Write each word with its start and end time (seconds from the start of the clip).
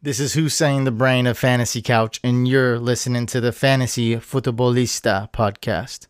This 0.00 0.20
is 0.20 0.34
Hussein, 0.34 0.84
the 0.84 0.92
brain 0.92 1.26
of 1.26 1.36
Fantasy 1.36 1.82
Couch, 1.82 2.20
and 2.22 2.46
you're 2.46 2.78
listening 2.78 3.26
to 3.26 3.40
the 3.40 3.50
Fantasy 3.50 4.14
Futebolista 4.14 5.28
podcast. 5.32 6.06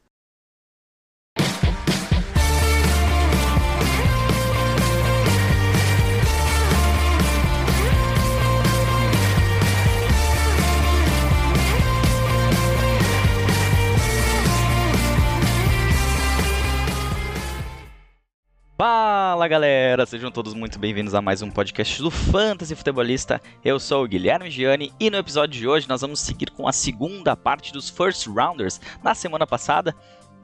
Fala 18.80 19.48
galera, 19.48 20.06
sejam 20.06 20.30
todos 20.30 20.54
muito 20.54 20.78
bem-vindos 20.78 21.12
a 21.12 21.20
mais 21.20 21.42
um 21.42 21.50
podcast 21.50 22.00
do 22.00 22.12
Fantasy 22.12 22.76
Futebolista. 22.76 23.42
Eu 23.64 23.80
sou 23.80 24.04
o 24.04 24.06
Guilherme 24.06 24.52
Gianni 24.52 24.92
e 25.00 25.10
no 25.10 25.16
episódio 25.16 25.58
de 25.58 25.66
hoje 25.66 25.88
nós 25.88 26.00
vamos 26.00 26.20
seguir 26.20 26.52
com 26.52 26.68
a 26.68 26.72
segunda 26.72 27.34
parte 27.34 27.72
dos 27.72 27.90
First 27.90 28.28
Rounders. 28.28 28.80
Na 29.02 29.16
semana 29.16 29.48
passada, 29.48 29.96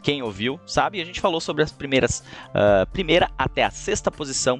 quem 0.02 0.20
ouviu 0.20 0.59
sabe, 0.66 1.01
a 1.01 1.05
gente 1.05 1.20
falou 1.20 1.41
sobre 1.41 1.62
as 1.62 1.70
primeiras, 1.70 2.24
uh, 2.48 2.84
primeira 2.93 3.30
até 3.38 3.62
a 3.62 3.70
sexta 3.70 4.10
posição 4.10 4.59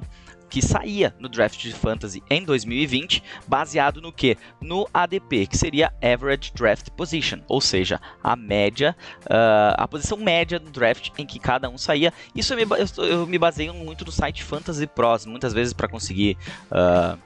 que 0.55 0.61
saía 0.61 1.13
no 1.19 1.27
draft 1.27 1.61
de 1.61 1.73
fantasy 1.73 2.23
em 2.29 2.45
2020, 2.45 3.21
baseado 3.45 3.99
no 3.99 4.09
que? 4.09 4.37
No 4.61 4.87
ADP, 4.93 5.47
que 5.47 5.57
seria 5.57 5.93
Average 6.01 6.53
Draft 6.55 6.91
Position, 6.91 7.39
ou 7.49 7.59
seja, 7.59 7.99
a 8.23 8.37
média, 8.37 8.95
uh, 9.25 9.75
a 9.75 9.85
posição 9.85 10.17
média 10.17 10.57
do 10.57 10.71
draft 10.71 11.09
em 11.17 11.25
que 11.25 11.39
cada 11.39 11.67
um 11.67 11.77
saía. 11.77 12.13
Isso 12.33 12.53
eu 12.53 12.57
me, 12.57 12.63
eu, 12.63 13.03
eu 13.03 13.27
me 13.27 13.37
baseio 13.37 13.73
muito 13.73 14.05
no 14.05 14.13
site 14.13 14.45
Fantasy 14.45 14.87
Pros, 14.87 15.25
muitas 15.25 15.51
vezes 15.51 15.73
para 15.73 15.89
conseguir. 15.89 16.37
Uh, 16.71 17.19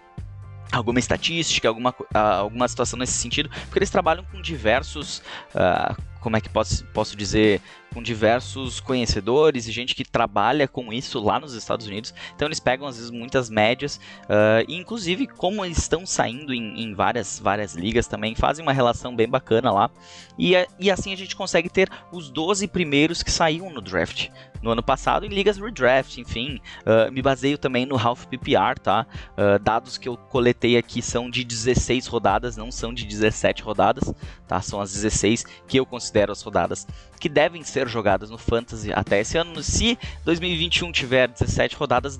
alguma 0.72 1.00
estatística, 1.00 1.68
alguma, 1.68 1.90
uh, 1.90 2.18
alguma 2.18 2.68
situação 2.68 2.98
nesse 2.98 3.14
sentido, 3.14 3.50
porque 3.50 3.80
eles 3.80 3.90
trabalham 3.90 4.24
com 4.24 4.40
diversos, 4.40 5.20
uh, 5.56 6.00
como 6.20 6.38
é 6.38 6.42
que 6.42 6.50
posso, 6.50 6.86
posso 6.88 7.16
dizer, 7.16 7.60
com 7.94 8.02
diversos 8.02 8.80
conhecedores 8.80 9.68
e 9.68 9.72
gente 9.72 9.96
que 9.96 10.04
trabalha 10.04 10.68
com 10.68 10.92
isso 10.94 11.20
lá 11.20 11.40
nos 11.40 11.54
Estados 11.54 11.88
Unidos. 11.88 12.14
Então 12.36 12.48
eles 12.48 12.60
pegam 12.60 12.88
às 12.88 12.98
vezes 12.98 13.12
muitas 13.12 13.50
médias, 13.50 14.00
uh, 14.26 14.66
e 14.68 14.76
inclusive 14.76 15.28
como 15.28 15.64
eles 15.66 15.78
estão 15.78 16.06
saindo 16.06 16.54
em, 16.54 16.82
em, 16.82 16.94
várias, 16.94 17.40
várias 17.40 17.76
ligas 17.76 18.08
também, 18.08 18.36
fazem 18.36 18.64
uma 18.64 18.74
relação 18.74 19.16
bem 19.16 19.28
bacana 19.28 19.72
lá. 19.72 19.90
E, 20.38 20.54
e 20.80 20.92
assim 20.92 21.14
a 21.14 21.18
gente 21.18 21.36
consegue 21.36 21.70
ter 21.70 21.90
os 22.12 22.30
12 22.30 22.68
primeiros 22.68 23.24
que 23.24 23.32
saíram 23.32 23.70
no 23.72 23.82
draft 23.82 24.30
no 24.62 24.72
ano 24.72 24.84
passado 24.84 25.26
em 25.26 25.30
ligas 25.30 25.58
redraft, 25.58 26.18
enfim. 26.18 26.60
Uh, 26.82 27.12
me 27.12 27.22
baseio 27.22 27.58
também 27.58 27.86
no 27.86 27.98
Half 27.98 28.26
PPR, 28.26 28.80
tá? 28.82 29.06
Uh, 29.32 29.60
dados 29.60 29.98
que 29.98 30.08
eu 30.08 30.18
coletei 30.18 30.78
aqui 30.78 31.02
são 31.02 31.30
de 31.30 31.44
16 31.44 32.08
rodadas, 32.08 32.58
não 32.58 32.72
são 32.72 32.94
de 32.94 33.06
17 33.06 33.64
rodadas, 33.64 34.14
tá? 34.48 34.62
São 34.62 34.82
as 34.82 34.94
16 34.94 35.46
que 35.68 35.80
eu 35.80 35.86
considero 35.86 36.32
as 36.32 36.42
rodadas 36.42 36.86
que 37.20 37.30
devem 37.30 37.64
ser 37.64 37.88
jogadas 37.88 38.30
no 38.30 38.38
Fantasy 38.38 38.92
até 38.94 39.20
esse 39.20 39.38
ano. 39.38 39.62
Se 39.62 39.98
2021 40.26 40.92
tiver 40.92 41.28
17 41.28 41.76
rodadas, 41.76 42.16
uh, 42.16 42.20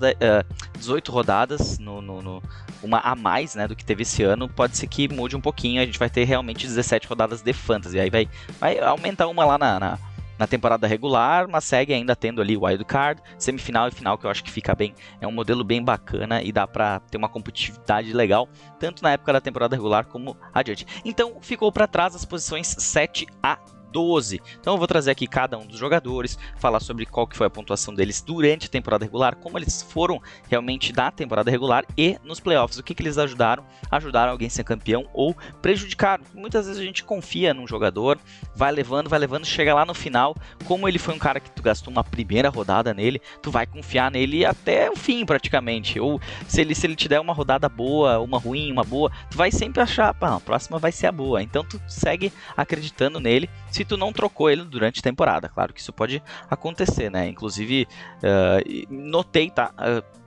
18 0.78 1.10
rodadas, 1.10 1.78
no, 1.78 2.02
no, 2.02 2.20
no, 2.20 2.42
uma 2.82 2.98
a 2.98 3.14
mais 3.14 3.54
né, 3.54 3.66
do 3.66 3.74
que 3.74 3.84
teve 3.84 4.02
esse 4.02 4.22
ano, 4.22 4.48
pode 4.48 4.76
ser 4.76 4.86
que 4.86 5.08
mude 5.08 5.36
um 5.36 5.40
pouquinho. 5.40 5.80
A 5.80 5.86
gente 5.86 5.98
vai 5.98 6.10
ter 6.10 6.24
realmente 6.24 6.66
17 6.66 7.06
rodadas 7.06 7.42
de 7.42 7.52
Fantasy. 7.52 7.98
Aí 7.98 8.10
vai, 8.10 8.28
vai 8.58 8.78
aumentar 8.78 9.26
uma 9.26 9.44
lá 9.44 9.58
na, 9.58 9.80
na 9.80 9.98
na 10.40 10.46
temporada 10.46 10.86
regular, 10.86 11.46
mas 11.46 11.64
segue 11.64 11.92
ainda 11.92 12.16
tendo 12.16 12.40
ali 12.40 12.56
o 12.56 12.64
wild 12.64 12.82
card, 12.86 13.20
semifinal 13.38 13.88
e 13.88 13.90
final 13.90 14.16
que 14.16 14.24
eu 14.24 14.30
acho 14.30 14.42
que 14.42 14.50
fica 14.50 14.74
bem, 14.74 14.94
é 15.20 15.26
um 15.26 15.30
modelo 15.30 15.62
bem 15.62 15.84
bacana 15.84 16.42
e 16.42 16.50
dá 16.50 16.66
para 16.66 16.98
ter 16.98 17.18
uma 17.18 17.28
competitividade 17.28 18.10
legal, 18.14 18.48
tanto 18.78 19.02
na 19.02 19.12
época 19.12 19.34
da 19.34 19.40
temporada 19.42 19.76
regular 19.76 20.06
como 20.06 20.34
adiante. 20.54 20.86
Então, 21.04 21.36
ficou 21.42 21.70
para 21.70 21.86
trás 21.86 22.16
as 22.16 22.24
posições 22.24 22.68
7 22.68 23.26
a 23.42 23.58
12. 23.90 24.40
Então 24.60 24.74
eu 24.74 24.78
vou 24.78 24.86
trazer 24.86 25.10
aqui 25.10 25.26
cada 25.26 25.58
um 25.58 25.66
dos 25.66 25.78
jogadores, 25.78 26.38
falar 26.56 26.80
sobre 26.80 27.06
qual 27.06 27.26
que 27.26 27.36
foi 27.36 27.46
a 27.46 27.50
pontuação 27.50 27.94
deles 27.94 28.20
durante 28.20 28.66
a 28.66 28.70
temporada 28.70 29.04
regular, 29.04 29.36
como 29.36 29.58
eles 29.58 29.82
foram 29.82 30.20
realmente 30.48 30.92
da 30.92 31.10
temporada 31.10 31.50
regular 31.50 31.84
e 31.96 32.16
nos 32.24 32.40
playoffs, 32.40 32.78
o 32.78 32.82
que, 32.82 32.94
que 32.94 33.02
eles 33.02 33.18
ajudaram, 33.18 33.64
ajudaram 33.90 34.32
alguém 34.32 34.48
a 34.48 34.50
ser 34.50 34.64
campeão 34.64 35.06
ou 35.12 35.34
prejudicaram. 35.60 36.24
Muitas 36.34 36.66
vezes 36.66 36.80
a 36.80 36.84
gente 36.84 37.04
confia 37.04 37.52
num 37.52 37.66
jogador, 37.66 38.18
vai 38.54 38.72
levando, 38.72 39.08
vai 39.08 39.18
levando, 39.18 39.44
chega 39.44 39.74
lá 39.74 39.84
no 39.84 39.94
final, 39.94 40.36
como 40.64 40.88
ele 40.88 40.98
foi 40.98 41.14
um 41.14 41.18
cara 41.18 41.40
que 41.40 41.50
tu 41.50 41.62
gastou 41.62 41.92
uma 41.92 42.04
primeira 42.04 42.48
rodada 42.48 42.94
nele, 42.94 43.20
tu 43.42 43.50
vai 43.50 43.66
confiar 43.66 44.10
nele 44.10 44.44
até 44.44 44.90
o 44.90 44.96
fim 44.96 45.24
praticamente. 45.24 45.98
Ou 45.98 46.20
se 46.46 46.60
ele, 46.60 46.74
se 46.74 46.86
ele 46.86 46.96
te 46.96 47.08
der 47.08 47.20
uma 47.20 47.32
rodada 47.32 47.68
boa, 47.68 48.18
uma 48.20 48.38
ruim, 48.38 48.70
uma 48.70 48.84
boa, 48.84 49.10
tu 49.30 49.36
vai 49.36 49.50
sempre 49.50 49.80
achar, 49.80 50.14
pá, 50.14 50.36
a 50.36 50.40
próxima 50.40 50.78
vai 50.78 50.92
ser 50.92 51.06
a 51.06 51.12
boa. 51.12 51.42
Então 51.42 51.64
tu 51.64 51.80
segue 51.86 52.32
acreditando 52.56 53.20
nele 53.20 53.48
se 53.70 53.79
tu 53.84 53.96
não 53.96 54.12
trocou 54.12 54.50
ele 54.50 54.64
durante 54.64 55.00
a 55.00 55.02
temporada. 55.02 55.48
Claro 55.48 55.72
que 55.72 55.80
isso 55.80 55.92
pode 55.92 56.22
acontecer, 56.48 57.10
né? 57.10 57.28
Inclusive, 57.28 57.86
uh, 58.16 58.94
notei, 58.94 59.50
tá? 59.50 59.72
Uh, 59.78 60.20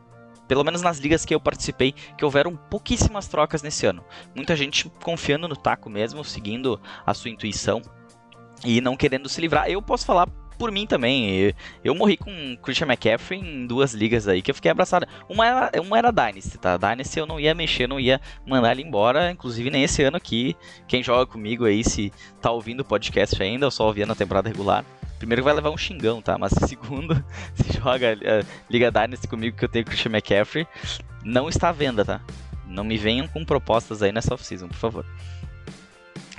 pelo 0.47 0.63
menos 0.63 0.81
nas 0.81 0.99
ligas 0.99 1.25
que 1.25 1.33
eu 1.33 1.39
participei, 1.39 1.93
que 2.17 2.25
houveram 2.25 2.55
pouquíssimas 2.55 3.27
trocas 3.27 3.63
nesse 3.63 3.85
ano. 3.85 4.03
Muita 4.35 4.55
gente 4.55 4.89
confiando 5.01 5.47
no 5.47 5.55
taco 5.55 5.89
mesmo, 5.89 6.23
seguindo 6.23 6.79
a 7.05 7.13
sua 7.13 7.31
intuição 7.31 7.81
e 8.63 8.81
não 8.81 8.95
querendo 8.95 9.29
se 9.29 9.41
livrar. 9.41 9.69
Eu 9.69 9.81
posso 9.81 10.05
falar 10.05 10.27
por 10.63 10.71
mim 10.71 10.87
também. 10.87 11.53
Eu 11.83 11.93
morri 11.93 12.15
com 12.15 12.55
Christian 12.63 12.87
McCaffrey 12.87 13.37
em 13.37 13.67
duas 13.67 13.93
ligas 13.93 14.29
aí 14.29 14.41
que 14.41 14.49
eu 14.49 14.55
fiquei 14.55 14.71
abraçado. 14.71 15.05
Uma 15.27 15.45
era, 15.45 15.81
uma 15.81 15.97
era 15.97 16.09
Dynasty, 16.09 16.57
tá? 16.57 16.77
Dynasty 16.77 17.19
eu 17.19 17.25
não 17.25 17.37
ia 17.37 17.53
mexer, 17.53 17.85
não 17.85 17.99
ia 17.99 18.21
mandar 18.47 18.71
ele 18.71 18.81
embora. 18.81 19.29
Inclusive 19.29 19.69
nem 19.69 19.83
esse 19.83 20.01
ano 20.03 20.15
aqui. 20.15 20.55
Quem 20.87 21.03
joga 21.03 21.25
comigo 21.25 21.65
aí, 21.65 21.83
se 21.83 22.13
tá 22.41 22.49
ouvindo 22.49 22.79
o 22.79 22.85
podcast 22.85 23.43
ainda, 23.43 23.65
ou 23.65 23.71
só 23.71 23.85
ouvia 23.85 24.05
na 24.05 24.15
temporada 24.15 24.47
regular. 24.47 24.85
Primeiro 25.17 25.43
vai 25.43 25.53
levar 25.53 25.69
um 25.69 25.77
xingão, 25.77 26.21
tá? 26.21 26.37
Mas 26.37 26.53
segundo, 26.65 27.21
se 27.55 27.73
joga 27.77 28.13
uh, 28.13 28.47
Liga 28.69 28.89
Dynasty 28.89 29.27
comigo 29.27 29.57
que 29.57 29.65
eu 29.65 29.69
tenho 29.69 29.83
Christian 29.83 30.11
McCaffrey, 30.11 30.65
não 31.25 31.49
está 31.49 31.67
à 31.67 31.73
venda, 31.73 32.05
tá? 32.05 32.21
Não 32.65 32.85
me 32.85 32.97
venham 32.97 33.27
com 33.27 33.43
propostas 33.43 34.01
aí 34.01 34.13
nessa 34.13 34.33
off-season, 34.33 34.69
por 34.69 34.77
favor. 34.77 35.05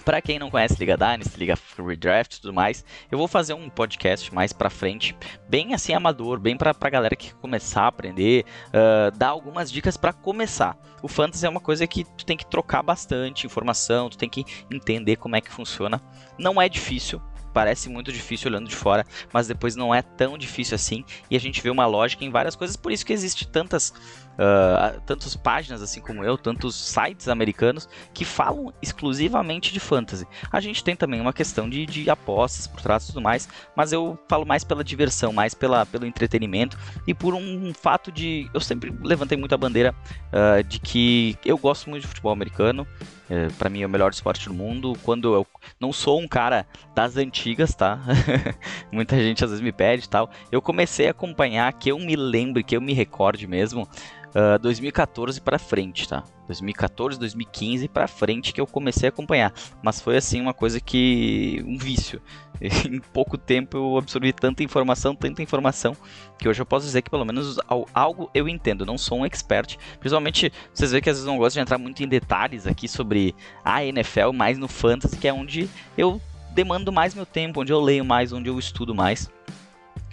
Para 0.04 0.20
quem 0.20 0.38
não 0.38 0.50
conhece 0.50 0.78
Liga 0.78 0.96
Dynasty, 0.96 1.38
Liga 1.38 1.58
Redraft 1.78 2.36
e 2.36 2.40
tudo 2.42 2.52
mais, 2.52 2.84
eu 3.10 3.16
vou 3.16 3.26
fazer 3.26 3.54
um 3.54 3.70
podcast 3.70 4.32
mais 4.34 4.52
pra 4.52 4.68
frente, 4.68 5.16
bem 5.48 5.72
assim 5.72 5.94
amador, 5.94 6.38
bem 6.38 6.56
pra, 6.56 6.74
pra 6.74 6.90
galera 6.90 7.16
que 7.16 7.34
começar 7.36 7.82
a 7.82 7.86
aprender, 7.86 8.44
uh, 8.68 9.16
dar 9.16 9.28
algumas 9.28 9.72
dicas 9.72 9.96
para 9.96 10.12
começar. 10.12 10.76
O 11.02 11.08
Fantasy 11.08 11.46
é 11.46 11.48
uma 11.48 11.60
coisa 11.60 11.86
que 11.86 12.04
tu 12.04 12.26
tem 12.26 12.36
que 12.36 12.46
trocar 12.46 12.82
bastante 12.82 13.46
informação, 13.46 14.10
tu 14.10 14.18
tem 14.18 14.28
que 14.28 14.44
entender 14.70 15.16
como 15.16 15.36
é 15.36 15.40
que 15.40 15.50
funciona. 15.50 16.02
Não 16.38 16.60
é 16.60 16.68
difícil, 16.68 17.22
parece 17.54 17.88
muito 17.88 18.12
difícil 18.12 18.50
olhando 18.50 18.68
de 18.68 18.74
fora, 18.74 19.06
mas 19.32 19.46
depois 19.46 19.76
não 19.76 19.94
é 19.94 20.02
tão 20.02 20.36
difícil 20.36 20.74
assim, 20.74 21.04
e 21.30 21.36
a 21.36 21.40
gente 21.40 21.62
vê 21.62 21.70
uma 21.70 21.86
lógica 21.86 22.24
em 22.24 22.30
várias 22.30 22.56
coisas, 22.56 22.76
por 22.76 22.92
isso 22.92 23.06
que 23.06 23.12
existe 23.12 23.46
tantas 23.46 23.94
uh, 24.34 25.00
tantas 25.06 25.36
páginas 25.36 25.82
assim 25.82 26.00
como 26.00 26.24
eu, 26.24 26.36
tantos 26.36 26.74
sites 26.74 27.28
americanos 27.28 27.88
que 28.12 28.24
falam 28.24 28.72
exclusivamente 28.82 29.72
de 29.72 29.80
fantasy. 29.80 30.26
A 30.50 30.60
gente 30.60 30.82
tem 30.82 30.96
também 30.96 31.20
uma 31.20 31.32
questão 31.32 31.68
de, 31.68 31.86
de 31.86 32.08
apostas 32.10 32.66
por 32.66 32.80
trás 32.80 33.04
e 33.04 33.06
tudo 33.08 33.20
mais, 33.20 33.48
mas 33.74 33.92
eu 33.92 34.18
falo 34.28 34.44
mais 34.44 34.64
pela 34.64 34.84
diversão, 34.84 35.32
mais 35.32 35.54
pela, 35.54 35.86
pelo 35.86 36.06
entretenimento 36.06 36.78
e 37.06 37.14
por 37.14 37.34
um 37.34 37.72
fato 37.74 38.10
de. 38.10 38.48
Eu 38.52 38.60
sempre 38.60 38.94
levantei 39.02 39.38
muito 39.38 39.54
a 39.54 39.58
bandeira 39.58 39.94
uh, 40.32 40.62
de 40.64 40.78
que 40.78 41.38
eu 41.44 41.56
gosto 41.56 41.88
muito 41.88 42.02
de 42.02 42.08
futebol 42.08 42.32
americano. 42.32 42.86
É, 43.28 43.48
para 43.58 43.70
mim 43.70 43.82
é 43.82 43.86
o 43.86 43.88
melhor 43.88 44.10
esporte 44.10 44.48
do 44.48 44.54
mundo. 44.54 44.94
Quando 45.02 45.34
eu 45.34 45.46
não 45.80 45.92
sou 45.92 46.20
um 46.20 46.28
cara 46.28 46.66
das 46.94 47.16
antigas, 47.16 47.74
tá? 47.74 47.98
Muita 48.92 49.16
gente 49.16 49.44
às 49.44 49.50
vezes 49.50 49.64
me 49.64 49.72
pede 49.72 50.08
tal. 50.08 50.30
Eu 50.52 50.60
comecei 50.60 51.08
a 51.08 51.12
acompanhar, 51.12 51.72
que 51.72 51.90
eu 51.90 51.98
me 51.98 52.16
lembre, 52.16 52.62
que 52.62 52.76
eu 52.76 52.80
me 52.80 52.92
recorde 52.92 53.46
mesmo, 53.46 53.88
uh, 54.34 54.54
ah, 54.54 54.58
2014 54.58 55.40
para 55.40 55.58
frente, 55.58 56.08
tá? 56.08 56.24
2014, 56.46 57.18
2015 57.18 57.88
para 57.88 58.06
frente 58.06 58.52
que 58.52 58.60
eu 58.60 58.66
comecei 58.66 59.08
a 59.08 59.10
acompanhar, 59.10 59.52
mas 59.82 60.00
foi 60.00 60.16
assim 60.16 60.40
uma 60.40 60.52
coisa 60.52 60.80
que 60.80 61.64
um 61.66 61.78
vício. 61.78 62.20
em 62.60 63.00
pouco 63.00 63.36
tempo 63.36 63.76
eu 63.76 63.98
absorvi 63.98 64.32
tanta 64.32 64.62
informação, 64.62 65.14
tanta 65.14 65.42
informação 65.42 65.96
que 66.38 66.48
hoje 66.48 66.62
eu 66.62 66.66
posso 66.66 66.86
dizer 66.86 67.02
que 67.02 67.10
pelo 67.10 67.24
menos 67.24 67.58
algo 67.92 68.30
eu 68.34 68.48
entendo. 68.48 68.86
Não 68.86 68.96
sou 68.96 69.18
um 69.18 69.26
expert, 69.26 69.76
principalmente 69.98 70.52
vocês 70.72 70.92
veem 70.92 71.02
que 71.02 71.10
às 71.10 71.16
vezes 71.16 71.26
não 71.26 71.38
gosto 71.38 71.54
de 71.54 71.60
entrar 71.60 71.78
muito 71.78 72.02
em 72.02 72.08
detalhes 72.08 72.66
aqui 72.66 72.86
sobre 72.86 73.34
a 73.64 73.84
NFL, 73.84 74.32
mais 74.32 74.58
no 74.58 74.68
fantasy, 74.68 75.16
que 75.16 75.28
é 75.28 75.32
onde 75.32 75.68
eu 75.96 76.20
demando 76.54 76.92
mais 76.92 77.14
meu 77.14 77.26
tempo, 77.26 77.60
onde 77.60 77.72
eu 77.72 77.80
leio 77.80 78.04
mais, 78.04 78.32
onde 78.32 78.48
eu 78.48 78.58
estudo 78.58 78.94
mais 78.94 79.28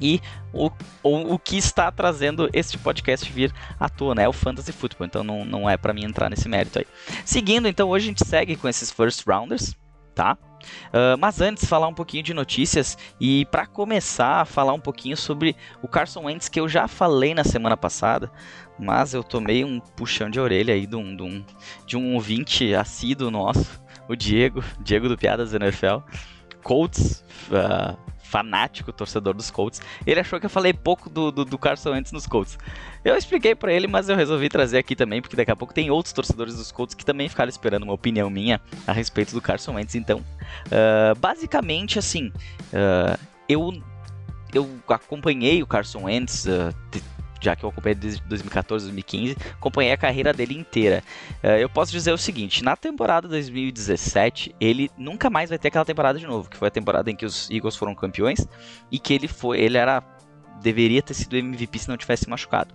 e 0.02 0.20
o, 0.52 0.70
o, 1.04 1.34
o 1.36 1.40
que 1.40 1.58
está 1.58 1.92
trazendo 1.92 2.50
este 2.52 2.78
podcast 2.78 3.32
vir 3.32 3.54
à 3.80 3.88
tona 3.88 4.24
é 4.24 4.28
o 4.28 4.34
Fantasy 4.34 4.72
Football, 4.72 5.08
então 5.08 5.24
não, 5.24 5.46
não 5.46 5.70
é 5.70 5.78
para 5.78 5.94
mim 5.94 6.04
entrar 6.04 6.30
nesse 6.30 6.50
mérito 6.50 6.80
aí. 6.80 6.88
Seguindo, 7.24 7.68
então, 7.68 7.90
hoje 7.90 8.06
a 8.06 8.08
gente 8.08 8.26
segue 8.26 8.56
com 8.56 8.68
esses 8.68 8.92
First 8.92 9.26
Rounders, 9.28 9.76
tá? 10.16 10.38
Uh, 10.90 11.18
mas 11.20 11.42
antes, 11.42 11.66
falar 11.66 11.88
um 11.88 11.94
pouquinho 11.94 12.24
de 12.24 12.34
notícias 12.34 12.98
e 13.20 13.46
para 13.46 13.66
começar, 13.66 14.46
falar 14.46 14.74
um 14.74 14.80
pouquinho 14.80 15.18
sobre 15.18 15.56
o 15.82 15.88
Carson 15.88 16.26
Wentz 16.26 16.50
que 16.50 16.60
eu 16.60 16.70
já 16.70 16.88
falei 16.88 17.34
na 17.34 17.44
semana 17.44 17.76
passada, 17.76 18.32
mas 18.78 19.14
eu 19.14 19.24
tomei 19.24 19.64
um 19.64 19.80
puxão 19.80 20.30
de 20.30 20.40
orelha 20.40 20.74
aí 20.74 20.86
de 20.86 20.96
um, 20.96 21.16
de 21.16 21.24
um, 21.24 21.46
de 21.86 21.98
um 21.98 22.16
ouvinte 22.16 22.74
assíduo 22.76 23.32
nosso, 23.32 23.82
o 24.08 24.16
Diego, 24.16 24.64
Diego 24.82 25.08
do 25.08 25.18
Piadas 25.18 25.54
NFL. 25.54 26.00
Colts, 26.64 27.24
uh, 27.50 27.98
fanático 28.32 28.94
torcedor 28.94 29.34
dos 29.34 29.52
Colts, 29.52 29.82
ele 30.08 30.20
achou 30.20 30.40
que 30.40 30.46
eu 30.46 30.50
falei 30.50 30.72
pouco 30.72 31.10
do, 31.10 31.32
do, 31.32 31.44
do 31.44 31.58
Carson 31.58 31.92
Wentz 31.92 32.14
nos 32.14 32.26
Colts. 32.26 32.58
Eu 33.04 33.18
expliquei 33.18 33.54
para 33.54 33.74
ele, 33.74 33.88
mas 33.88 34.08
eu 34.08 34.16
resolvi 34.16 34.48
trazer 34.48 34.78
aqui 34.78 34.96
também, 34.96 35.22
porque 35.22 35.36
daqui 35.36 35.52
a 35.52 35.56
pouco 35.56 35.74
tem 35.74 35.92
outros 35.92 36.14
torcedores 36.14 36.56
dos 36.56 36.72
Colts 36.72 36.96
que 36.96 37.04
também 37.04 37.28
ficaram 37.28 37.50
esperando 37.50 37.84
uma 37.84 37.94
opinião 37.94 38.30
minha 38.30 38.62
a 38.88 38.94
respeito 38.94 39.34
do 39.34 39.42
Carson 39.42 39.74
Wentz. 39.74 39.96
Então, 39.96 40.20
uh, 40.20 41.14
basicamente 41.20 42.00
assim, 42.00 42.32
uh, 42.74 43.20
eu 43.50 43.74
eu 44.54 44.70
acompanhei 44.90 45.64
o 45.64 45.68
Carson 45.68 46.04
Wentz, 46.04 46.46
uh, 46.46 46.74
já 47.42 47.56
que 47.56 47.64
eu 47.64 47.70
acompanhei 47.70 47.96
desde 47.96 48.22
2014, 48.22 48.86
2015, 48.86 49.36
acompanhei 49.54 49.92
a 49.92 49.98
carreira 49.98 50.32
dele 50.32 50.58
inteira. 50.58 51.04
Uh, 51.44 51.48
eu 51.58 51.70
posso 51.70 51.92
dizer 51.92 52.14
o 52.14 52.18
seguinte: 52.18 52.64
na 52.64 52.76
temporada 52.76 53.28
2017, 53.28 54.56
ele 54.60 54.90
nunca 54.98 55.30
mais 55.30 55.50
vai 55.50 55.58
ter 55.58 55.70
aquela 55.70 55.84
temporada 55.84 56.20
de 56.20 56.28
novo, 56.28 56.50
que 56.50 56.58
foi 56.58 56.68
a 56.68 56.72
temporada 56.72 57.10
em 57.10 57.16
que 57.16 57.26
os 57.26 57.50
Eagles 57.50 57.76
foram 57.76 57.96
campeões 57.96 58.48
e 58.92 59.00
que 59.00 59.14
ele 59.14 59.28
foi, 59.28 59.60
ele 59.60 59.78
era 59.78 60.04
deveria 60.62 61.02
ter 61.02 61.16
sido 61.16 61.36
MVP 61.36 61.80
se 61.80 61.90
não 61.90 61.98
tivesse 61.98 62.30
machucado. 62.30 62.74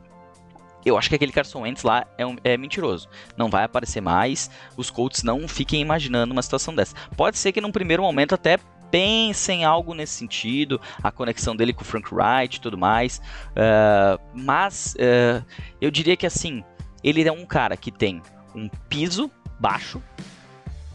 Eu 0.84 0.96
acho 0.96 1.08
que 1.08 1.16
aquele 1.16 1.32
Carson 1.32 1.62
Wentz 1.62 1.82
lá 1.82 2.06
é, 2.16 2.24
um, 2.24 2.36
é, 2.44 2.56
mentiroso. 2.56 3.08
Não 3.36 3.50
vai 3.50 3.64
aparecer 3.64 4.00
mais. 4.00 4.48
Os 4.76 4.88
Colts 4.88 5.24
não 5.24 5.48
fiquem 5.48 5.80
imaginando 5.80 6.32
uma 6.32 6.42
situação 6.42 6.72
dessa. 6.72 6.94
Pode 7.16 7.38
ser 7.38 7.50
que 7.50 7.60
num 7.60 7.72
primeiro 7.72 8.04
momento 8.04 8.36
até 8.36 8.56
pensem 8.96 9.62
algo 9.62 9.92
nesse 9.92 10.14
sentido, 10.14 10.80
a 11.02 11.10
conexão 11.10 11.54
dele 11.54 11.74
com 11.74 11.82
o 11.82 11.84
Frank 11.84 12.08
Wright 12.14 12.56
e 12.56 12.60
tudo 12.62 12.78
mais. 12.78 13.20
Uh, 13.50 14.18
mas 14.32 14.94
uh, 14.94 15.44
eu 15.82 15.90
diria 15.90 16.16
que 16.16 16.24
assim, 16.24 16.64
ele 17.04 17.28
é 17.28 17.30
um 17.30 17.44
cara 17.44 17.76
que 17.76 17.92
tem 17.92 18.22
um 18.54 18.70
piso 18.88 19.30
baixo, 19.60 20.02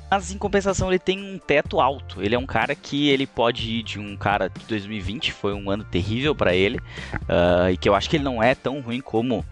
mas 0.09 0.31
em 0.31 0.38
compensação 0.39 0.89
ele 0.89 0.98
tem 0.98 1.21
um 1.21 1.38
teto 1.38 1.80
alto. 1.80 2.24
Ele 2.24 2.33
é 2.33 2.39
um 2.39 2.45
cara 2.48 2.74
que 2.74 3.07
ele 3.07 3.27
pode 3.27 3.69
ir 3.69 3.83
de 3.83 4.00
um 4.00 4.18
cara 4.18 4.50
de 4.50 4.65
2020, 4.65 5.31
foi 5.31 5.54
um 5.54 5.69
ano 5.69 5.83
terrível 5.83 6.33
para 6.33 6.56
ele, 6.56 6.80
uh, 6.80 7.69
e 7.71 7.77
que 7.77 7.88
eu 7.88 7.94
acho 7.94 8.09
que 8.09 8.15
ele 8.15 8.24
não 8.24 8.42
é 8.42 8.56
tão 8.56 8.81
ruim 8.81 9.00
como 9.00 9.45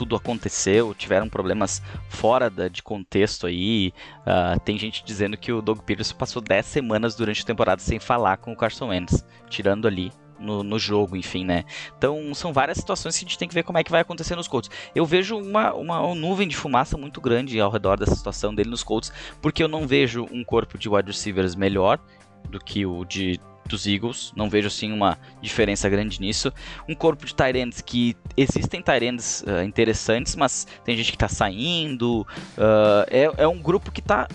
tudo 0.00 0.16
aconteceu, 0.16 0.94
tiveram 0.94 1.28
problemas 1.28 1.82
fora 2.08 2.48
da, 2.48 2.68
de 2.68 2.82
contexto 2.82 3.46
aí. 3.46 3.92
Uh, 4.20 4.58
tem 4.60 4.78
gente 4.78 5.04
dizendo 5.04 5.36
que 5.36 5.52
o 5.52 5.60
Doug 5.60 5.80
Peterson 5.80 6.14
passou 6.14 6.40
10 6.40 6.64
semanas 6.64 7.14
durante 7.14 7.42
a 7.42 7.44
temporada 7.44 7.82
sem 7.82 8.00
falar 8.00 8.38
com 8.38 8.50
o 8.50 8.56
Carson 8.56 8.88
Wentz, 8.88 9.22
tirando 9.50 9.86
ali 9.86 10.10
no, 10.38 10.62
no, 10.62 10.78
jogo, 10.78 11.18
enfim, 11.18 11.44
né? 11.44 11.64
Então 11.98 12.32
são 12.32 12.50
várias 12.50 12.78
situações 12.78 13.14
que 13.14 13.26
a 13.26 13.28
gente 13.28 13.36
tem 13.36 13.46
que 13.46 13.52
ver 13.52 13.62
como 13.62 13.76
é 13.76 13.84
que 13.84 13.90
vai 13.90 14.00
acontecer 14.00 14.34
nos 14.34 14.48
Colts. 14.48 14.70
Eu 14.94 15.04
vejo 15.04 15.36
uma, 15.36 15.74
uma 15.74 16.14
nuvem 16.14 16.48
de 16.48 16.56
fumaça 16.56 16.96
muito 16.96 17.20
grande 17.20 17.60
ao 17.60 17.70
redor 17.70 17.98
dessa 17.98 18.14
situação 18.14 18.54
dele 18.54 18.70
nos 18.70 18.82
Colts, 18.82 19.12
porque 19.42 19.62
eu 19.62 19.68
não 19.68 19.86
vejo 19.86 20.26
um 20.32 20.42
corpo 20.42 20.78
de 20.78 20.88
wide 20.88 21.08
receivers 21.08 21.54
melhor 21.54 22.00
do 22.48 22.58
que 22.58 22.86
o 22.86 23.04
de 23.04 23.38
dos 23.70 23.86
Eagles. 23.86 24.32
Não 24.36 24.50
vejo 24.50 24.68
assim 24.68 24.92
uma 24.92 25.18
diferença 25.40 25.88
grande 25.88 26.20
nisso. 26.20 26.52
Um 26.88 26.94
corpo 26.94 27.24
de 27.24 27.34
Tyrands 27.34 27.80
que 27.80 28.16
existem 28.36 28.82
Tyrands 28.82 29.42
uh, 29.42 29.62
interessantes, 29.64 30.36
mas 30.36 30.66
tem 30.84 30.96
gente 30.96 31.10
que 31.10 31.16
está 31.16 31.28
saindo. 31.28 32.26
Uh, 32.56 33.06
é, 33.08 33.42
é 33.44 33.48
um 33.48 33.58
grupo 33.58 33.90
que 33.90 34.02
tá 34.02 34.28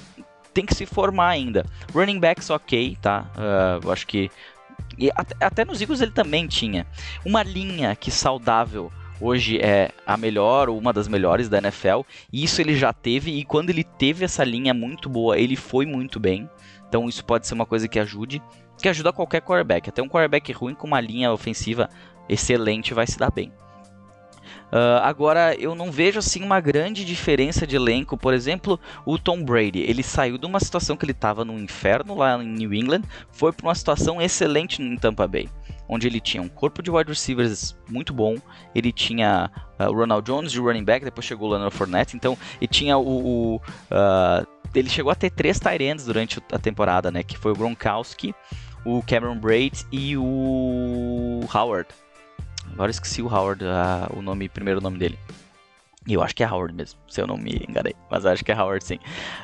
tem 0.53 0.65
que 0.65 0.73
se 0.73 0.85
formar 0.85 1.29
ainda. 1.29 1.65
Running 1.93 2.19
backs 2.19 2.49
ok, 2.49 2.97
tá? 3.01 3.29
Uh, 3.83 3.91
acho 3.91 4.07
que 4.07 4.31
e 4.97 5.11
até, 5.13 5.45
até 5.45 5.65
nos 5.65 5.81
Eagles 5.81 6.01
ele 6.01 6.11
também 6.11 6.47
tinha 6.47 6.87
uma 7.25 7.43
linha 7.43 7.95
que 7.95 8.09
saudável 8.09 8.91
hoje 9.19 9.59
é 9.59 9.91
a 10.05 10.17
melhor 10.17 10.69
ou 10.69 10.77
uma 10.77 10.93
das 10.93 11.07
melhores 11.07 11.49
da 11.49 11.57
NFL. 11.57 12.01
E 12.31 12.43
isso 12.43 12.61
ele 12.61 12.75
já 12.75 12.93
teve 12.93 13.31
e 13.31 13.43
quando 13.43 13.69
ele 13.69 13.83
teve 13.83 14.25
essa 14.25 14.43
linha 14.43 14.73
muito 14.73 15.09
boa, 15.09 15.37
ele 15.37 15.55
foi 15.55 15.85
muito 15.85 16.19
bem. 16.19 16.49
Então 16.87 17.09
isso 17.09 17.25
pode 17.25 17.47
ser 17.47 17.53
uma 17.53 17.65
coisa 17.65 17.87
que 17.87 17.99
ajude 17.99 18.41
que 18.77 18.89
ajuda 18.89 19.13
qualquer 19.13 19.41
quarterback. 19.41 19.89
Até 19.89 20.01
um 20.01 20.09
quarterback 20.09 20.51
ruim 20.51 20.75
com 20.75 20.87
uma 20.87 21.01
linha 21.01 21.31
ofensiva 21.31 21.89
excelente 22.27 22.93
vai 22.93 23.07
se 23.07 23.17
dar 23.17 23.31
bem. 23.31 23.51
Uh, 24.65 24.99
agora, 25.03 25.55
eu 25.55 25.75
não 25.75 25.91
vejo 25.91 26.19
assim 26.19 26.43
uma 26.43 26.59
grande 26.59 27.05
diferença 27.05 27.65
de 27.65 27.75
elenco. 27.75 28.17
Por 28.17 28.33
exemplo, 28.33 28.79
o 29.05 29.17
Tom 29.17 29.43
Brady. 29.43 29.79
Ele 29.79 30.03
saiu 30.03 30.37
de 30.37 30.45
uma 30.45 30.59
situação 30.59 30.97
que 30.97 31.05
ele 31.05 31.11
estava 31.11 31.45
no 31.45 31.57
inferno 31.57 32.15
lá 32.15 32.41
em 32.41 32.47
New 32.47 32.73
England, 32.73 33.03
foi 33.31 33.53
para 33.53 33.67
uma 33.67 33.75
situação 33.75 34.21
excelente 34.21 34.81
em 34.81 34.97
Tampa 34.97 35.27
Bay. 35.27 35.49
Onde 35.87 36.07
ele 36.07 36.19
tinha 36.19 36.41
um 36.41 36.49
corpo 36.49 36.81
de 36.81 36.89
wide 36.89 37.09
receivers 37.09 37.77
muito 37.87 38.11
bom, 38.11 38.35
ele 38.73 38.91
tinha 38.91 39.51
uh, 39.79 39.89
o 39.89 39.93
Ronald 39.93 40.25
Jones 40.25 40.51
de 40.51 40.59
running 40.59 40.83
back, 40.83 41.05
depois 41.05 41.25
chegou 41.25 41.47
o 41.47 41.51
Leonard 41.51 41.75
Fournette, 41.75 42.17
então 42.17 42.35
ele 42.59 42.67
tinha 42.67 42.97
o, 42.97 43.03
o 43.03 43.55
uh, 43.57 44.45
ele 44.73 44.89
chegou 44.89 45.11
a 45.11 45.15
ter 45.15 45.29
três 45.29 45.59
tight 45.59 45.83
ends 45.83 46.05
durante 46.05 46.41
a 46.51 46.59
temporada, 46.59 47.11
né? 47.11 47.23
Que 47.23 47.37
foi 47.37 47.51
o 47.51 47.55
Gronkowski, 47.55 48.33
o 48.85 49.01
Cameron 49.01 49.37
Braid 49.37 49.85
e 49.91 50.15
o 50.15 51.41
Howard. 51.53 51.89
Agora 52.71 52.91
esqueci 52.91 53.21
o 53.21 53.27
Howard, 53.27 53.63
o 54.15 54.21
nome, 54.21 54.47
primeiro 54.47 54.79
nome 54.79 54.97
dele. 54.97 55.17
Eu 56.07 56.21
acho 56.21 56.35
que 56.35 56.43
é 56.43 56.47
Howard 56.47 56.73
mesmo, 56.73 56.99
se 57.09 57.19
eu 57.19 57.25
não 57.25 57.35
me 57.35 57.65
enganei. 57.67 57.95
Mas 58.11 58.25
acho 58.25 58.45
que 58.45 58.51
é 58.51 58.55
Howard 58.55 58.83
sim. 58.83 58.99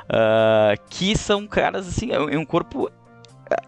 Uh, 0.06 0.80
que 0.90 1.18
são 1.18 1.48
caras 1.48 1.88
assim, 1.88 2.12
é 2.12 2.38
um 2.38 2.46
corpo 2.46 2.90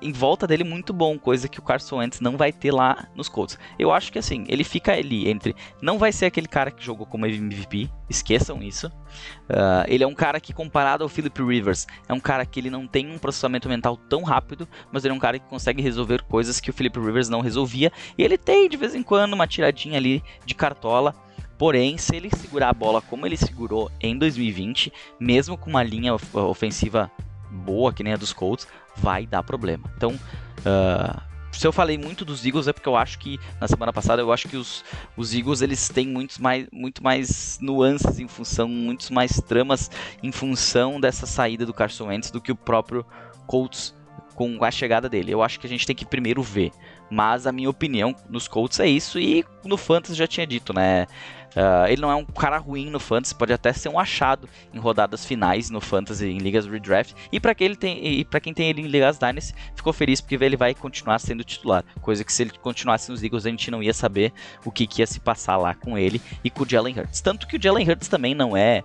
em 0.02 0.12
volta 0.12 0.46
dele 0.46 0.64
muito 0.64 0.94
bom, 0.94 1.18
coisa 1.18 1.48
que 1.48 1.60
o 1.60 1.62
Carson 1.62 1.98
Wentz 1.98 2.20
não 2.20 2.38
vai 2.38 2.52
ter 2.52 2.72
lá 2.72 3.08
nos 3.16 3.30
Colts. 3.30 3.58
Eu 3.78 3.92
acho 3.92 4.12
que 4.12 4.20
assim, 4.20 4.46
ele 4.48 4.64
fica 4.64 4.94
ali 4.94 5.30
entre. 5.30 5.56
Não 5.82 5.98
vai 5.98 6.12
ser 6.12 6.26
aquele 6.26 6.48
cara 6.48 6.72
que 6.72 6.84
jogou 6.84 7.06
como 7.06 7.26
MVP, 7.26 7.90
esqueçam 8.10 8.62
isso. 8.62 8.88
Uh, 8.88 9.84
ele 9.88 10.04
é 10.04 10.08
um 10.08 10.14
cara 10.14 10.40
que, 10.40 10.54
comparado 10.54 11.04
ao 11.04 11.10
Philip 11.10 11.42
Rivers, 11.42 11.88
é 12.08 12.14
um 12.14 12.20
cara 12.20 12.46
que 12.46 12.60
ele 12.60 12.70
não 12.70 12.88
tem 12.88 13.12
um 13.12 13.18
processamento 13.18 13.70
mental 13.70 13.98
tão 13.98 14.24
rápido, 14.24 14.68
mas 14.92 15.04
ele 15.04 15.14
é 15.14 15.16
um 15.16 15.20
cara 15.20 15.40
que 15.40 15.48
consegue 15.48 15.82
resolver 15.82 16.24
coisas 16.24 16.60
que 16.60 16.70
o 16.70 16.74
Philip 16.74 17.00
Rivers 17.00 17.30
não 17.30 17.42
resolvia. 17.42 17.92
E 18.18 18.24
ele 18.24 18.38
tem, 18.38 18.70
de 18.70 18.78
vez 18.78 18.96
em 18.96 19.04
quando, 19.04 19.34
uma 19.34 19.48
tiradinha 19.48 19.98
ali 19.98 20.24
de 20.46 20.56
cartola. 20.56 21.14
Porém, 21.58 21.98
se 21.98 22.16
ele 22.16 22.30
segurar 22.30 22.70
a 22.70 22.74
bola 22.74 23.02
como 23.02 23.26
ele 23.26 23.38
segurou 23.38 23.90
em 24.02 24.18
2020, 24.18 24.92
mesmo 25.20 25.58
com 25.58 25.70
uma 25.70 25.84
linha 25.84 26.14
ofensiva 26.34 27.12
boa, 27.54 27.94
que 27.94 28.04
nem 28.04 28.14
a 28.14 28.18
dos 28.18 28.34
Colts, 28.34 28.68
vai 28.98 29.25
dar 29.25 29.44
problema. 29.44 29.92
Então, 29.95 30.12
uh, 30.12 31.34
se 31.51 31.68
eu 31.68 31.72
falei 31.72 31.98
muito 31.98 32.25
dos 32.25 32.45
Eagles 32.45 32.68
é 32.68 32.74
porque 32.74 32.90
eu 32.90 32.98
acho 32.98 33.19
que 33.19 33.40
na 33.62 33.68
semana 33.68 33.94
passada 33.94 34.22
eu 34.22 34.34
acho 34.34 34.48
que 34.48 34.57
os, 34.57 34.84
os 35.16 35.34
Eagles 35.34 35.62
eles 35.62 35.88
têm 35.88 36.07
muitos 36.07 36.40
mais, 36.40 36.68
muito 36.72 37.04
mais 37.04 37.60
nuances 37.62 38.19
em 38.19 38.28
função, 38.28 38.68
muitos 38.68 39.10
mais 39.10 39.40
tramas 39.40 39.90
em 40.22 40.31
função 40.31 41.00
dessa 41.00 41.25
saída 41.25 41.66
do 41.66 41.74
Carson 41.74 42.07
Wentz 42.07 42.31
do 42.31 42.42
que 42.42 42.51
o 42.51 42.56
próprio 42.56 43.06
Colts 43.46 43.96
com 44.36 44.63
a 44.63 44.72
chegada 44.72 45.08
dele. 45.08 45.32
Eu 45.32 45.44
acho 45.44 45.60
que 45.60 45.68
a 45.68 45.70
gente 45.70 45.86
tem 45.86 45.96
que 45.96 46.06
primeiro 46.06 46.41
ver. 46.41 46.72
Mas 47.13 47.46
a 47.46 47.51
minha 47.51 47.70
opinião 47.70 48.15
nos 48.27 48.48
Colts 48.48 48.79
é 48.79 48.88
isso 48.88 49.20
e 49.20 49.46
no 49.63 49.77
Fantasy 49.77 50.15
já 50.15 50.25
tinha 50.25 50.48
dito, 50.48 50.74
né? 50.74 51.05
Uh, 51.55 51.86
ele 51.88 52.01
não 52.01 52.10
é 52.10 52.15
um 52.15 52.25
cara 52.25 52.58
ruim 52.58 52.89
no 52.89 53.00
fantasy, 53.00 53.36
pode 53.36 53.53
até 53.53 53.72
ser 53.72 53.88
um 53.88 54.00
achado 54.00 54.50
em 54.74 54.79
rodadas 54.79 55.24
finais 55.24 55.70
no 55.70 55.79
fantasy 55.79 56.25
em 56.25 56.39
ligas 56.39 56.65
redraft. 56.65 57.13
E 57.32 57.39
para 57.39 57.53
quem 57.53 57.75
quem 57.75 58.53
tem 58.53 58.70
ele 58.70 58.82
em 58.82 58.88
ligas 58.88 59.20
dynasty, 59.20 59.53
ficou 59.75 59.93
feliz 59.93 60.20
porque 60.20 60.43
ele 60.43 60.58
vai 60.58 60.74
continuar 60.74 61.20
sendo 61.20 61.43
titular. 61.43 61.86
Coisa 62.01 62.24
que 62.24 62.34
se 62.34 62.41
ele 62.41 62.51
continuasse 62.60 63.12
nos 63.12 63.22
Eagles 63.22 63.46
a 63.46 63.50
gente 63.50 63.70
não 63.70 63.84
ia 63.84 63.93
saber 63.93 64.34
o 64.65 64.72
que, 64.72 64.88
que 64.88 65.03
ia 65.03 65.08
se 65.08 65.20
passar 65.20 65.58
lá 65.58 65.75
com 65.75 65.96
ele 65.96 66.20
e 66.43 66.50
com 66.50 66.63
o 66.63 66.67
Jalen 66.70 67.00
Hurts. 67.00 67.22
Tanto 67.22 67.48
que 67.48 67.58
o 67.58 67.62
Jalen 67.62 67.88
Hurts 67.88 68.08
também 68.08 68.34
não 68.34 68.58
é 68.58 68.84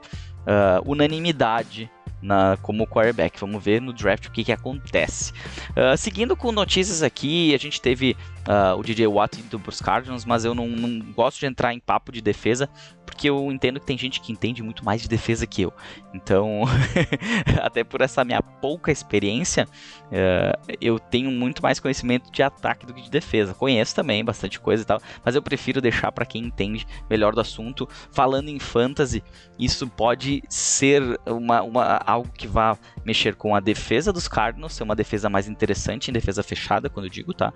uh, 0.49 0.90
unanimidade 0.90 1.90
na, 2.20 2.56
como 2.62 2.87
quarterback. 2.87 3.38
Vamos 3.40 3.62
ver 3.62 3.80
no 3.80 3.92
draft 3.92 4.26
o 4.26 4.30
que, 4.30 4.44
que 4.44 4.52
acontece. 4.52 5.32
Uh, 5.70 5.96
seguindo 5.96 6.37
com 6.37 6.52
notícias 6.52 7.02
aqui, 7.02 7.54
a 7.54 7.58
gente 7.58 7.80
teve 7.80 8.16
uh, 8.47 8.78
o 8.78 8.83
DJ 8.83 9.07
Watt 9.07 9.40
indo 9.40 9.59
para 9.59 9.71
os 9.71 9.80
Cardinals, 9.80 10.25
mas 10.25 10.45
eu 10.45 10.54
não, 10.54 10.68
não, 10.68 11.00
gosto 11.12 11.40
de 11.40 11.47
entrar 11.47 11.75
em 11.75 11.80
papo 11.80 12.12
de 12.12 12.21
defesa, 12.21 12.68
porque 13.04 13.28
eu 13.28 13.50
entendo 13.50 13.80
que 13.80 13.87
tem 13.87 13.97
gente 13.97 14.21
que 14.21 14.33
entende 14.33 14.62
muito 14.62 14.85
mais 14.85 15.00
de 15.00 15.09
defesa 15.09 15.47
que 15.47 15.62
eu. 15.62 15.73
Então, 16.14 16.62
até 17.62 17.83
por 17.83 18.00
essa 18.00 18.25
minha 18.25 18.42
pouca 18.42 18.92
experiência, 18.92 19.66
uh, 20.07 20.76
eu 20.80 20.99
tenho 20.99 21.30
muito 21.30 21.62
mais 21.62 21.80
conhecimento 21.80 22.30
de 22.30 22.42
ataque 22.42 22.87
do 22.87 22.95
que 22.95 23.02
de 23.02 23.11
defesa. 23.11 23.54
Conheço 23.54 23.95
também 23.95 24.25
bastante 24.25 24.61
coisa 24.61 24.83
e 24.83 24.87
tal, 24.87 25.00
mas 25.25 25.35
eu 25.35 25.42
prefiro 25.42 25.80
deixar 25.80 26.12
para 26.12 26.26
quem 26.26 26.45
entende 26.45 26.87
melhor 27.09 27.35
do 27.35 27.40
assunto. 27.40 27.88
Falando 28.12 28.49
em 28.49 28.59
fantasy, 28.59 29.23
isso 29.59 29.87
pode 29.88 30.42
ser 30.49 31.02
uma, 31.26 31.62
uma 31.62 31.97
algo 32.07 32.30
que 32.37 32.47
vá 32.47 32.76
mexer 33.04 33.35
com 33.35 33.54
a 33.54 33.61
defesa 33.61 34.12
dos 34.12 34.28
Cardinals, 34.28 34.75
ser 34.75 34.83
uma 34.83 34.95
defesa 34.95 35.28
mais 35.28 35.49
interessante 35.49 36.09
em 36.09 36.12
defesa 36.12 36.42
fechada, 36.42 36.90
quando 36.90 37.07
eu 37.07 37.11
digo, 37.11 37.33
tá? 37.33 37.52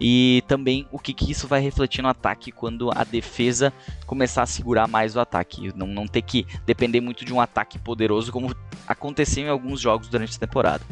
E 0.00 0.33
também 0.42 0.86
o 0.90 0.98
que, 0.98 1.12
que 1.12 1.30
isso 1.30 1.46
vai 1.46 1.60
refletir 1.60 2.02
no 2.02 2.08
ataque 2.08 2.52
quando 2.52 2.90
a 2.94 3.04
defesa 3.04 3.72
começar 4.06 4.42
a 4.42 4.46
segurar 4.46 4.86
mais 4.86 5.16
o 5.16 5.20
ataque. 5.20 5.72
Não, 5.74 5.86
não 5.86 6.06
ter 6.06 6.22
que 6.22 6.46
depender 6.66 7.00
muito 7.00 7.24
de 7.24 7.32
um 7.32 7.40
ataque 7.40 7.78
poderoso, 7.78 8.32
como 8.32 8.54
aconteceu 8.86 9.44
em 9.44 9.48
alguns 9.48 9.80
jogos 9.80 10.08
durante 10.08 10.36
a 10.36 10.40
temporada. 10.40 10.84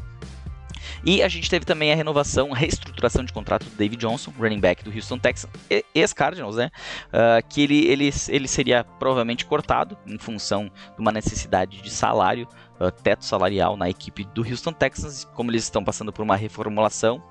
E 1.05 1.23
a 1.23 1.29
gente 1.29 1.51
teve 1.51 1.65
também 1.65 1.93
a 1.93 1.97
renovação, 1.97 2.53
a 2.53 2.57
reestruturação 2.57 3.25
de 3.25 3.33
contrato 3.33 3.65
do 3.65 3.77
David 3.77 4.01
Johnson, 4.01 4.33
running 4.39 4.61
back 4.61 4.85
do 4.85 4.95
Houston 4.95 5.19
Texans, 5.19 5.51
ex-Cardinals, 5.95 6.57
né? 6.57 6.71
Uh, 7.09 7.47
que 7.49 7.63
ele, 7.63 7.87
ele, 7.87 8.11
ele 8.29 8.49
seria 8.49 8.85
provavelmente 8.85 9.45
cortado 9.45 9.97
em 10.07 10.19
função 10.19 10.67
de 10.67 11.01
uma 11.01 11.11
necessidade 11.11 11.83
de 11.83 11.91
salário, 11.91 12.47
uh, 12.81 12.91
teto 12.91 13.25
salarial 13.25 13.77
na 13.77 13.91
equipe 13.91 14.25
do 14.33 14.47
Houston 14.49 14.73
Texans, 14.73 15.25
como 15.35 15.51
eles 15.51 15.65
estão 15.65 15.83
passando 15.83 16.13
por 16.13 16.23
uma 16.23 16.37
reformulação. 16.37 17.23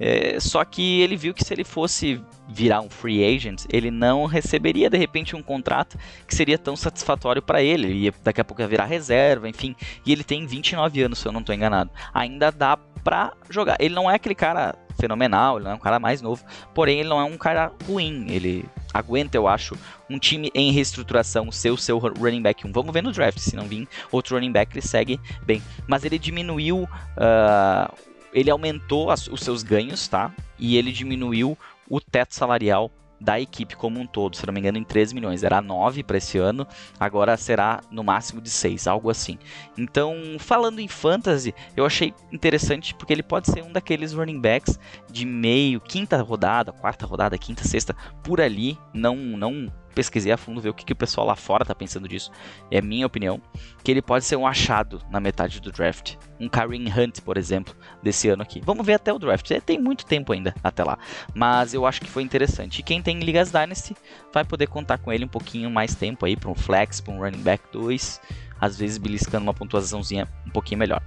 É, 0.00 0.40
só 0.40 0.64
que 0.64 1.02
ele 1.02 1.14
viu 1.14 1.34
que 1.34 1.44
se 1.44 1.52
ele 1.52 1.62
fosse 1.62 2.20
virar 2.48 2.80
um 2.80 2.88
free 2.88 3.22
agent, 3.22 3.64
ele 3.70 3.90
não 3.90 4.24
receberia 4.24 4.88
de 4.88 4.96
repente 4.96 5.36
um 5.36 5.42
contrato 5.42 5.98
que 6.26 6.34
seria 6.34 6.56
tão 6.56 6.74
satisfatório 6.74 7.42
para 7.42 7.62
ele. 7.62 7.86
Ele 7.86 7.98
ia, 8.04 8.14
daqui 8.24 8.40
a 8.40 8.44
pouco 8.44 8.62
ia 8.62 8.66
virar 8.66 8.86
reserva, 8.86 9.48
enfim. 9.48 9.76
E 10.06 10.10
ele 10.10 10.24
tem 10.24 10.46
29 10.46 11.02
anos, 11.02 11.18
se 11.18 11.28
eu 11.28 11.32
não 11.32 11.40
estou 11.40 11.54
enganado. 11.54 11.90
Ainda 12.14 12.50
dá 12.50 12.78
para 13.04 13.32
jogar. 13.48 13.76
Ele 13.78 13.94
não 13.94 14.10
é 14.10 14.14
aquele 14.14 14.34
cara 14.34 14.74
fenomenal, 14.98 15.56
ele 15.56 15.64
não 15.64 15.72
é 15.72 15.74
um 15.74 15.78
cara 15.78 15.98
mais 15.98 16.20
novo, 16.20 16.44
porém 16.74 17.00
ele 17.00 17.08
não 17.08 17.20
é 17.20 17.24
um 17.24 17.36
cara 17.36 17.72
ruim. 17.86 18.26
Ele 18.28 18.64
aguenta, 18.92 19.36
eu 19.36 19.46
acho, 19.46 19.76
um 20.08 20.18
time 20.18 20.50
em 20.54 20.72
reestruturação 20.72 21.50
ser 21.52 21.70
o 21.70 21.76
seu 21.76 21.98
running 21.98 22.42
back 22.42 22.66
1. 22.66 22.72
Vamos 22.72 22.92
ver 22.92 23.02
no 23.02 23.12
draft, 23.12 23.38
se 23.38 23.56
não 23.56 23.64
vir 23.64 23.88
outro 24.10 24.34
running 24.34 24.52
back, 24.52 24.72
ele 24.72 24.86
segue 24.86 25.20
bem. 25.44 25.62
Mas 25.86 26.04
ele 26.04 26.18
diminuiu 26.18 26.82
uh, 26.82 27.94
ele 28.32 28.50
aumentou 28.50 29.10
as, 29.10 29.26
os 29.28 29.40
seus 29.40 29.62
ganhos, 29.62 30.06
tá? 30.08 30.32
E 30.58 30.76
ele 30.76 30.92
diminuiu 30.92 31.56
o 31.88 32.00
teto 32.00 32.34
salarial 32.34 32.90
da 33.20 33.38
equipe 33.38 33.76
como 33.76 34.00
um 34.00 34.06
todo, 34.06 34.36
se 34.36 34.46
não 34.46 34.54
me 34.54 34.60
engano, 34.60 34.78
em 34.78 34.84
13 34.84 35.14
milhões. 35.14 35.44
Era 35.44 35.60
9 35.60 36.02
para 36.02 36.16
esse 36.16 36.38
ano, 36.38 36.66
agora 36.98 37.36
será 37.36 37.80
no 37.90 38.02
máximo 38.02 38.40
de 38.40 38.48
6, 38.48 38.86
algo 38.86 39.10
assim. 39.10 39.38
Então, 39.76 40.16
falando 40.38 40.80
em 40.80 40.88
fantasy, 40.88 41.54
eu 41.76 41.84
achei 41.84 42.14
interessante 42.32 42.94
porque 42.94 43.12
ele 43.12 43.22
pode 43.22 43.50
ser 43.50 43.62
um 43.62 43.72
daqueles 43.72 44.14
running 44.14 44.40
backs 44.40 44.78
de 45.10 45.26
meio, 45.26 45.80
quinta 45.80 46.20
rodada, 46.22 46.72
quarta 46.72 47.04
rodada, 47.04 47.36
quinta, 47.36 47.62
sexta, 47.64 47.94
por 48.22 48.40
ali, 48.40 48.78
não 48.94 49.16
não 49.16 49.70
pesquisei 49.94 50.32
a 50.32 50.36
fundo 50.36 50.60
ver 50.60 50.70
o 50.70 50.74
que, 50.74 50.84
que 50.84 50.92
o 50.92 50.96
pessoal 50.96 51.26
lá 51.26 51.36
fora 51.36 51.64
tá 51.64 51.74
pensando 51.74 52.08
disso. 52.08 52.30
É 52.70 52.80
minha 52.80 53.06
opinião. 53.06 53.40
Que 53.82 53.90
ele 53.90 54.02
pode 54.02 54.24
ser 54.24 54.36
um 54.36 54.46
achado 54.46 55.02
na 55.10 55.20
metade 55.20 55.60
do 55.60 55.72
draft. 55.72 56.16
Um 56.38 56.48
Kareem 56.48 56.86
Hunt, 56.88 57.20
por 57.20 57.36
exemplo, 57.36 57.74
desse 58.02 58.28
ano 58.28 58.42
aqui. 58.42 58.60
Vamos 58.64 58.84
ver 58.84 58.94
até 58.94 59.12
o 59.12 59.18
draft. 59.18 59.50
É, 59.50 59.60
tem 59.60 59.78
muito 59.78 60.06
tempo 60.06 60.32
ainda 60.32 60.54
até 60.62 60.84
lá. 60.84 60.98
Mas 61.34 61.74
eu 61.74 61.86
acho 61.86 62.00
que 62.00 62.10
foi 62.10 62.22
interessante. 62.22 62.80
E 62.80 62.82
quem 62.82 63.02
tem 63.02 63.18
Ligas 63.20 63.50
Dynasty 63.50 63.96
vai 64.32 64.44
poder 64.44 64.66
contar 64.66 64.98
com 64.98 65.12
ele 65.12 65.24
um 65.24 65.28
pouquinho 65.28 65.70
mais 65.70 65.94
tempo 65.94 66.24
aí 66.26 66.36
para 66.36 66.50
um 66.50 66.54
flex, 66.54 67.00
para 67.00 67.12
um 67.12 67.18
running 67.18 67.42
back 67.42 67.64
2. 67.72 68.20
Às 68.60 68.78
vezes 68.78 68.98
beliscando 68.98 69.42
uma 69.44 69.54
pontuaçãozinha 69.54 70.28
um 70.46 70.50
pouquinho 70.50 70.78
melhor. 70.78 71.02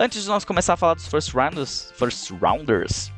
Antes 0.00 0.22
de 0.22 0.28
nós 0.28 0.44
começar 0.44 0.74
a 0.74 0.76
falar 0.76 0.94
dos 0.94 1.08
first 1.08 1.32
rounders, 1.32 1.92
first 1.96 2.30
rounders 2.30 3.10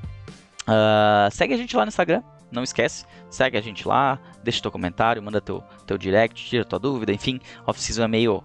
uh, 0.63 1.31
segue 1.31 1.53
a 1.55 1.57
gente 1.57 1.77
lá 1.77 1.85
no 1.85 1.89
Instagram 1.89 2.23
não 2.51 2.63
esquece, 2.63 3.05
segue 3.31 3.57
a 3.57 3.61
gente 3.61 3.87
lá, 3.87 4.19
deixa 4.43 4.63
teu 4.63 4.71
comentário, 4.71 5.23
manda 5.23 5.41
teu, 5.41 5.63
teu 5.87 5.97
direct, 5.97 6.45
tira 6.45 6.65
tua 6.65 6.79
dúvida, 6.79 7.13
enfim. 7.13 7.41
Off-season 7.67 8.05
é 8.05 8.09
meio 8.09 8.45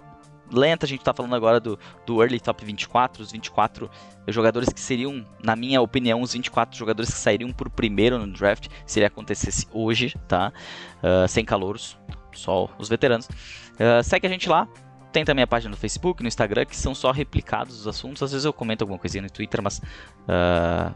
lenta, 0.51 0.85
a 0.85 0.89
gente 0.89 1.03
tá 1.03 1.13
falando 1.13 1.35
agora 1.35 1.59
do, 1.59 1.77
do 2.05 2.21
Early 2.21 2.39
Top 2.39 2.63
24, 2.63 3.23
os 3.23 3.31
24 3.31 3.89
jogadores 4.27 4.69
que 4.69 4.79
seriam, 4.79 5.25
na 5.43 5.55
minha 5.55 5.81
opinião, 5.81 6.21
os 6.21 6.33
24 6.33 6.77
jogadores 6.77 7.11
que 7.11 7.17
sairiam 7.17 7.51
por 7.51 7.69
primeiro 7.69 8.17
no 8.17 8.31
draft, 8.31 8.67
se 8.85 8.99
ele 8.99 9.05
acontecesse 9.05 9.67
hoje, 9.71 10.15
tá? 10.27 10.51
Uh, 10.97 11.27
sem 11.27 11.43
calouros, 11.43 11.97
só 12.33 12.69
os 12.77 12.89
veteranos. 12.89 13.27
Uh, 13.27 14.03
segue 14.03 14.27
a 14.27 14.29
gente 14.29 14.47
lá, 14.49 14.67
tem 15.11 15.23
também 15.23 15.43
a 15.43 15.47
página 15.47 15.71
no 15.71 15.77
Facebook, 15.77 16.21
no 16.21 16.27
Instagram, 16.27 16.65
que 16.65 16.75
são 16.75 16.93
só 16.93 17.11
replicados 17.11 17.79
os 17.79 17.87
assuntos. 17.87 18.21
Às 18.21 18.31
vezes 18.31 18.45
eu 18.45 18.53
comento 18.53 18.83
alguma 18.83 18.99
coisinha 18.99 19.21
no 19.21 19.29
Twitter, 19.29 19.61
mas 19.61 19.79
uh, 19.79 20.93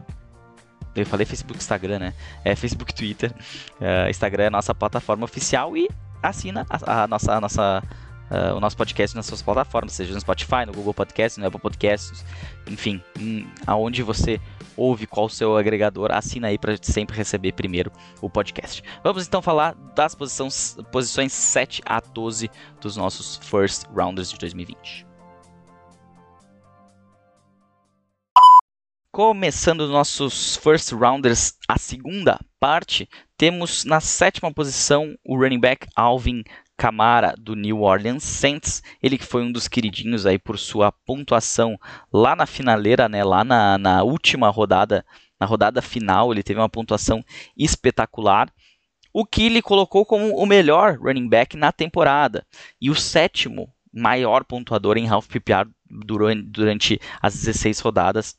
eu 0.94 1.06
falei 1.06 1.24
Facebook 1.24 1.58
Instagram, 1.58 1.98
né? 1.98 2.14
É 2.44 2.56
Facebook 2.56 2.94
Twitter. 2.94 3.32
Uh, 3.80 4.10
Instagram 4.10 4.44
é 4.44 4.46
a 4.48 4.50
nossa 4.50 4.74
plataforma 4.74 5.24
oficial 5.24 5.76
e 5.76 5.88
assina 6.22 6.66
a, 6.68 7.04
a 7.04 7.08
nossa, 7.08 7.34
a 7.34 7.40
nossa, 7.40 7.82
uh, 8.30 8.56
o 8.56 8.60
nosso 8.60 8.76
podcast 8.76 9.16
nas 9.16 9.26
suas 9.26 9.42
plataformas, 9.42 9.92
seja 9.92 10.12
no 10.12 10.20
Spotify, 10.20 10.66
no 10.66 10.72
Google 10.72 10.94
Podcast, 10.94 11.38
no 11.38 11.46
Apple 11.46 11.60
Podcasts, 11.60 12.24
enfim, 12.66 13.02
em, 13.18 13.46
aonde 13.66 14.02
você 14.02 14.40
ouve 14.76 15.06
qual 15.06 15.26
o 15.26 15.30
seu 15.30 15.56
agregador, 15.56 16.10
assina 16.12 16.48
aí 16.48 16.58
para 16.58 16.76
sempre 16.80 17.16
receber 17.16 17.52
primeiro 17.52 17.92
o 18.20 18.30
podcast. 18.30 18.82
Vamos 19.04 19.26
então 19.26 19.42
falar 19.42 19.74
das 19.94 20.14
posições, 20.14 20.76
posições 20.90 21.32
7 21.32 21.82
a 21.84 22.00
12 22.00 22.50
dos 22.80 22.96
nossos 22.96 23.36
First 23.36 23.84
Rounders 23.94 24.30
de 24.30 24.38
2020. 24.38 25.09
Começando 29.12 29.80
os 29.80 29.90
nossos 29.90 30.54
first 30.54 30.92
rounders, 30.92 31.54
a 31.66 31.76
segunda 31.76 32.38
parte, 32.60 33.08
temos 33.36 33.84
na 33.84 33.98
sétima 33.98 34.54
posição 34.54 35.16
o 35.24 35.36
running 35.36 35.58
back 35.58 35.88
Alvin 35.96 36.44
Kamara 36.76 37.34
do 37.36 37.56
New 37.56 37.80
Orleans 37.80 38.22
Saints, 38.22 38.80
ele 39.02 39.18
que 39.18 39.24
foi 39.24 39.42
um 39.42 39.50
dos 39.50 39.66
queridinhos 39.66 40.26
aí 40.26 40.38
por 40.38 40.56
sua 40.56 40.92
pontuação 40.92 41.76
lá 42.12 42.36
na 42.36 42.46
finaleira, 42.46 43.08
né, 43.08 43.24
lá 43.24 43.42
na, 43.42 43.76
na 43.78 44.04
última 44.04 44.48
rodada, 44.48 45.04
na 45.40 45.46
rodada 45.46 45.82
final, 45.82 46.30
ele 46.30 46.44
teve 46.44 46.60
uma 46.60 46.68
pontuação 46.68 47.20
espetacular, 47.56 48.48
o 49.12 49.26
que 49.26 49.48
lhe 49.48 49.60
colocou 49.60 50.06
como 50.06 50.36
o 50.36 50.46
melhor 50.46 50.96
running 51.00 51.28
back 51.28 51.56
na 51.56 51.72
temporada. 51.72 52.46
E 52.80 52.88
o 52.88 52.94
sétimo 52.94 53.74
maior 53.92 54.44
pontuador 54.44 54.96
em 54.96 55.08
half 55.08 55.26
PPR 55.26 55.68
durante, 55.90 56.42
durante 56.42 57.00
as 57.20 57.34
16 57.34 57.80
rodadas 57.80 58.38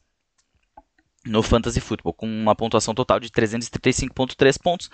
no 1.25 1.43
Fantasy 1.43 1.79
Football, 1.79 2.13
com 2.13 2.25
uma 2.25 2.55
pontuação 2.55 2.93
total 2.93 3.19
de 3.19 3.29
335.3 3.29 4.57
pontos. 4.61 4.89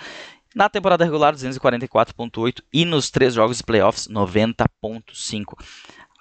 Na 0.55 0.69
temporada 0.69 1.03
regular, 1.03 1.36
244.8 1.36 2.62
e 2.74 2.86
nos 2.86 3.10
três 3.10 3.34
jogos 3.34 3.57
de 3.57 3.63
playoffs, 3.63 4.07
90.5. 4.07 5.53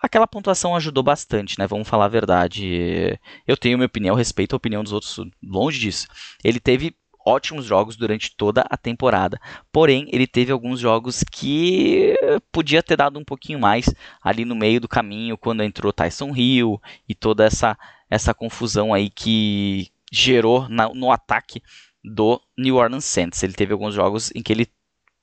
Aquela 0.03 0.27
pontuação 0.27 0.77
ajudou 0.77 1.03
bastante, 1.03 1.59
né? 1.59 1.67
Vamos 1.67 1.89
falar 1.89 2.05
a 2.05 2.09
verdade. 2.09 3.19
Eu 3.47 3.57
tenho 3.57 3.79
minha 3.79 3.87
opinião, 3.87 4.15
respeito 4.15 4.55
a 4.55 4.57
opinião 4.59 4.83
dos 4.83 4.93
outros, 4.93 5.19
longe 5.43 5.79
disso. 5.79 6.07
Ele 6.45 6.61
teve 6.61 6.95
ótimos 7.27 7.65
jogos 7.65 7.97
durante 7.97 8.35
toda 8.37 8.65
a 8.71 8.77
temporada. 8.77 9.41
Porém, 9.73 10.09
ele 10.13 10.27
teve 10.27 10.53
alguns 10.53 10.79
jogos 10.79 11.25
que 11.25 12.15
podia 12.53 12.83
ter 12.83 12.97
dado 12.97 13.19
um 13.19 13.25
pouquinho 13.25 13.59
mais 13.59 13.93
ali 14.23 14.45
no 14.45 14.55
meio 14.55 14.81
do 14.81 14.87
caminho, 14.89 15.37
quando 15.37 15.65
entrou 15.65 15.93
Tyson 15.93 16.35
Hill 16.37 16.81
e 17.09 17.15
toda 17.15 17.45
essa, 17.45 17.77
essa 18.09 18.33
confusão 18.33 18.95
aí 18.95 19.11
que, 19.11 19.89
gerou 20.13 20.69
na, 20.69 20.89
no 20.89 21.11
ataque 21.11 21.63
do 22.05 22.41
New 22.57 22.77
Orleans 22.77 23.05
Saints. 23.05 23.43
Ele 23.43 23.53
teve 23.53 23.73
alguns 23.73 23.95
jogos 23.95 24.31
em 24.35 24.43
que 24.43 24.53
ele 24.53 24.69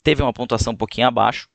teve 0.04 0.22
uma 0.22 0.34
pontuação 0.34 0.74
um 0.74 0.78
pouquinho 0.78 1.08
abaixo. 1.08 1.48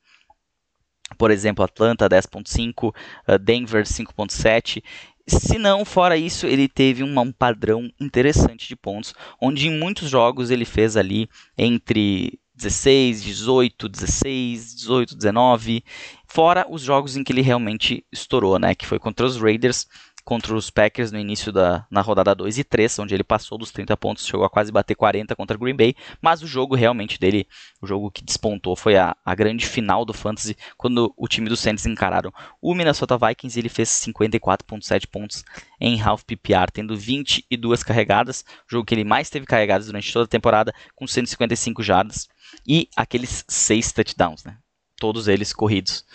Por 1.17 1.31
exemplo, 1.31 1.63
Atlanta 1.63 2.09
10.5, 2.09 2.93
uh, 3.27 3.39
Denver 3.39 3.83
5.7. 3.83 4.83
Se 5.27 5.57
não, 5.59 5.85
fora 5.85 6.17
isso, 6.17 6.47
ele 6.47 6.67
teve 6.67 7.03
um, 7.03 7.19
um 7.19 7.31
padrão 7.31 7.89
interessante 7.99 8.67
de 8.67 8.75
pontos, 8.75 9.13
onde 9.39 9.67
em 9.67 9.79
muitos 9.79 10.09
jogos 10.09 10.49
ele 10.49 10.65
fez 10.65 10.97
ali 10.97 11.29
entre 11.57 12.39
16, 12.55 13.23
18, 13.23 13.87
16, 13.87 14.75
18, 14.75 15.15
19, 15.15 15.83
fora 16.27 16.65
os 16.69 16.81
jogos 16.81 17.15
em 17.15 17.23
que 17.23 17.31
ele 17.31 17.41
realmente 17.41 18.05
estourou, 18.11 18.59
né, 18.59 18.75
que 18.75 18.85
foi 18.85 18.99
contra 18.99 19.25
os 19.25 19.37
Raiders 19.37 19.87
contra 20.23 20.53
os 20.53 20.69
Packers 20.69 21.11
no 21.11 21.19
início 21.19 21.51
da 21.51 21.85
na 21.89 22.01
rodada 22.01 22.35
2 22.35 22.57
e 22.57 22.63
3, 22.63 22.99
onde 22.99 23.13
ele 23.13 23.23
passou 23.23 23.57
dos 23.57 23.71
30 23.71 23.95
pontos, 23.97 24.25
chegou 24.25 24.45
a 24.45 24.49
quase 24.49 24.71
bater 24.71 24.95
40 24.95 25.35
contra 25.35 25.57
Green 25.57 25.75
Bay, 25.75 25.95
mas 26.21 26.41
o 26.41 26.47
jogo 26.47 26.75
realmente 26.75 27.19
dele, 27.19 27.47
o 27.81 27.87
jogo 27.87 28.11
que 28.11 28.23
despontou 28.23 28.75
foi 28.75 28.97
a, 28.97 29.15
a 29.25 29.35
grande 29.35 29.65
final 29.65 30.05
do 30.05 30.13
Fantasy, 30.13 30.55
quando 30.77 31.13
o 31.17 31.27
time 31.27 31.49
do 31.49 31.57
Saints 31.57 31.85
encararam 31.85 32.31
o 32.61 32.73
Minnesota 32.73 33.17
Vikings 33.17 33.57
ele 33.57 33.69
fez 33.69 33.89
54.7 33.89 35.07
pontos 35.07 35.43
em 35.79 36.01
half 36.01 36.23
PPR, 36.23 36.71
tendo 36.71 36.95
22 36.97 37.83
carregadas, 37.83 38.43
jogo 38.67 38.85
que 38.85 38.93
ele 38.93 39.03
mais 39.03 39.29
teve 39.29 39.45
carregadas 39.45 39.87
durante 39.87 40.11
toda 40.11 40.25
a 40.25 40.27
temporada, 40.27 40.73
com 40.95 41.07
155 41.07 41.81
jardas 41.81 42.27
e 42.67 42.89
aqueles 42.95 43.45
6 43.47 43.91
touchdowns, 43.91 44.43
né? 44.43 44.57
todos 44.99 45.27
eles 45.27 45.53
corridos, 45.53 46.05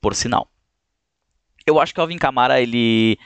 por 0.00 0.14
sinal. 0.14 0.50
Eu 1.66 1.78
acho 1.80 1.92
que 1.92 2.00
o 2.00 2.02
Alvin 2.02 2.16
Kamara, 2.16 2.60
ele 2.60 3.18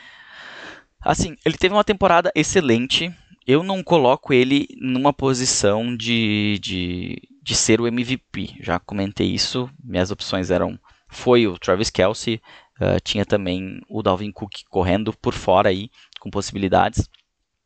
Assim, 1.04 1.36
ele 1.44 1.56
teve 1.56 1.74
uma 1.74 1.82
temporada 1.84 2.30
excelente. 2.34 3.12
Eu 3.46 3.62
não 3.62 3.82
coloco 3.82 4.32
ele 4.32 4.68
numa 4.80 5.12
posição 5.12 5.96
de, 5.96 6.58
de, 6.60 7.20
de 7.42 7.54
ser 7.56 7.80
o 7.80 7.86
MVP. 7.86 8.54
Já 8.60 8.78
comentei 8.78 9.28
isso. 9.28 9.68
Minhas 9.82 10.10
opções 10.10 10.50
eram. 10.50 10.78
Foi 11.08 11.46
o 11.46 11.58
Travis 11.58 11.90
Kelsey. 11.90 12.40
Uh, 12.80 13.00
tinha 13.02 13.26
também 13.26 13.80
o 13.88 14.02
Dalvin 14.02 14.30
Cook 14.30 14.62
correndo 14.68 15.12
por 15.12 15.34
fora 15.34 15.68
aí, 15.68 15.90
com 16.20 16.30
possibilidades. 16.30 17.08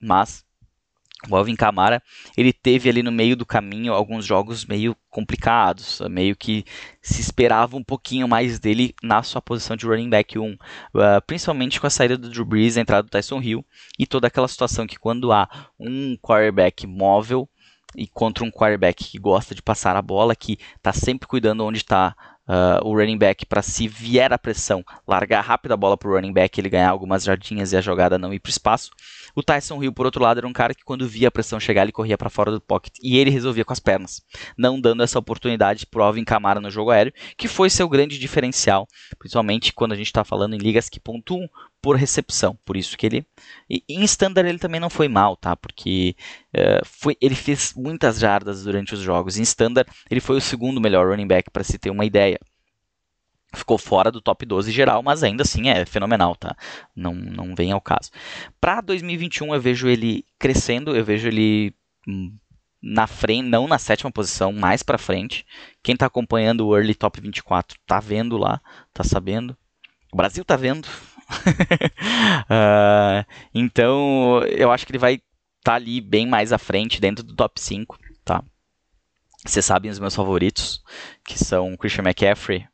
Mas 0.00 0.45
o 1.28 1.36
Alvin 1.36 1.56
Kamara, 1.56 2.02
ele 2.36 2.52
teve 2.52 2.88
ali 2.88 3.02
no 3.02 3.12
meio 3.12 3.36
do 3.36 3.46
caminho 3.46 3.92
alguns 3.92 4.24
jogos 4.24 4.64
meio 4.64 4.96
complicados, 5.10 6.00
meio 6.10 6.36
que 6.36 6.64
se 7.00 7.20
esperava 7.20 7.76
um 7.76 7.82
pouquinho 7.82 8.28
mais 8.28 8.58
dele 8.58 8.94
na 9.02 9.22
sua 9.22 9.40
posição 9.40 9.76
de 9.76 9.86
running 9.86 10.10
back 10.10 10.38
1, 10.38 10.52
uh, 10.52 10.58
principalmente 11.26 11.80
com 11.80 11.86
a 11.86 11.90
saída 11.90 12.16
do 12.16 12.28
Drew 12.28 12.44
Brees, 12.44 12.76
a 12.76 12.80
entrada 12.80 13.02
do 13.02 13.10
Tyson 13.10 13.40
Hill 13.40 13.64
e 13.98 14.06
toda 14.06 14.26
aquela 14.26 14.48
situação 14.48 14.86
que 14.86 14.98
quando 14.98 15.32
há 15.32 15.48
um 15.78 16.16
quarterback 16.16 16.86
móvel 16.86 17.48
e 17.96 18.06
contra 18.06 18.44
um 18.44 18.50
quarterback 18.50 19.04
que 19.04 19.18
gosta 19.18 19.54
de 19.54 19.62
passar 19.62 19.96
a 19.96 20.02
bola, 20.02 20.36
que 20.36 20.58
está 20.76 20.92
sempre 20.92 21.26
cuidando 21.26 21.64
onde 21.64 21.78
está 21.78 22.14
uh, 22.48 22.86
o 22.86 22.94
running 22.94 23.18
back 23.18 23.44
para 23.46 23.62
se 23.62 23.88
vier 23.88 24.32
a 24.32 24.38
pressão, 24.38 24.84
largar 25.06 25.42
rápido 25.42 25.72
a 25.72 25.76
bola 25.76 25.96
para 25.96 26.08
o 26.08 26.14
running 26.14 26.32
back, 26.32 26.60
ele 26.60 26.68
ganhar 26.68 26.90
algumas 26.90 27.24
jardinhas 27.24 27.72
e 27.72 27.76
a 27.76 27.80
jogada 27.80 28.18
não 28.18 28.32
ir 28.32 28.40
para 28.40 28.48
o 28.48 28.50
espaço. 28.50 28.90
O 29.34 29.42
Tyson 29.42 29.82
Hill, 29.82 29.92
por 29.92 30.06
outro 30.06 30.22
lado, 30.22 30.38
era 30.38 30.46
um 30.46 30.52
cara 30.52 30.74
que 30.74 30.84
quando 30.84 31.06
via 31.06 31.28
a 31.28 31.30
pressão 31.30 31.60
chegar, 31.60 31.82
ele 31.82 31.92
corria 31.92 32.16
para 32.16 32.30
fora 32.30 32.50
do 32.50 32.60
pocket 32.60 32.94
e 33.02 33.18
ele 33.18 33.30
resolvia 33.30 33.64
com 33.64 33.72
as 33.72 33.80
pernas, 33.80 34.22
não 34.56 34.80
dando 34.80 35.02
essa 35.02 35.18
oportunidade 35.18 35.86
para 35.86 36.00
o 36.00 36.04
Alvin 36.04 36.24
Kamara 36.24 36.60
no 36.60 36.70
jogo 36.70 36.90
aéreo, 36.90 37.12
que 37.36 37.48
foi 37.48 37.68
seu 37.68 37.88
grande 37.88 38.18
diferencial, 38.18 38.86
principalmente 39.18 39.72
quando 39.72 39.92
a 39.92 39.96
gente 39.96 40.06
está 40.06 40.24
falando 40.24 40.54
em 40.54 40.58
ligas 40.58 40.88
que 40.88 41.00
pontuam 41.00 41.48
por 41.86 41.94
recepção. 41.94 42.58
Por 42.64 42.76
isso 42.76 42.98
que 42.98 43.06
ele. 43.06 43.24
E 43.70 43.80
em 43.88 44.02
standard 44.02 44.48
ele 44.48 44.58
também 44.58 44.80
não 44.80 44.90
foi 44.90 45.06
mal, 45.06 45.36
tá? 45.36 45.54
Porque 45.54 46.16
uh, 46.52 46.84
foi, 46.84 47.16
ele 47.20 47.36
fez 47.36 47.74
muitas 47.76 48.18
jardas 48.18 48.64
durante 48.64 48.92
os 48.92 48.98
jogos. 48.98 49.36
Em 49.36 49.42
standard 49.42 49.88
ele 50.10 50.20
foi 50.20 50.36
o 50.36 50.40
segundo 50.40 50.80
melhor 50.80 51.06
running 51.06 51.28
back, 51.28 51.48
para 51.48 51.62
se 51.62 51.78
ter 51.78 51.90
uma 51.90 52.04
ideia. 52.04 52.40
Ficou 53.54 53.78
fora 53.78 54.10
do 54.10 54.20
top 54.20 54.44
12 54.44 54.72
geral, 54.72 55.00
mas 55.00 55.22
ainda 55.22 55.44
assim 55.44 55.68
é 55.68 55.86
fenomenal, 55.86 56.34
tá? 56.34 56.56
Não, 56.94 57.14
não 57.14 57.54
vem 57.54 57.70
ao 57.70 57.80
caso. 57.80 58.10
Para 58.60 58.80
2021 58.80 59.54
eu 59.54 59.60
vejo 59.60 59.86
ele 59.86 60.24
crescendo, 60.40 60.96
eu 60.96 61.04
vejo 61.04 61.28
ele 61.28 61.72
hum, 62.08 62.36
na 62.82 63.06
frente, 63.06 63.48
não 63.48 63.68
na 63.68 63.78
sétima 63.78 64.10
posição, 64.10 64.52
mais 64.52 64.82
para 64.82 64.98
frente. 64.98 65.46
Quem 65.84 65.92
está 65.92 66.06
acompanhando 66.06 66.66
o 66.66 66.76
Early 66.76 66.96
Top 66.96 67.20
24 67.20 67.78
tá 67.86 68.00
vendo 68.00 68.36
lá, 68.36 68.60
tá 68.92 69.04
sabendo. 69.04 69.56
O 70.12 70.16
Brasil 70.16 70.44
tá 70.44 70.56
vendo, 70.56 70.88
uh, 71.30 73.24
então, 73.54 74.42
eu 74.44 74.70
acho 74.70 74.86
que 74.86 74.92
ele 74.92 74.98
vai 74.98 75.14
estar 75.14 75.24
tá 75.62 75.74
ali 75.74 76.00
bem 76.00 76.26
mais 76.26 76.52
à 76.52 76.58
frente, 76.58 77.00
dentro 77.00 77.24
do 77.24 77.34
top 77.34 77.60
5, 77.60 77.98
tá? 78.24 78.42
Vocês 79.44 79.64
sabem 79.64 79.90
os 79.90 79.98
meus 79.98 80.14
favoritos, 80.14 80.82
que 81.24 81.38
são 81.38 81.76
Christian 81.76 82.04
McCaffrey, 82.04 82.66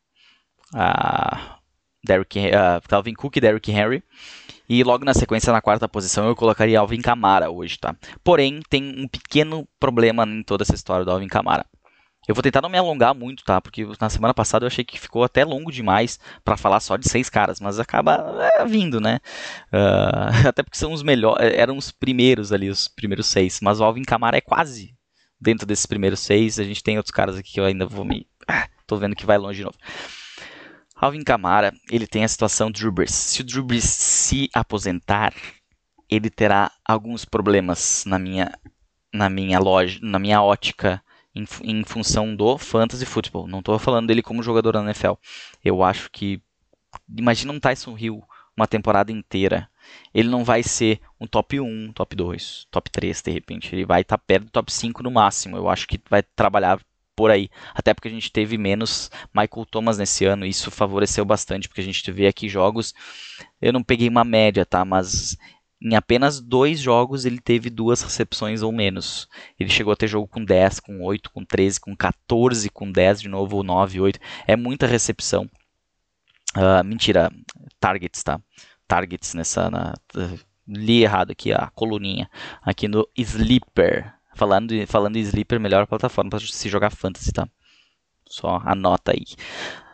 uh, 0.74 1.60
Derrick, 2.04 2.38
uh, 2.38 2.88
Calvin 2.88 3.14
Cook 3.14 3.36
e 3.36 3.40
Derrick 3.40 3.70
Henry. 3.70 4.02
E 4.68 4.82
logo 4.82 5.04
na 5.04 5.12
sequência, 5.12 5.52
na 5.52 5.60
quarta 5.60 5.88
posição, 5.88 6.26
eu 6.26 6.34
colocaria 6.34 6.78
Alvin 6.78 7.02
Kamara 7.02 7.50
hoje, 7.50 7.78
tá? 7.78 7.94
Porém, 8.24 8.60
tem 8.70 9.02
um 9.02 9.06
pequeno 9.06 9.68
problema 9.78 10.24
em 10.24 10.42
toda 10.42 10.62
essa 10.62 10.74
história 10.74 11.04
do 11.04 11.10
Alvin 11.10 11.28
Kamara. 11.28 11.66
Eu 12.26 12.36
vou 12.36 12.42
tentar 12.42 12.60
não 12.60 12.68
me 12.68 12.78
alongar 12.78 13.14
muito, 13.14 13.42
tá? 13.42 13.60
Porque 13.60 13.84
na 14.00 14.08
semana 14.08 14.32
passada 14.32 14.64
eu 14.64 14.68
achei 14.68 14.84
que 14.84 15.00
ficou 15.00 15.24
até 15.24 15.44
longo 15.44 15.72
demais 15.72 16.20
para 16.44 16.56
falar 16.56 16.78
só 16.78 16.96
de 16.96 17.08
seis 17.08 17.28
caras, 17.28 17.58
mas 17.58 17.80
acaba 17.80 18.48
é, 18.54 18.64
vindo, 18.64 19.00
né? 19.00 19.18
Uh, 19.72 20.46
até 20.48 20.62
porque 20.62 20.78
são 20.78 20.92
os 20.92 21.02
melhores, 21.02 21.44
é, 21.44 21.60
eram 21.60 21.76
os 21.76 21.90
primeiros 21.90 22.52
ali, 22.52 22.70
os 22.70 22.86
primeiros 22.86 23.26
seis. 23.26 23.60
Mas 23.60 23.80
o 23.80 23.84
Alvin 23.84 24.04
Kamara 24.04 24.36
é 24.36 24.40
quase 24.40 24.94
dentro 25.40 25.66
desses 25.66 25.86
primeiros 25.86 26.20
seis. 26.20 26.60
A 26.60 26.64
gente 26.64 26.82
tem 26.82 26.96
outros 26.96 27.14
caras 27.14 27.36
aqui 27.36 27.54
que 27.54 27.60
eu 27.60 27.64
ainda 27.64 27.86
vou 27.86 28.04
me. 28.04 28.26
Ah, 28.46 28.68
tô 28.86 28.96
vendo 28.96 29.16
que 29.16 29.26
vai 29.26 29.36
longe 29.36 29.58
de 29.58 29.64
novo. 29.64 29.76
Alvin 30.94 31.24
Kamara, 31.24 31.74
ele 31.90 32.06
tem 32.06 32.22
a 32.22 32.28
situação 32.28 32.70
Drew 32.70 32.92
Brees. 32.92 33.12
Se 33.12 33.40
o 33.40 33.44
Drew 33.44 33.64
Brees 33.64 33.82
se 33.82 34.48
aposentar, 34.54 35.34
ele 36.08 36.30
terá 36.30 36.70
alguns 36.84 37.24
problemas 37.24 38.04
na 38.06 38.16
minha, 38.16 38.52
na 39.12 39.28
minha 39.28 39.58
loja, 39.58 39.98
na 40.00 40.20
minha 40.20 40.40
ótica 40.40 41.02
em, 41.34 41.44
em 41.62 41.84
função 41.84 42.34
do 42.34 42.58
fantasy 42.58 43.06
football. 43.06 43.46
Não 43.46 43.60
estou 43.60 43.78
falando 43.78 44.06
dele 44.06 44.22
como 44.22 44.42
jogador 44.42 44.74
na 44.74 44.84
NFL. 44.84 45.14
Eu 45.64 45.82
acho 45.82 46.10
que 46.10 46.42
imagina 47.16 47.52
um 47.52 47.60
Tyson 47.60 47.96
Hill 47.96 48.22
uma 48.56 48.66
temporada 48.66 49.10
inteira. 49.10 49.68
Ele 50.14 50.28
não 50.28 50.44
vai 50.44 50.62
ser 50.62 51.00
um 51.20 51.26
top 51.26 51.58
1, 51.58 51.92
top 51.92 52.14
2, 52.14 52.66
top 52.70 52.90
3 52.90 53.22
de 53.22 53.30
repente. 53.30 53.74
Ele 53.74 53.84
vai 53.84 54.02
estar 54.02 54.18
tá 54.18 54.24
perto 54.24 54.44
do 54.44 54.50
top 54.50 54.72
5 54.72 55.02
no 55.02 55.10
máximo. 55.10 55.56
Eu 55.56 55.68
acho 55.68 55.88
que 55.88 56.00
vai 56.08 56.22
trabalhar 56.22 56.80
por 57.16 57.30
aí. 57.30 57.48
Até 57.74 57.92
porque 57.92 58.08
a 58.08 58.10
gente 58.10 58.30
teve 58.30 58.56
menos 58.56 59.10
Michael 59.34 59.66
Thomas 59.66 59.98
nesse 59.98 60.24
ano. 60.24 60.46
Isso 60.46 60.70
favoreceu 60.70 61.24
bastante, 61.24 61.68
porque 61.68 61.80
a 61.80 61.84
gente 61.84 62.10
vê 62.12 62.26
aqui 62.26 62.48
jogos. 62.48 62.94
Eu 63.60 63.72
não 63.72 63.82
peguei 63.82 64.08
uma 64.08 64.24
média, 64.24 64.64
tá? 64.64 64.84
Mas 64.84 65.36
em 65.84 65.96
apenas 65.96 66.40
dois 66.40 66.78
jogos 66.78 67.24
ele 67.24 67.40
teve 67.40 67.68
duas 67.68 68.02
recepções 68.02 68.62
ou 68.62 68.70
menos. 68.70 69.28
Ele 69.58 69.68
chegou 69.68 69.92
a 69.92 69.96
ter 69.96 70.06
jogo 70.06 70.28
com 70.28 70.44
10, 70.44 70.78
com 70.80 71.02
8, 71.02 71.30
com 71.30 71.44
13, 71.44 71.80
com 71.80 71.96
14, 71.96 72.70
com 72.70 72.90
10 72.90 73.22
de 73.22 73.28
novo, 73.28 73.56
ou 73.56 73.62
9, 73.64 74.00
8. 74.00 74.20
É 74.46 74.54
muita 74.54 74.86
recepção. 74.86 75.50
Uh, 76.56 76.84
mentira, 76.84 77.32
targets, 77.80 78.22
tá? 78.22 78.40
Targets 78.86 79.34
nessa. 79.34 79.70
Na, 79.70 79.94
li 80.68 81.02
errado 81.02 81.32
aqui 81.32 81.52
a 81.52 81.68
coluninha. 81.74 82.30
Aqui 82.62 82.86
no 82.86 83.08
Sleeper. 83.16 84.14
Falando, 84.34 84.74
falando 84.86 85.16
em 85.16 85.20
Sleeper, 85.20 85.58
melhor 85.58 85.86
plataforma 85.86 86.30
para 86.30 86.40
se 86.40 86.68
jogar 86.68 86.90
fantasy, 86.90 87.32
tá? 87.32 87.48
Só 88.26 88.62
anota 88.64 89.12
aí. 89.12 89.24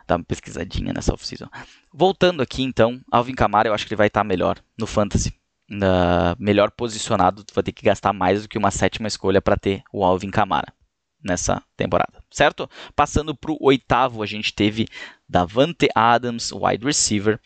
Dá 0.07 0.15
uma 0.15 0.23
pesquisadinha 0.23 0.93
nessa 0.93 1.13
off-season. 1.13 1.47
Voltando 1.91 2.41
aqui 2.41 2.63
então, 2.63 3.01
Alvin 3.11 3.33
Kamara 3.33 3.69
eu 3.69 3.73
acho 3.73 3.85
que 3.85 3.93
ele 3.93 3.97
vai 3.97 4.07
estar 4.07 4.23
melhor 4.23 4.57
no 4.77 4.87
fantasy 4.87 5.39
uh, 5.71 6.35
melhor 6.37 6.71
posicionado, 6.71 7.43
tu 7.43 7.53
vai 7.53 7.63
ter 7.63 7.71
que 7.71 7.83
gastar 7.83 8.13
mais 8.13 8.43
do 8.43 8.49
que 8.49 8.57
uma 8.57 8.71
sétima 8.71 9.07
escolha 9.07 9.41
para 9.41 9.57
ter 9.57 9.83
o 9.91 10.03
Alvin 10.03 10.31
Kamara 10.31 10.73
nessa 11.23 11.61
temporada, 11.75 12.23
certo? 12.31 12.69
Passando 12.95 13.35
para 13.35 13.51
o 13.51 13.57
oitavo, 13.59 14.23
a 14.23 14.25
gente 14.25 14.53
teve 14.53 14.87
Davante 15.27 15.89
Adams, 15.93 16.51
wide 16.51 16.85
receiver, 16.85 17.39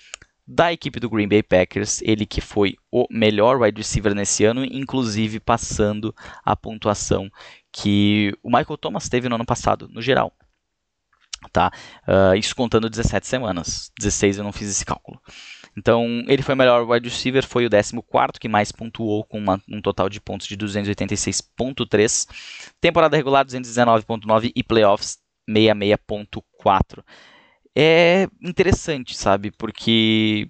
da 0.46 0.74
equipe 0.74 1.00
do 1.00 1.10
Green 1.10 1.28
Bay 1.28 1.42
Packers, 1.42 2.02
ele 2.02 2.26
que 2.26 2.42
foi 2.42 2.76
o 2.92 3.08
melhor 3.10 3.62
wide 3.62 3.78
receiver 3.78 4.14
nesse 4.14 4.44
ano, 4.44 4.64
inclusive 4.66 5.40
passando 5.40 6.14
a 6.44 6.56
pontuação 6.56 7.30
que 7.72 8.38
o 8.44 8.50
Michael 8.50 8.78
Thomas 8.78 9.08
teve 9.08 9.30
no 9.30 9.36
ano 9.36 9.46
passado, 9.46 9.88
no 9.90 10.02
geral. 10.02 10.34
Tá? 11.52 11.72
Uh, 12.08 12.36
isso 12.36 12.56
contando 12.56 12.90
17 12.90 13.28
semanas. 13.28 13.92
16 14.00 14.38
eu 14.38 14.44
não 14.44 14.52
fiz 14.52 14.70
esse 14.70 14.86
cálculo. 14.86 15.20
Então, 15.76 16.24
ele 16.28 16.44
foi 16.44 16.54
o 16.54 16.58
melhor 16.58 16.90
wide 16.90 17.10
receiver, 17.10 17.46
foi 17.46 17.66
o 17.66 17.70
14 17.70 18.40
que 18.40 18.48
mais 18.48 18.72
pontuou 18.72 19.24
com 19.24 19.40
uma, 19.40 19.62
um 19.68 19.82
total 19.82 20.08
de 20.10 20.22
pontos 20.22 20.48
de 20.48 20.56
286.3. 20.56 22.28
Temporada 22.80 23.18
regular 23.18 23.46
219.9 23.46 24.52
e 24.56 24.64
playoffs 24.64 25.18
66.4. 25.50 27.04
É 27.76 28.28
interessante, 28.42 29.18
sabe? 29.18 29.52
Porque 29.52 30.48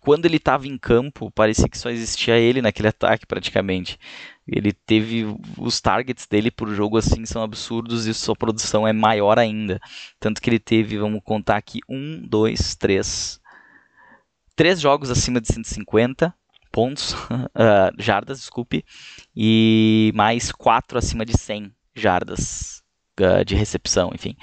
quando 0.00 0.24
ele 0.24 0.36
estava 0.36 0.66
em 0.66 0.78
campo, 0.78 1.30
parecia 1.32 1.68
que 1.68 1.76
só 1.76 1.90
existia 1.90 2.38
ele 2.38 2.62
naquele 2.62 2.88
ataque 2.88 3.26
praticamente. 3.26 3.98
Ele 4.46 4.72
teve 4.72 5.26
os 5.58 5.80
targets 5.80 6.26
dele 6.26 6.50
por 6.50 6.68
jogo 6.74 6.96
assim 6.96 7.24
são 7.26 7.42
absurdos 7.42 8.06
e 8.06 8.14
sua 8.14 8.34
produção 8.34 8.86
é 8.86 8.92
maior 8.92 9.38
ainda. 9.38 9.80
Tanto 10.18 10.40
que 10.40 10.48
ele 10.48 10.58
teve, 10.58 10.98
vamos 10.98 11.20
contar 11.24 11.56
aqui, 11.56 11.80
um, 11.88 12.20
dois, 12.26 12.74
três, 12.74 13.39
três 14.60 14.78
jogos 14.78 15.10
acima 15.10 15.40
de 15.40 15.50
150 15.54 16.34
pontos, 16.70 17.14
uh, 17.14 17.90
jardas, 17.98 18.40
desculpe, 18.40 18.84
e 19.34 20.12
mais 20.14 20.52
quatro 20.52 20.98
acima 20.98 21.24
de 21.24 21.32
100 21.32 21.74
jardas 21.96 22.82
uh, 23.18 23.42
de 23.42 23.54
recepção, 23.54 24.10
enfim. 24.14 24.36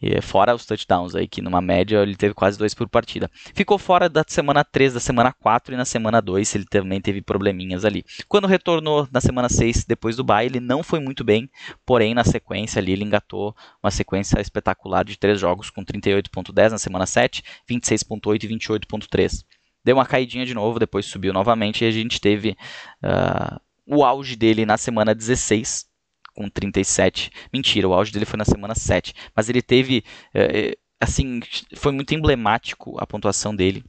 E 0.00 0.20
fora 0.20 0.54
os 0.54 0.64
touchdowns 0.64 1.16
aí, 1.16 1.26
que 1.26 1.42
numa 1.42 1.60
média 1.60 2.02
ele 2.02 2.14
teve 2.14 2.32
quase 2.32 2.56
dois 2.56 2.74
por 2.74 2.88
partida. 2.88 3.28
Ficou 3.54 3.76
fora 3.76 4.08
da 4.08 4.22
semana 4.28 4.62
3, 4.62 4.94
da 4.94 5.00
semana 5.00 5.32
4 5.32 5.74
e 5.74 5.76
na 5.76 5.84
semana 5.84 6.20
2 6.20 6.54
ele 6.54 6.66
também 6.66 7.00
teve 7.00 7.20
probleminhas 7.20 7.84
ali. 7.84 8.04
Quando 8.28 8.46
retornou 8.46 9.08
na 9.10 9.20
semana 9.20 9.48
6, 9.48 9.84
depois 9.84 10.14
do 10.14 10.22
bye, 10.22 10.46
ele 10.46 10.60
não 10.60 10.84
foi 10.84 11.00
muito 11.00 11.24
bem, 11.24 11.50
porém 11.84 12.14
na 12.14 12.22
sequência 12.22 12.78
ali 12.78 12.92
ele 12.92 13.04
engatou 13.04 13.52
uma 13.82 13.90
sequência 13.90 14.40
espetacular 14.40 15.04
de 15.04 15.18
três 15.18 15.40
jogos 15.40 15.70
com 15.70 15.82
38.10 15.82 16.70
na 16.70 16.78
semana 16.78 17.06
7, 17.06 17.42
26.8 17.68 18.44
e 18.44 18.48
28.3 18.48 19.55
deu 19.86 19.94
uma 19.94 20.04
caidinha 20.04 20.44
de 20.44 20.52
novo, 20.52 20.80
depois 20.80 21.06
subiu 21.06 21.32
novamente 21.32 21.84
e 21.84 21.86
a 21.86 21.92
gente 21.92 22.20
teve 22.20 22.56
uh, 23.04 23.60
o 23.86 24.04
auge 24.04 24.34
dele 24.34 24.66
na 24.66 24.76
semana 24.76 25.14
16 25.14 25.86
com 26.34 26.50
37. 26.50 27.30
Mentira, 27.52 27.88
o 27.88 27.94
auge 27.94 28.10
dele 28.10 28.24
foi 28.24 28.36
na 28.36 28.44
semana 28.44 28.74
7, 28.74 29.14
mas 29.34 29.48
ele 29.48 29.62
teve 29.62 30.02
uh, 30.34 30.76
assim, 31.00 31.40
foi 31.76 31.92
muito 31.92 32.12
emblemático 32.12 32.96
a 32.98 33.06
pontuação 33.06 33.54
dele. 33.54 33.84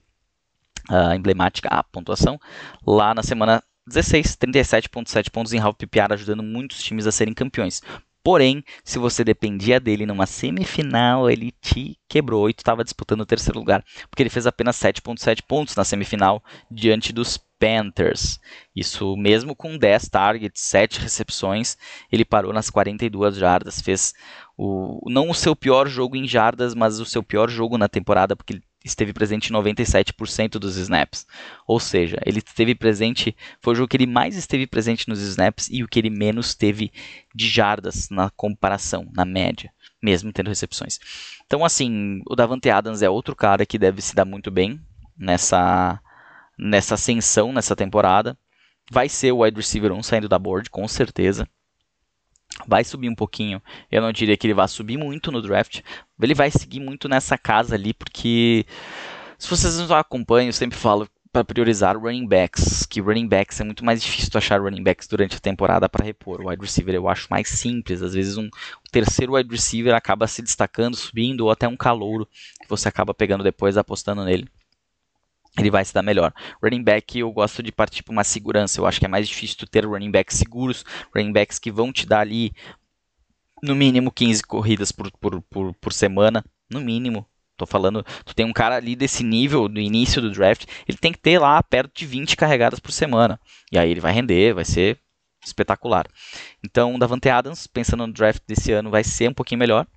Uh, 0.88 1.16
emblemática 1.16 1.68
a 1.68 1.84
pontuação 1.84 2.40
lá 2.86 3.14
na 3.16 3.24
semana 3.24 3.62
16, 3.88 4.38
37.7 4.38 5.32
pontos 5.32 5.52
em 5.52 5.60
half 5.60 5.76
PPR, 5.76 6.14
ajudando 6.14 6.44
muitos 6.44 6.84
times 6.84 7.08
a 7.08 7.12
serem 7.12 7.34
campeões. 7.34 7.82
Porém, 8.28 8.62
se 8.84 9.00
você 9.00 9.24
dependia 9.24 9.80
dele 9.80 10.06
numa 10.06 10.26
semifinal, 10.26 11.30
ele 11.30 11.50
te 11.62 11.98
quebrou 12.10 12.50
e 12.50 12.54
tu 12.54 12.60
estava 12.60 12.84
disputando 12.84 13.22
o 13.22 13.26
terceiro 13.26 13.58
lugar, 13.58 13.82
porque 14.10 14.22
ele 14.22 14.30
fez 14.30 14.46
apenas 14.46 14.76
7.7 14.76 15.42
pontos 15.48 15.78
na 15.78 15.86
semifinal 15.86 16.44
diante 16.70 17.14
dos 17.14 17.40
Panthers. 17.58 18.38
Isso 18.76 19.16
mesmo 19.16 19.56
com 19.56 19.78
10 19.78 20.10
targets, 20.10 20.62
7 20.62 21.00
recepções, 21.00 21.78
ele 22.12 22.26
parou 22.26 22.52
nas 22.52 22.70
42 22.70 23.38
jardas, 23.38 23.80
fez 23.80 24.14
o 24.58 25.00
não 25.10 25.30
o 25.30 25.34
seu 25.34 25.56
pior 25.56 25.88
jogo 25.88 26.18
em 26.18 26.28
jardas, 26.28 26.76
mas 26.76 27.00
o 27.00 27.06
seu 27.06 27.24
pior 27.24 27.50
jogo 27.50 27.78
na 27.78 27.88
temporada, 27.88 28.36
porque 28.36 28.56
ele 28.56 28.64
esteve 28.84 29.14
presente 29.14 29.50
em 29.50 29.54
97% 29.54 30.52
dos 30.52 30.78
snaps. 30.78 31.26
Ou 31.68 31.80
seja, 31.80 32.18
ele 32.26 32.40
esteve 32.40 32.76
presente, 32.76 33.36
foi 33.62 33.74
o 33.74 33.76
jogo 33.76 33.88
que 33.88 33.98
ele 33.98 34.08
mais 34.08 34.36
esteve 34.36 34.68
presente 34.68 35.08
nos 35.08 35.20
snaps 35.22 35.70
e 35.72 35.84
o 35.84 35.88
que 35.88 36.00
ele 36.00 36.10
menos 36.10 36.54
teve 36.54 36.92
de 37.34 37.48
jardas 37.48 38.10
na 38.10 38.30
comparação, 38.30 39.10
na 39.14 39.26
média, 39.26 39.72
mesmo 40.02 40.32
tendo 40.32 40.48
recepções. 40.48 41.00
Então, 41.46 41.64
assim, 41.64 42.22
o 42.30 42.36
Davante 42.36 42.70
Adams 42.70 43.02
é 43.02 43.10
outro 43.10 43.36
cara 43.36 43.66
que 43.66 43.78
deve 43.78 44.02
se 44.02 44.16
dar 44.16 44.26
muito 44.26 44.52
bem 44.52 44.80
nessa, 45.18 46.00
nessa 46.58 46.96
ascensão, 46.96 47.52
nessa 47.52 47.76
temporada. 47.76 48.38
Vai 48.90 49.10
ser 49.10 49.32
o 49.32 49.44
wide 49.44 49.58
receiver 49.58 49.92
1 49.92 50.04
saindo 50.04 50.30
da 50.30 50.40
board, 50.40 50.70
com 50.70 50.88
certeza 50.88 51.48
vai 52.66 52.84
subir 52.84 53.10
um 53.10 53.16
pouquinho. 53.16 53.62
Eu 53.92 54.02
não 54.02 54.12
diria 54.12 54.38
que 54.38 54.48
ele 54.48 54.54
vai 54.54 54.68
subir 54.68 54.98
muito 54.98 55.32
no 55.32 55.42
draft. 55.42 55.82
Ele 56.22 56.34
vai 56.34 56.50
seguir 56.50 56.80
muito 56.80 57.08
nessa 57.08 57.38
casa 57.38 57.76
ali, 57.76 57.94
porque 57.94 58.66
se 59.38 59.50
vocês 59.50 59.78
não 59.78 59.96
acompanham, 59.96 60.48
eu 60.48 60.54
sempre 60.54 60.78
falo 60.78 61.08
para 61.32 61.44
priorizar 61.44 61.98
running 61.98 62.28
backs, 62.28 62.86
que 62.86 63.00
running 63.00 63.28
backs 63.28 63.60
é 63.60 63.64
muito 63.64 63.86
mais 63.86 64.02
difícil 64.02 64.32
achar 64.34 64.60
running 64.60 64.82
backs 64.82 65.08
durante 65.08 65.36
a 65.36 65.40
temporada 65.40 65.88
para 65.88 66.04
repor. 66.04 66.42
O 66.42 66.50
wide 66.50 66.62
receiver 66.62 66.96
eu 66.96 67.08
acho 67.08 67.28
mais 67.30 67.48
simples, 67.50 68.02
às 68.02 68.14
vezes 68.14 68.38
um 68.38 68.50
terceiro 68.92 69.34
wide 69.36 69.50
receiver 69.50 69.94
acaba 69.94 70.26
se 70.26 70.42
destacando, 70.42 70.96
subindo, 70.96 71.42
ou 71.42 71.52
até 71.52 71.68
um 71.68 71.78
calouro 71.78 72.26
que 72.62 72.68
você 72.70 72.88
acaba 72.88 73.14
pegando 73.14 73.44
depois 73.44 73.78
apostando 73.78 74.24
nele 74.24 74.48
ele 75.58 75.72
vai 75.72 75.84
se 75.84 75.94
dar 75.94 76.04
melhor. 76.04 76.34
Running 76.62 76.84
back, 76.84 77.18
eu 77.18 77.32
gosto 77.32 77.64
de 77.64 77.72
partir 77.72 78.04
para 78.04 78.12
uma 78.12 78.24
segurança. 78.24 78.80
Eu 78.80 78.86
acho 78.86 79.00
que 79.00 79.06
é 79.06 79.10
mais 79.10 79.28
difícil 79.28 79.58
tu 79.58 79.68
ter 79.68 79.86
running 79.86 80.12
backs 80.12 80.38
seguros, 80.38 80.86
running 81.16 81.32
backs 81.32 81.58
que 81.60 81.72
vão 81.72 81.92
te 81.92 82.06
dar 82.06 82.20
ali 82.20 82.54
no 83.62 83.76
mínimo 83.76 84.12
15 84.12 84.44
corridas 84.44 84.92
por, 84.92 85.12
por, 85.20 85.42
por, 85.42 85.74
por 85.76 85.94
semana, 85.94 86.44
no 86.70 86.80
mínimo. 86.80 87.26
Tô 87.56 87.66
falando, 87.66 88.06
tu 88.24 88.36
tem 88.36 88.46
um 88.46 88.54
cara 88.54 88.76
ali 88.76 88.96
desse 88.96 89.24
nível 89.24 89.68
no 89.68 89.80
início 89.80 90.22
do 90.22 90.30
draft, 90.30 90.66
ele 90.88 90.98
tem 90.98 91.12
que 91.12 91.18
ter 91.18 91.40
lá 91.40 91.62
perto 91.64 91.92
de 91.98 92.06
20 92.06 92.38
carregadas 92.38 92.80
por 92.80 92.92
semana. 92.92 93.40
E 93.72 93.80
aí 93.80 93.90
ele 93.90 94.00
vai 94.00 94.14
render, 94.14 94.54
vai 94.54 94.64
ser 94.64 95.00
espetacular. 95.44 96.06
Então, 96.64 96.94
o 96.94 97.00
Davante 97.00 97.30
Adams, 97.30 97.66
pensando 97.66 98.06
no 98.06 98.14
draft 98.14 98.44
desse 98.48 98.72
ano, 98.72 98.92
vai 98.92 99.04
ser 99.04 99.30
um 99.30 99.34
pouquinho 99.34 99.58
melhor. 99.58 99.88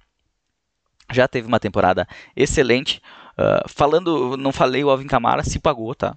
Já 1.12 1.28
teve 1.28 1.46
uma 1.46 1.60
temporada 1.60 2.08
excelente. 2.34 3.02
Uh, 3.32 3.68
falando, 3.68 4.36
não 4.36 4.52
falei, 4.52 4.84
o 4.84 4.90
Alvin 4.90 5.06
Kamara 5.06 5.42
se 5.42 5.58
pagou, 5.58 5.94
tá? 5.94 6.16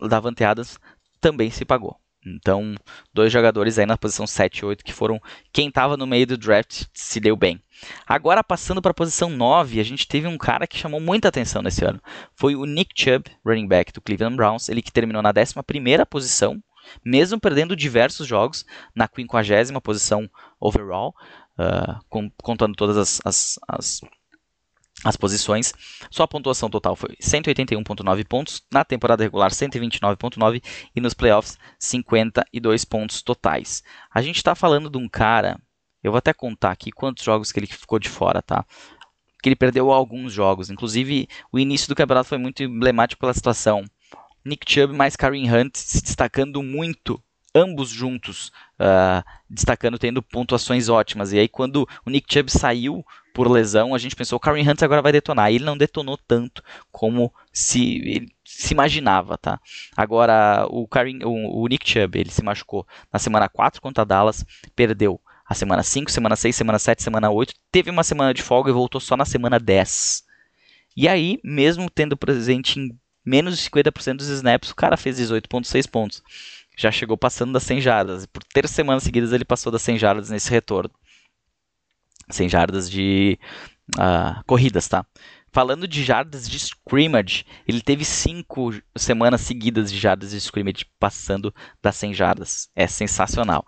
O 0.00 0.08
Davante 0.08 0.44
Adams 0.44 0.78
também 1.20 1.50
se 1.50 1.64
pagou. 1.64 1.96
Então, 2.26 2.74
dois 3.12 3.32
jogadores 3.32 3.78
aí 3.78 3.86
na 3.86 3.96
posição 3.96 4.26
7 4.26 4.58
e 4.58 4.64
8 4.64 4.84
que 4.84 4.92
foram 4.92 5.20
quem 5.52 5.68
estava 5.68 5.96
no 5.96 6.06
meio 6.06 6.26
do 6.26 6.36
draft 6.36 6.84
se 6.92 7.20
deu 7.20 7.36
bem. 7.36 7.62
Agora, 8.06 8.42
passando 8.42 8.82
para 8.82 8.90
a 8.90 8.94
posição 8.94 9.30
9, 9.30 9.80
a 9.80 9.84
gente 9.84 10.06
teve 10.06 10.26
um 10.26 10.36
cara 10.36 10.66
que 10.66 10.76
chamou 10.76 11.00
muita 11.00 11.28
atenção 11.28 11.62
nesse 11.62 11.84
ano. 11.84 12.00
Foi 12.34 12.56
o 12.56 12.64
Nick 12.64 12.92
Chubb, 12.94 13.30
running 13.44 13.68
back 13.68 13.92
do 13.92 14.00
Cleveland 14.00 14.36
Browns. 14.36 14.68
Ele 14.68 14.82
que 14.82 14.92
terminou 14.92 15.22
na 15.22 15.30
11 15.30 15.54
posição, 16.10 16.62
mesmo 17.04 17.40
perdendo 17.40 17.76
diversos 17.76 18.26
jogos, 18.26 18.64
na 18.94 19.08
50 19.08 19.80
posição 19.80 20.28
overall, 20.60 21.14
uh, 21.58 22.28
contando 22.42 22.74
todas 22.74 22.96
as, 22.96 23.20
as, 23.24 23.58
as 23.68 24.00
as 25.04 25.16
posições. 25.16 25.72
Sua 26.10 26.26
pontuação 26.26 26.68
total 26.68 26.96
foi 26.96 27.14
181.9 27.20 28.26
pontos, 28.26 28.62
na 28.72 28.84
temporada 28.84 29.22
regular 29.22 29.50
129.9 29.50 30.62
e 30.94 31.00
nos 31.00 31.14
playoffs 31.14 31.58
52 31.78 32.84
pontos 32.84 33.22
totais. 33.22 33.82
A 34.12 34.20
gente 34.20 34.36
está 34.36 34.54
falando 34.54 34.90
de 34.90 34.98
um 34.98 35.08
cara, 35.08 35.60
eu 36.02 36.10
vou 36.10 36.18
até 36.18 36.32
contar 36.32 36.70
aqui 36.70 36.90
quantos 36.90 37.24
jogos 37.24 37.52
que 37.52 37.60
ele 37.60 37.66
ficou 37.66 37.98
de 37.98 38.08
fora, 38.08 38.42
tá? 38.42 38.64
Que 39.42 39.48
ele 39.48 39.56
perdeu 39.56 39.92
alguns 39.92 40.32
jogos, 40.32 40.70
inclusive 40.70 41.28
o 41.52 41.58
início 41.58 41.88
do 41.88 41.94
campeonato 41.94 42.28
foi 42.28 42.38
muito 42.38 42.62
emblemático 42.62 43.20
pela 43.20 43.34
situação. 43.34 43.84
Nick 44.44 44.70
Chubb 44.70 44.94
mais 44.94 45.14
Kareem 45.14 45.52
Hunt 45.52 45.76
se 45.76 46.02
destacando 46.02 46.62
muito 46.62 47.22
ambos 47.58 47.90
juntos, 47.90 48.52
uh, 48.78 49.24
destacando, 49.48 49.98
tendo 49.98 50.22
pontuações 50.22 50.88
ótimas. 50.88 51.32
E 51.32 51.38
aí, 51.38 51.48
quando 51.48 51.88
o 52.04 52.10
Nick 52.10 52.32
Chubb 52.32 52.50
saiu 52.50 53.04
por 53.34 53.50
lesão, 53.50 53.94
a 53.94 53.98
gente 53.98 54.16
pensou, 54.16 54.36
o 54.36 54.40
Kareem 54.40 54.68
Hunt 54.68 54.82
agora 54.82 55.02
vai 55.02 55.12
detonar. 55.12 55.50
E 55.50 55.56
ele 55.56 55.64
não 55.64 55.76
detonou 55.76 56.16
tanto 56.16 56.62
como 56.90 57.32
se, 57.52 58.28
se 58.44 58.72
imaginava, 58.72 59.36
tá? 59.36 59.60
Agora, 59.96 60.66
o, 60.70 60.86
Kareem, 60.86 61.20
o, 61.24 61.62
o 61.62 61.66
Nick 61.66 61.88
Chubb, 61.88 62.18
ele 62.18 62.30
se 62.30 62.42
machucou 62.42 62.86
na 63.12 63.18
semana 63.18 63.48
4 63.48 63.80
contra 63.80 64.04
Dallas, 64.04 64.44
perdeu 64.74 65.20
a 65.48 65.54
semana 65.54 65.82
5, 65.82 66.10
semana 66.10 66.36
6, 66.36 66.54
semana 66.54 66.78
7, 66.78 67.02
semana 67.02 67.30
8, 67.30 67.54
teve 67.72 67.90
uma 67.90 68.04
semana 68.04 68.34
de 68.34 68.42
folga 68.42 68.70
e 68.70 68.74
voltou 68.74 69.00
só 69.00 69.16
na 69.16 69.24
semana 69.24 69.58
10. 69.58 70.24
E 70.96 71.08
aí, 71.08 71.38
mesmo 71.42 71.88
tendo 71.88 72.16
presente 72.16 72.78
em 72.78 72.98
menos 73.24 73.58
de 73.58 73.70
50% 73.70 74.16
dos 74.16 74.28
snaps, 74.28 74.70
o 74.70 74.74
cara 74.74 74.96
fez 74.96 75.18
18.6 75.18 75.88
pontos 75.88 76.22
já 76.78 76.92
chegou 76.92 77.18
passando 77.18 77.52
das 77.52 77.64
100 77.64 77.80
jardas. 77.80 78.24
Por 78.26 78.42
três 78.44 78.70
semanas 78.70 79.02
seguidas 79.02 79.32
ele 79.32 79.44
passou 79.44 79.72
das 79.72 79.82
100 79.82 79.98
jardas 79.98 80.30
nesse 80.30 80.48
retorno. 80.48 80.90
100 82.30 82.48
jardas 82.48 82.88
de 82.88 83.36
uh, 83.96 84.44
corridas, 84.46 84.86
tá? 84.86 85.04
Falando 85.50 85.88
de 85.88 86.04
jardas 86.04 86.48
de 86.48 86.58
scrimmage, 86.58 87.44
ele 87.66 87.80
teve 87.80 88.04
cinco 88.04 88.72
semanas 88.96 89.40
seguidas 89.40 89.90
de 89.90 89.98
jardas 89.98 90.30
de 90.30 90.38
scrimmage 90.38 90.86
passando 90.98 91.54
das 91.82 91.96
100 91.96 92.14
jardas. 92.14 92.68
É 92.76 92.86
sensacional. 92.86 93.66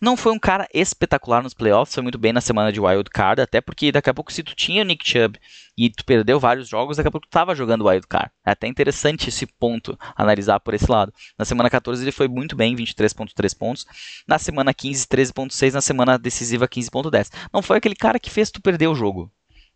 Não 0.00 0.16
foi 0.16 0.32
um 0.32 0.38
cara 0.38 0.68
espetacular 0.72 1.42
nos 1.42 1.54
playoffs, 1.54 1.94
foi 1.94 2.02
muito 2.02 2.18
bem 2.18 2.32
na 2.32 2.40
semana 2.40 2.70
de 2.70 2.80
wild 2.80 3.08
card, 3.10 3.40
até 3.40 3.60
porque 3.60 3.90
daqui 3.90 4.10
a 4.10 4.14
pouco 4.14 4.32
se 4.32 4.42
tu 4.42 4.54
tinha 4.54 4.82
o 4.82 4.84
Nick 4.84 5.08
Chubb 5.08 5.38
e 5.76 5.88
tu 5.88 6.04
perdeu 6.04 6.38
vários 6.38 6.68
jogos, 6.68 6.96
daqui 6.96 7.08
a 7.08 7.10
pouco 7.10 7.26
tu 7.26 7.30
estava 7.30 7.54
jogando 7.54 7.86
wild 7.86 8.06
card. 8.06 8.30
É 8.44 8.50
até 8.50 8.66
interessante 8.66 9.28
esse 9.28 9.46
ponto 9.46 9.98
analisar 10.14 10.60
por 10.60 10.74
esse 10.74 10.90
lado. 10.90 11.12
Na 11.38 11.44
semana 11.44 11.70
14 11.70 12.04
ele 12.04 12.12
foi 12.12 12.28
muito 12.28 12.54
bem, 12.54 12.76
23.3 12.76 13.56
pontos. 13.56 13.86
Na 14.28 14.38
semana 14.38 14.74
15, 14.74 15.06
13.6, 15.06 15.72
na 15.72 15.80
semana 15.80 16.18
decisiva 16.18 16.68
15.10. 16.68 17.30
Não 17.52 17.62
foi 17.62 17.78
aquele 17.78 17.96
cara 17.96 18.20
que 18.20 18.30
fez 18.30 18.50
tu 18.50 18.60
perder 18.60 18.88
o 18.88 18.94
jogo. 18.94 19.32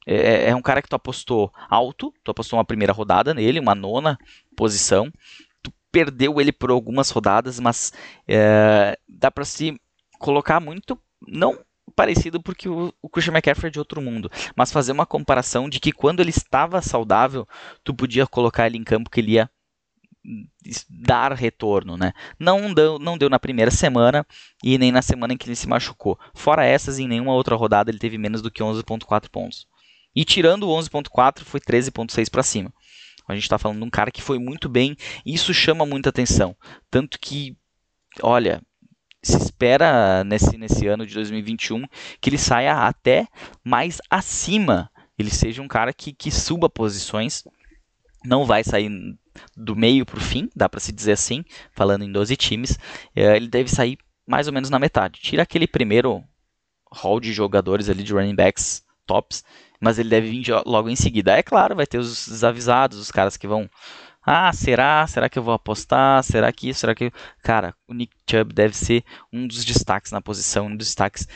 É, 0.06 0.14
é, 0.14 0.50
é, 0.50 0.54
um 0.54 0.62
cara 0.62 0.80
que 0.80 0.88
tu 0.88 0.94
apostou 0.94 1.52
alto, 1.68 2.14
tu 2.22 2.30
apostou 2.30 2.58
uma 2.58 2.64
primeira 2.64 2.92
rodada 2.92 3.34
nele, 3.34 3.58
uma 3.58 3.74
nona 3.74 4.16
posição. 4.56 5.12
Tu 5.62 5.72
perdeu 5.90 6.40
ele 6.40 6.52
por 6.52 6.70
algumas 6.70 7.10
rodadas, 7.10 7.58
mas 7.58 7.92
é, 8.28 8.96
dá 9.08 9.30
para 9.30 9.44
se 9.44 9.78
colocar 10.18 10.60
muito, 10.60 10.98
não 11.26 11.58
parecido 11.94 12.40
porque 12.42 12.68
o, 12.68 12.92
o 13.02 13.08
Christian 13.08 13.32
McCaffrey 13.32 13.68
é 13.68 13.72
de 13.72 13.78
outro 13.78 14.00
mundo, 14.00 14.30
mas 14.54 14.72
fazer 14.72 14.92
uma 14.92 15.06
comparação 15.06 15.68
de 15.68 15.80
que 15.80 15.92
quando 15.92 16.20
ele 16.20 16.30
estava 16.30 16.80
saudável, 16.82 17.46
tu 17.82 17.94
podia 17.94 18.26
colocar 18.26 18.66
ele 18.66 18.78
em 18.78 18.84
campo 18.84 19.10
que 19.10 19.20
ele 19.20 19.32
ia 19.32 19.50
dar 20.90 21.32
retorno, 21.32 21.96
né? 21.96 22.12
Não 22.38 22.74
deu, 22.74 22.98
não 22.98 23.16
deu 23.16 23.30
na 23.30 23.38
primeira 23.38 23.70
semana 23.70 24.26
e 24.62 24.76
nem 24.76 24.90
na 24.90 25.00
semana 25.00 25.32
em 25.32 25.36
que 25.36 25.48
ele 25.48 25.56
se 25.56 25.68
machucou. 25.68 26.18
Fora 26.34 26.64
essas, 26.64 26.98
em 26.98 27.06
nenhuma 27.06 27.32
outra 27.32 27.54
rodada 27.54 27.90
ele 27.90 27.98
teve 27.98 28.18
menos 28.18 28.42
do 28.42 28.50
que 28.50 28.62
11.4 28.62 29.28
pontos. 29.30 29.66
E 30.16 30.24
tirando 30.24 30.64
o 30.64 30.74
11.4, 30.74 31.44
foi 31.44 31.60
13.6 31.60 32.30
para 32.30 32.42
cima. 32.42 32.72
A 33.28 33.34
gente 33.34 33.42
está 33.42 33.58
falando 33.58 33.78
de 33.78 33.84
um 33.84 33.90
cara 33.90 34.10
que 34.10 34.22
foi 34.22 34.38
muito 34.38 34.68
bem, 34.68 34.96
e 35.24 35.34
isso 35.34 35.52
chama 35.52 35.84
muita 35.84 36.08
atenção. 36.08 36.56
Tanto 36.90 37.18
que, 37.20 37.54
olha, 38.22 38.62
se 39.22 39.36
espera 39.36 40.24
nesse, 40.24 40.56
nesse 40.56 40.86
ano 40.86 41.04
de 41.04 41.12
2021 41.12 41.84
que 42.20 42.30
ele 42.30 42.38
saia 42.38 42.74
até 42.74 43.26
mais 43.62 44.00
acima. 44.08 44.90
Ele 45.18 45.30
seja 45.30 45.60
um 45.60 45.68
cara 45.68 45.92
que, 45.92 46.12
que 46.12 46.30
suba 46.30 46.68
posições. 46.68 47.44
Não 48.24 48.44
vai 48.44 48.62
sair 48.62 48.90
do 49.56 49.76
meio 49.76 50.06
para 50.06 50.18
o 50.18 50.20
fim, 50.20 50.48
dá 50.54 50.68
para 50.68 50.80
se 50.80 50.92
dizer 50.92 51.12
assim, 51.12 51.44
falando 51.72 52.04
em 52.04 52.12
12 52.12 52.36
times. 52.36 52.78
É, 53.14 53.36
ele 53.36 53.48
deve 53.48 53.68
sair 53.68 53.98
mais 54.26 54.46
ou 54.46 54.52
menos 54.52 54.70
na 54.70 54.78
metade. 54.78 55.20
Tira 55.20 55.42
aquele 55.42 55.66
primeiro 55.66 56.22
hall 56.90 57.20
de 57.20 57.32
jogadores 57.32 57.88
ali 57.88 58.02
de 58.02 58.12
running 58.12 58.34
backs 58.34 58.84
tops 59.06 59.44
mas 59.80 59.98
ele 59.98 60.08
deve 60.08 60.28
vir 60.30 60.44
logo 60.64 60.88
em 60.88 60.96
seguida. 60.96 61.32
É 61.36 61.42
claro, 61.42 61.76
vai 61.76 61.86
ter 61.86 61.98
os 61.98 62.26
desavisados, 62.28 62.98
os 62.98 63.10
caras 63.10 63.36
que 63.36 63.46
vão. 63.46 63.68
Ah, 64.24 64.52
será? 64.52 65.06
Será 65.06 65.28
que 65.28 65.38
eu 65.38 65.42
vou 65.42 65.54
apostar? 65.54 66.22
Será 66.22 66.50
que 66.52 66.68
isso? 66.68 66.80
Será 66.80 66.94
que. 66.94 67.12
Cara, 67.42 67.74
o 67.86 67.94
Nick 67.94 68.14
Chubb 68.28 68.52
deve 68.52 68.76
ser 68.76 69.04
um 69.32 69.46
dos 69.46 69.64
destaques 69.64 70.12
na 70.12 70.20
posição, 70.20 70.66
um 70.66 70.76
dos 70.76 70.88
destaques 70.88 71.28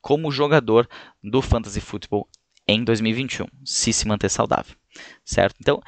como 0.00 0.30
jogador 0.30 0.88
do 1.22 1.42
Fantasy 1.42 1.80
Football 1.80 2.28
em 2.68 2.84
2021, 2.84 3.46
se 3.64 3.92
se 3.92 4.06
manter 4.06 4.28
saudável. 4.28 4.74
Certo? 5.24 5.56
Então, 5.60 5.82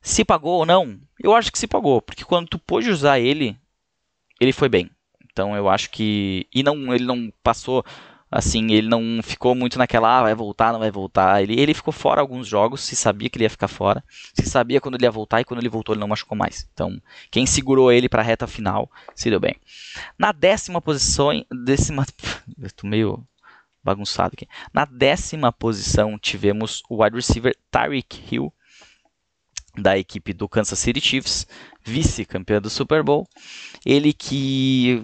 se 0.00 0.24
pagou 0.24 0.60
ou 0.60 0.66
não? 0.66 0.98
Eu 1.18 1.34
acho 1.34 1.52
que 1.52 1.58
se 1.58 1.66
pagou, 1.66 2.00
porque 2.00 2.24
quando 2.24 2.48
tu 2.48 2.58
pôde 2.58 2.90
usar 2.90 3.18
ele, 3.18 3.56
ele 4.40 4.52
foi 4.52 4.68
bem. 4.68 4.90
Então 5.30 5.54
eu 5.54 5.68
acho 5.68 5.90
que. 5.90 6.46
E 6.52 6.62
não, 6.62 6.92
ele 6.94 7.04
não 7.04 7.32
passou 7.42 7.84
Assim, 8.30 8.70
ele 8.70 8.88
não 8.88 9.20
ficou 9.22 9.56
muito 9.56 9.76
naquela, 9.76 10.20
ah, 10.20 10.22
vai 10.22 10.34
voltar, 10.34 10.72
não 10.72 10.78
vai 10.78 10.90
voltar. 10.90 11.42
Ele, 11.42 11.60
ele 11.60 11.74
ficou 11.74 11.92
fora 11.92 12.20
alguns 12.20 12.46
jogos, 12.46 12.80
se 12.82 12.94
sabia 12.94 13.28
que 13.28 13.36
ele 13.36 13.44
ia 13.44 13.50
ficar 13.50 13.66
fora, 13.66 14.04
se 14.32 14.48
sabia 14.48 14.80
quando 14.80 14.94
ele 14.94 15.04
ia 15.04 15.10
voltar 15.10 15.40
e 15.40 15.44
quando 15.44 15.58
ele 15.58 15.68
voltou 15.68 15.94
ele 15.94 16.00
não 16.00 16.06
machucou 16.08 16.38
mais. 16.38 16.68
Então, 16.72 17.00
quem 17.30 17.44
segurou 17.44 17.90
ele 17.90 18.08
para 18.08 18.22
a 18.22 18.24
reta 18.24 18.46
final 18.46 18.88
se 19.16 19.28
deu 19.28 19.40
bem. 19.40 19.56
Na 20.16 20.30
décima 20.30 20.80
posição, 20.80 21.44
décima, 21.50 22.06
eu 22.62 22.70
tô 22.70 22.86
meio 22.86 23.26
bagunçado 23.82 24.34
aqui. 24.34 24.46
Na 24.72 24.84
décima 24.84 25.50
posição 25.50 26.16
tivemos 26.16 26.82
o 26.88 27.02
wide 27.02 27.16
receiver 27.16 27.56
Tyreek 27.70 28.22
Hill 28.30 28.52
da 29.76 29.98
equipe 29.98 30.32
do 30.32 30.48
Kansas 30.48 30.78
City 30.78 31.00
Chiefs, 31.00 31.46
vice-campeão 31.82 32.60
do 32.60 32.70
Super 32.70 33.02
Bowl. 33.02 33.26
Ele 33.84 34.12
que 34.12 35.02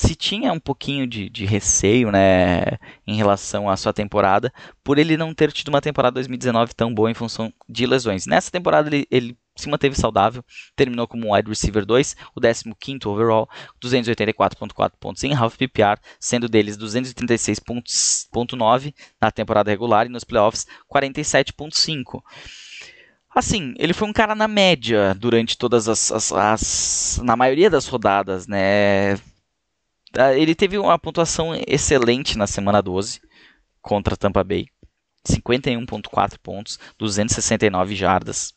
se 0.00 0.14
tinha 0.14 0.52
um 0.52 0.58
pouquinho 0.58 1.06
de, 1.06 1.28
de, 1.28 1.44
receio 1.44 2.10
né, 2.10 2.78
em 3.06 3.16
relação 3.16 3.68
à 3.68 3.76
sua 3.76 3.92
temporada, 3.92 4.50
por 4.82 4.96
ele 4.98 5.14
não 5.14 5.34
ter 5.34 5.52
tido 5.52 5.68
uma 5.68 5.82
temporada 5.82 6.14
2019 6.14 6.72
tão 6.74 6.94
boa 6.94 7.10
em 7.10 7.14
função 7.14 7.52
de 7.68 7.84
lesões. 7.84 8.24
Nessa 8.24 8.50
temporada 8.50 8.88
ele, 8.88 9.06
ele 9.10 9.36
se 9.54 9.68
manteve 9.68 9.94
saudável, 9.94 10.42
terminou 10.74 11.06
como 11.06 11.34
wide 11.34 11.50
receiver 11.50 11.84
2, 11.84 12.16
o 12.34 12.40
15º 12.40 13.04
overall, 13.06 13.46
284.4 13.82 14.92
pontos 14.98 15.22
em 15.22 15.34
half 15.34 15.58
PPR, 15.58 15.98
sendo 16.18 16.48
deles 16.48 16.78
236.9 16.78 18.94
na 19.20 19.30
temporada 19.30 19.70
regular 19.70 20.06
e 20.06 20.08
nos 20.08 20.24
playoffs 20.24 20.66
47.5. 20.90 22.22
Assim, 23.34 23.74
ele 23.78 23.92
foi 23.92 24.08
um 24.08 24.14
cara 24.14 24.34
na 24.34 24.48
média 24.48 25.14
durante 25.14 25.58
todas 25.58 25.88
as, 25.88 26.10
as, 26.10 26.32
as, 26.32 27.20
na 27.22 27.36
maioria 27.36 27.68
das 27.68 27.86
rodadas, 27.86 28.46
né? 28.48 29.18
Ah, 30.16 30.34
ele 30.34 30.54
teve 30.54 30.76
uma 30.78 30.98
pontuação 30.98 31.52
excelente 31.66 32.36
na 32.36 32.46
semana 32.46 32.82
12 32.82 33.20
contra 33.80 34.16
Tampa 34.16 34.42
Bay. 34.42 34.66
51.4 35.28 36.38
pontos, 36.42 36.78
269 36.98 37.94
jardas 37.94 38.54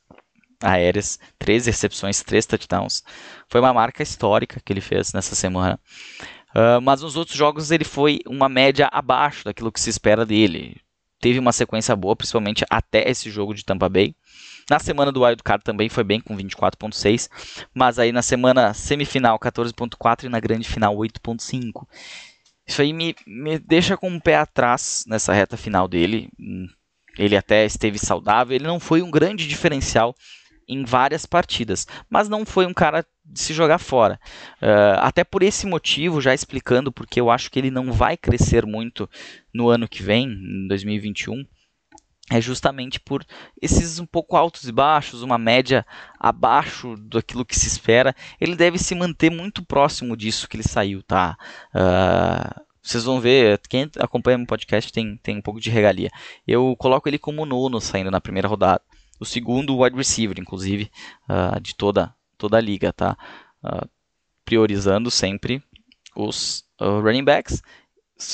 aéreas, 0.62 1.20
13 1.38 1.70
recepções, 1.72 2.24
3 2.24 2.46
touchdowns. 2.46 3.04
Foi 3.50 3.60
uma 3.60 3.74
marca 3.74 4.02
histórica 4.02 4.62
que 4.64 4.72
ele 4.72 4.82
fez 4.82 5.12
nessa 5.14 5.36
semana. 5.36 5.80
Uh, 6.56 6.80
mas 6.82 7.02
nos 7.02 7.16
outros 7.16 7.36
jogos 7.36 7.72
ele 7.72 7.84
foi 7.84 8.20
uma 8.28 8.48
média 8.48 8.88
abaixo 8.92 9.44
daquilo 9.44 9.72
que 9.72 9.82
se 9.82 9.90
espera 9.90 10.26
dele. 10.26 10.80
Teve 11.20 11.40
uma 11.40 11.52
sequência 11.52 11.96
boa, 11.96 12.16
principalmente 12.16 12.64
até 12.70 13.10
esse 13.10 13.30
jogo 13.30 13.54
de 13.54 13.66
Tampa 13.66 13.90
Bay. 13.90 14.16
Na 14.70 14.80
semana 14.80 15.12
do 15.12 15.24
Wild 15.24 15.44
Card 15.44 15.64
também 15.64 15.90
foi 15.90 16.04
bem 16.04 16.20
com 16.20 16.36
24.6, 16.36 17.30
mas 17.74 18.00
aí 18.00 18.12
na 18.12 18.22
semana 18.22 18.74
semifinal 18.74 19.38
14.4 19.40 20.24
e 20.24 20.30
na 20.30 20.40
grande 20.40 20.68
final 20.68 20.96
8.5. 20.96 21.86
Isso 22.66 22.82
aí 22.82 22.94
me, 22.94 23.16
me 23.28 23.60
deixa 23.60 23.98
com 23.98 24.10
um 24.10 24.20
pé 24.20 24.38
atrás 24.38 25.04
nessa 25.08 25.34
reta 25.34 25.58
final 25.58 25.88
dele. 25.88 26.30
Ele 27.18 27.36
até 27.36 27.66
esteve 27.66 28.00
saudável, 28.00 28.56
ele 28.56 28.66
não 28.66 28.80
foi 28.80 29.02
um 29.02 29.12
grande 29.12 29.48
diferencial 29.48 30.16
em 30.66 30.86
várias 30.86 31.26
partidas, 31.26 31.86
mas 32.10 32.30
não 32.30 32.46
foi 32.46 32.66
um 32.66 32.74
cara 32.74 33.06
de 33.26 33.40
se 33.40 33.54
jogar 33.54 33.80
fora. 33.80 34.18
Uh, 34.62 34.98
até 35.00 35.24
por 35.24 35.44
esse 35.44 35.68
motivo, 35.68 36.22
já 36.22 36.34
explicando 36.34 36.90
porque 36.90 37.20
eu 37.20 37.30
acho 37.30 37.52
que 37.52 37.60
ele 37.60 37.70
não 37.70 37.92
vai 37.92 38.16
crescer 38.16 38.66
muito 38.66 39.10
no 39.54 39.68
ano 39.68 39.90
que 39.90 40.02
vem, 40.02 40.26
em 40.26 40.68
2021 40.70 41.46
é 42.32 42.40
justamente 42.40 43.00
por 43.00 43.26
esses 43.62 44.00
um 44.00 44.06
pouco 44.06 44.38
altos 44.38 44.64
e 44.64 44.72
baixos, 44.72 45.22
uma 45.22 45.38
média 45.38 45.86
abaixo 46.20 46.96
daquilo 46.98 47.46
que 47.46 47.58
se 47.58 47.68
espera. 47.68 48.16
Ele 48.40 48.56
deve 48.56 48.78
se 48.78 48.96
manter 48.96 49.30
muito 49.30 49.64
próximo 49.64 50.16
disso 50.16 50.48
que 50.48 50.56
ele 50.56 50.64
saiu, 50.64 51.04
tá? 51.04 51.38
Uh, 51.76 52.62
vocês 52.82 53.04
vão 53.04 53.20
ver, 53.20 53.60
quem 53.70 53.90
acompanha 54.00 54.38
o 54.38 54.48
podcast 54.48 54.92
tem, 54.92 55.18
tem 55.18 55.38
um 55.38 55.42
pouco 55.42 55.60
de 55.60 55.70
regalia. 55.70 56.10
Eu 56.48 56.76
coloco 56.78 57.10
ele 57.10 57.20
como 57.20 57.46
nono 57.46 57.80
saindo 57.82 58.12
na 58.12 58.22
primeira 58.22 58.48
rodada. 58.48 58.82
O 59.20 59.26
segundo 59.26 59.78
wide 59.78 59.96
receiver, 59.96 60.40
inclusive, 60.40 60.90
uh, 61.30 61.60
de 61.60 61.76
toda, 61.76 62.14
toda 62.38 62.58
a 62.58 62.62
liga, 62.62 62.92
tá? 62.92 63.18
Uh, 63.64 63.88
priorizando 64.46 65.12
sempre 65.12 65.64
os 66.16 66.66
running 66.80 67.24
backs 67.24 67.62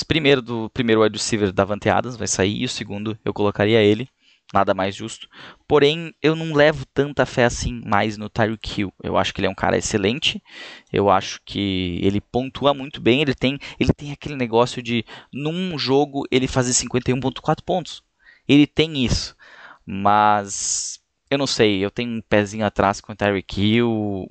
primeiro 0.06 0.42
do 0.42 0.70
primeiro 0.70 1.02
wide 1.02 1.18
receiver 1.18 1.52
da 1.52 1.64
Adams 1.64 2.18
vai 2.18 2.28
sair, 2.28 2.62
e 2.62 2.66
o 2.66 2.70
segundo 2.70 3.18
eu 3.24 3.34
colocaria 3.34 3.82
ele, 3.82 4.10
nada 4.54 4.74
mais 4.74 4.96
justo. 4.96 5.28
Porém, 5.68 6.14
eu 6.22 6.36
não 6.36 6.54
levo 6.54 6.86
tanta 6.86 7.26
fé 7.26 7.46
assim 7.46 7.82
mais 7.86 8.18
no 8.18 8.30
Tyreek 8.30 8.82
Hill. 8.82 8.94
Eu 9.04 9.18
acho 9.18 9.34
que 9.34 9.40
ele 9.40 9.48
é 9.48 9.50
um 9.50 9.56
cara 9.56 9.78
excelente. 9.78 10.42
Eu 10.92 11.10
acho 11.10 11.40
que 11.46 12.00
ele 12.02 12.20
pontua 12.20 12.74
muito 12.74 13.00
bem. 13.00 13.22
Ele 13.22 13.36
tem, 13.36 13.60
ele 13.80 13.94
tem 13.94 14.12
aquele 14.12 14.36
negócio 14.36 14.82
de 14.82 15.06
num 15.32 15.78
jogo 15.78 16.26
ele 16.32 16.48
fazer 16.48 16.72
51.4 16.72 17.64
pontos. 17.64 18.04
Ele 18.48 18.66
tem 18.66 19.06
isso. 19.06 19.36
Mas 19.86 21.00
eu 21.30 21.38
não 21.38 21.48
sei, 21.48 21.84
eu 21.84 21.92
tenho 21.92 22.12
um 22.12 22.22
pezinho 22.22 22.66
atrás 22.66 23.00
com 23.00 23.14
o 23.14 23.16
Tyreek 23.16 23.62
Hill. 23.62 24.28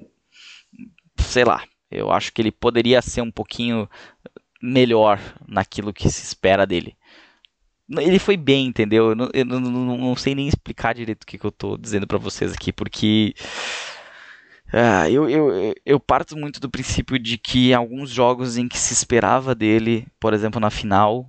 Sei 1.16 1.44
lá, 1.44 1.64
eu 1.90 2.10
acho 2.10 2.32
que 2.32 2.42
ele 2.42 2.50
poderia 2.50 3.00
ser 3.00 3.22
um 3.22 3.30
pouquinho 3.30 3.88
melhor 4.60 5.20
naquilo 5.46 5.92
que 5.92 6.10
se 6.10 6.22
espera 6.22 6.66
dele. 6.66 6.96
Ele 7.90 8.18
foi 8.18 8.36
bem, 8.36 8.66
entendeu? 8.66 9.10
Eu 9.10 9.14
não, 9.14 9.30
eu 9.32 9.44
não, 9.44 9.60
não, 9.60 10.16
sei 10.16 10.34
nem 10.34 10.46
explicar 10.46 10.94
direito 10.94 11.22
o 11.22 11.26
que, 11.26 11.38
que 11.38 11.46
eu 11.46 11.50
estou 11.50 11.78
dizendo 11.78 12.06
para 12.06 12.18
vocês 12.18 12.52
aqui, 12.52 12.70
porque 12.70 13.34
ah, 14.72 15.08
eu, 15.08 15.28
eu, 15.28 15.74
eu 15.86 15.98
parto 15.98 16.36
muito 16.36 16.60
do 16.60 16.68
princípio 16.68 17.18
de 17.18 17.38
que 17.38 17.72
alguns 17.72 18.10
jogos 18.10 18.58
em 18.58 18.68
que 18.68 18.78
se 18.78 18.92
esperava 18.92 19.54
dele, 19.54 20.06
por 20.20 20.34
exemplo, 20.34 20.60
na 20.60 20.70
final, 20.70 21.26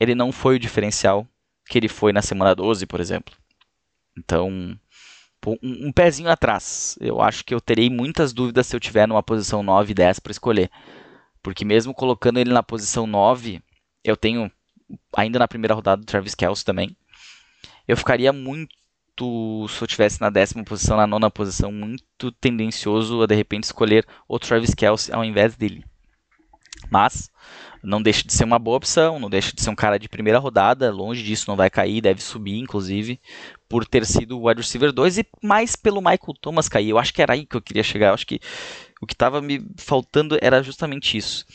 ele 0.00 0.14
não 0.14 0.32
foi 0.32 0.56
o 0.56 0.58
diferencial 0.58 1.26
que 1.68 1.78
ele 1.78 1.88
foi 1.88 2.12
na 2.12 2.22
semana 2.22 2.54
12, 2.54 2.86
por 2.86 2.98
exemplo. 3.00 3.32
Então, 4.18 4.48
um, 5.46 5.56
um 5.62 5.92
pezinho 5.92 6.28
atrás. 6.28 6.98
Eu 7.00 7.20
acho 7.20 7.44
que 7.44 7.54
eu 7.54 7.60
terei 7.60 7.88
muitas 7.88 8.32
dúvidas 8.32 8.66
se 8.66 8.74
eu 8.74 8.80
tiver 8.80 9.06
numa 9.06 9.22
posição 9.22 9.62
9 9.62 9.92
e 9.92 9.94
10 9.94 10.18
para 10.18 10.32
escolher. 10.32 10.70
Porque 11.42 11.64
mesmo 11.64 11.94
colocando 11.94 12.38
ele 12.38 12.52
na 12.52 12.62
posição 12.62 13.06
9, 13.06 13.62
eu 14.04 14.16
tenho 14.16 14.50
ainda 15.16 15.38
na 15.38 15.48
primeira 15.48 15.74
rodada 15.74 16.02
do 16.02 16.06
Travis 16.06 16.34
Kelce 16.34 16.64
também. 16.64 16.96
Eu 17.86 17.96
ficaria 17.96 18.32
muito, 18.32 19.66
se 19.68 19.82
eu 19.82 19.88
tivesse 19.88 20.20
na 20.20 20.30
décima 20.30 20.64
posição, 20.64 20.96
na 20.96 21.06
nona 21.06 21.30
posição, 21.30 21.72
muito 21.72 22.30
tendencioso 22.32 23.22
a 23.22 23.26
de 23.26 23.34
repente 23.34 23.64
escolher 23.64 24.06
o 24.28 24.38
Travis 24.38 24.74
Kelce 24.74 25.12
ao 25.12 25.24
invés 25.24 25.56
dele. 25.56 25.84
Mas 26.90 27.30
não 27.82 28.02
deixa 28.02 28.24
de 28.24 28.32
ser 28.32 28.44
uma 28.44 28.58
boa 28.58 28.76
opção, 28.76 29.18
não 29.18 29.30
deixa 29.30 29.54
de 29.54 29.62
ser 29.62 29.70
um 29.70 29.74
cara 29.74 29.98
de 29.98 30.08
primeira 30.08 30.38
rodada, 30.38 30.90
longe 30.90 31.22
disso, 31.22 31.46
não 31.48 31.56
vai 31.56 31.70
cair, 31.70 32.00
deve 32.00 32.22
subir, 32.22 32.58
inclusive, 32.58 33.20
por 33.70 33.86
ter 33.86 34.04
sido 34.04 34.36
o 34.36 34.48
wide 34.48 34.60
receiver 34.60 34.90
2 34.90 35.18
e 35.18 35.26
mais 35.40 35.76
pelo 35.76 36.00
Michael 36.00 36.34
Thomas 36.40 36.68
cair. 36.68 36.90
Eu 36.90 36.98
acho 36.98 37.14
que 37.14 37.22
era 37.22 37.34
aí 37.34 37.46
que 37.46 37.56
eu 37.56 37.62
queria 37.62 37.84
chegar. 37.84 38.08
Eu 38.08 38.14
acho 38.14 38.26
que 38.26 38.40
o 39.00 39.06
que 39.06 39.14
estava 39.14 39.40
me 39.40 39.64
faltando 39.76 40.36
era 40.42 40.60
justamente 40.60 41.16
isso. 41.16 41.46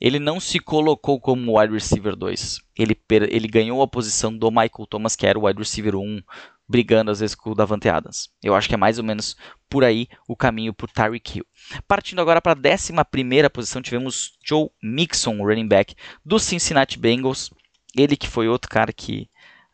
Ele 0.00 0.18
não 0.18 0.40
se 0.40 0.58
colocou 0.58 1.20
como 1.20 1.60
wide 1.60 1.72
receiver 1.72 2.16
2. 2.16 2.60
Ele, 2.76 3.00
ele 3.28 3.46
ganhou 3.46 3.82
a 3.82 3.86
posição 3.86 4.36
do 4.36 4.50
Michael 4.50 4.86
Thomas, 4.88 5.14
que 5.14 5.26
era 5.26 5.38
o 5.38 5.46
wide 5.46 5.60
receiver 5.60 5.94
1, 5.94 6.20
brigando 6.68 7.12
às 7.12 7.20
vezes 7.20 7.36
com 7.36 7.50
o 7.50 7.54
Davante 7.54 7.88
Adams. 7.88 8.30
Eu 8.42 8.56
acho 8.56 8.68
que 8.68 8.74
é 8.74 8.78
mais 8.78 8.98
ou 8.98 9.04
menos 9.04 9.36
por 9.68 9.84
aí 9.84 10.08
o 10.26 10.34
caminho 10.34 10.74
por 10.74 10.90
Tyreek 10.90 11.38
Hill. 11.38 11.46
Partindo 11.86 12.20
agora 12.20 12.42
para 12.42 12.58
a 12.58 12.74
11 12.74 13.48
posição, 13.52 13.80
tivemos 13.80 14.32
Joe 14.44 14.68
Mixon, 14.82 15.36
running 15.38 15.68
back 15.68 15.94
do 16.24 16.40
Cincinnati 16.40 16.98
Bengals. 16.98 17.48
Ele 17.96 18.16
que 18.16 18.26
foi 18.26 18.48
outro 18.48 18.68
cara 18.68 18.92
que. 18.92 19.29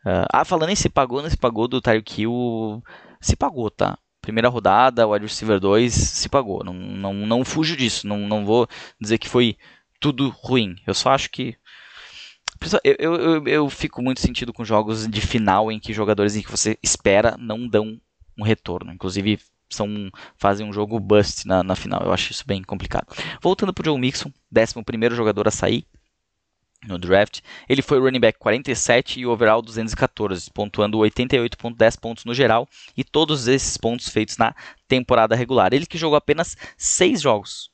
Uh, 0.07 0.25
ah, 0.33 0.45
falando 0.45 0.71
em 0.71 0.77
se 0.77 0.89
pagou, 0.89 1.21
não 1.21 1.29
se 1.29 1.37
pagou 1.37 1.67
do 1.67 1.81
Tyreek 1.81 2.23
Hill. 2.23 2.83
Se 3.21 3.35
pagou, 3.35 3.71
tá? 3.71 3.99
primeira 4.27 4.49
rodada, 4.49 5.07
o 5.07 5.13
wide 5.13 5.25
receiver 5.25 5.61
2 5.61 5.93
se 5.95 6.29
pagou. 6.29 6.65
Não, 6.65 6.75
não, 6.75 7.15
não 7.15 7.45
fujo 7.45 7.77
disso. 7.77 8.07
Não, 8.07 8.19
não 8.19 8.45
vou 8.45 8.69
dizer 9.01 9.19
que 9.19 9.29
foi 9.29 9.57
tudo 10.01 10.29
ruim. 10.29 10.77
Eu 10.85 10.95
só 10.95 11.11
acho 11.11 11.31
que. 11.31 11.57
Eu, 12.83 12.97
eu, 12.99 13.15
eu, 13.15 13.49
eu 13.49 13.71
fico 13.71 14.03
muito 14.03 14.21
sentido 14.21 14.53
com 14.53 14.65
jogos 14.65 15.07
de 15.07 15.21
final 15.21 15.71
em 15.71 15.79
que 15.79 15.93
jogadores 15.93 16.35
em 16.35 16.43
que 16.43 16.51
você 16.51 16.77
espera 16.83 17.37
não 17.39 17.69
dão 17.69 18.01
um 18.37 18.43
retorno. 18.43 18.93
Inclusive, 18.93 19.39
são, 19.71 20.11
fazem 20.37 20.67
um 20.67 20.73
jogo 20.73 20.99
bust 20.99 21.47
na, 21.47 21.63
na 21.63 21.77
final. 21.77 22.03
Eu 22.03 22.13
acho 22.13 22.33
isso 22.33 22.45
bem 22.47 22.63
complicado. 22.63 23.07
Voltando 23.41 23.73
para 23.73 23.83
o 23.83 23.85
Joe 23.85 24.01
Mixon, 24.01 24.33
11 24.53 25.15
jogador 25.15 25.47
a 25.47 25.53
sair 25.53 25.87
no 26.85 26.99
draft. 26.99 27.41
Ele 27.69 27.83
foi 27.83 27.99
running 27.99 28.21
back 28.21 28.39
47 28.39 29.21
e 29.21 29.27
overall 29.27 29.63
214, 29.63 30.51
pontuando 30.51 30.99
88.10 30.99 32.01
pontos 32.01 32.25
no 32.25 32.35
geral 32.35 32.69
e 32.97 33.03
todos 33.03 33.49
esses 33.49 33.77
pontos 33.77 34.09
feitos 34.09 34.37
na 34.37 34.55
temporada 34.89 35.35
regular. 35.35 35.73
Ele 35.73 35.87
que 35.87 35.99
jogou 35.99 36.17
apenas 36.17 36.57
6 36.77 37.21
jogos. 37.21 37.71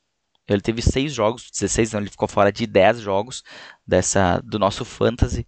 Ele 0.48 0.60
teve 0.60 0.82
6 0.82 1.14
jogos, 1.14 1.50
16 1.50 1.92
não, 1.92 2.00
ele 2.00 2.10
ficou 2.10 2.26
fora 2.26 2.52
de 2.52 2.66
10 2.66 3.00
jogos 3.00 3.42
dessa 3.86 4.40
do 4.44 4.58
nosso 4.58 4.84
fantasy. 4.84 5.46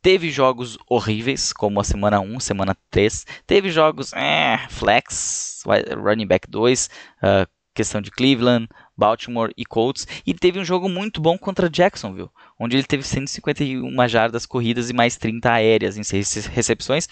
Teve 0.00 0.30
jogos 0.30 0.78
horríveis, 0.88 1.52
como 1.52 1.80
a 1.80 1.84
semana 1.84 2.20
1, 2.20 2.38
semana 2.38 2.76
3. 2.90 3.26
Teve 3.44 3.70
jogos, 3.70 4.12
é, 4.12 4.58
flex, 4.70 5.64
running 5.96 6.26
back 6.26 6.48
2, 6.48 6.88
uh, 7.22 7.50
questão 7.74 8.00
de 8.00 8.10
Cleveland, 8.10 8.68
Baltimore 8.96 9.52
e 9.56 9.64
Colts. 9.64 10.06
E 10.26 10.32
teve 10.32 10.58
um 10.58 10.64
jogo 10.64 10.88
muito 10.88 11.20
bom 11.20 11.36
contra 11.36 11.70
Jacksonville, 11.70 12.30
onde 12.58 12.76
ele 12.76 12.86
teve 12.86 13.02
151 13.02 14.08
jardas 14.08 14.46
corridas 14.46 14.90
e 14.90 14.92
mais 14.92 15.16
30 15.16 15.52
aéreas 15.52 15.96
em 15.96 16.02
6 16.02 16.46
recepções, 16.46 17.08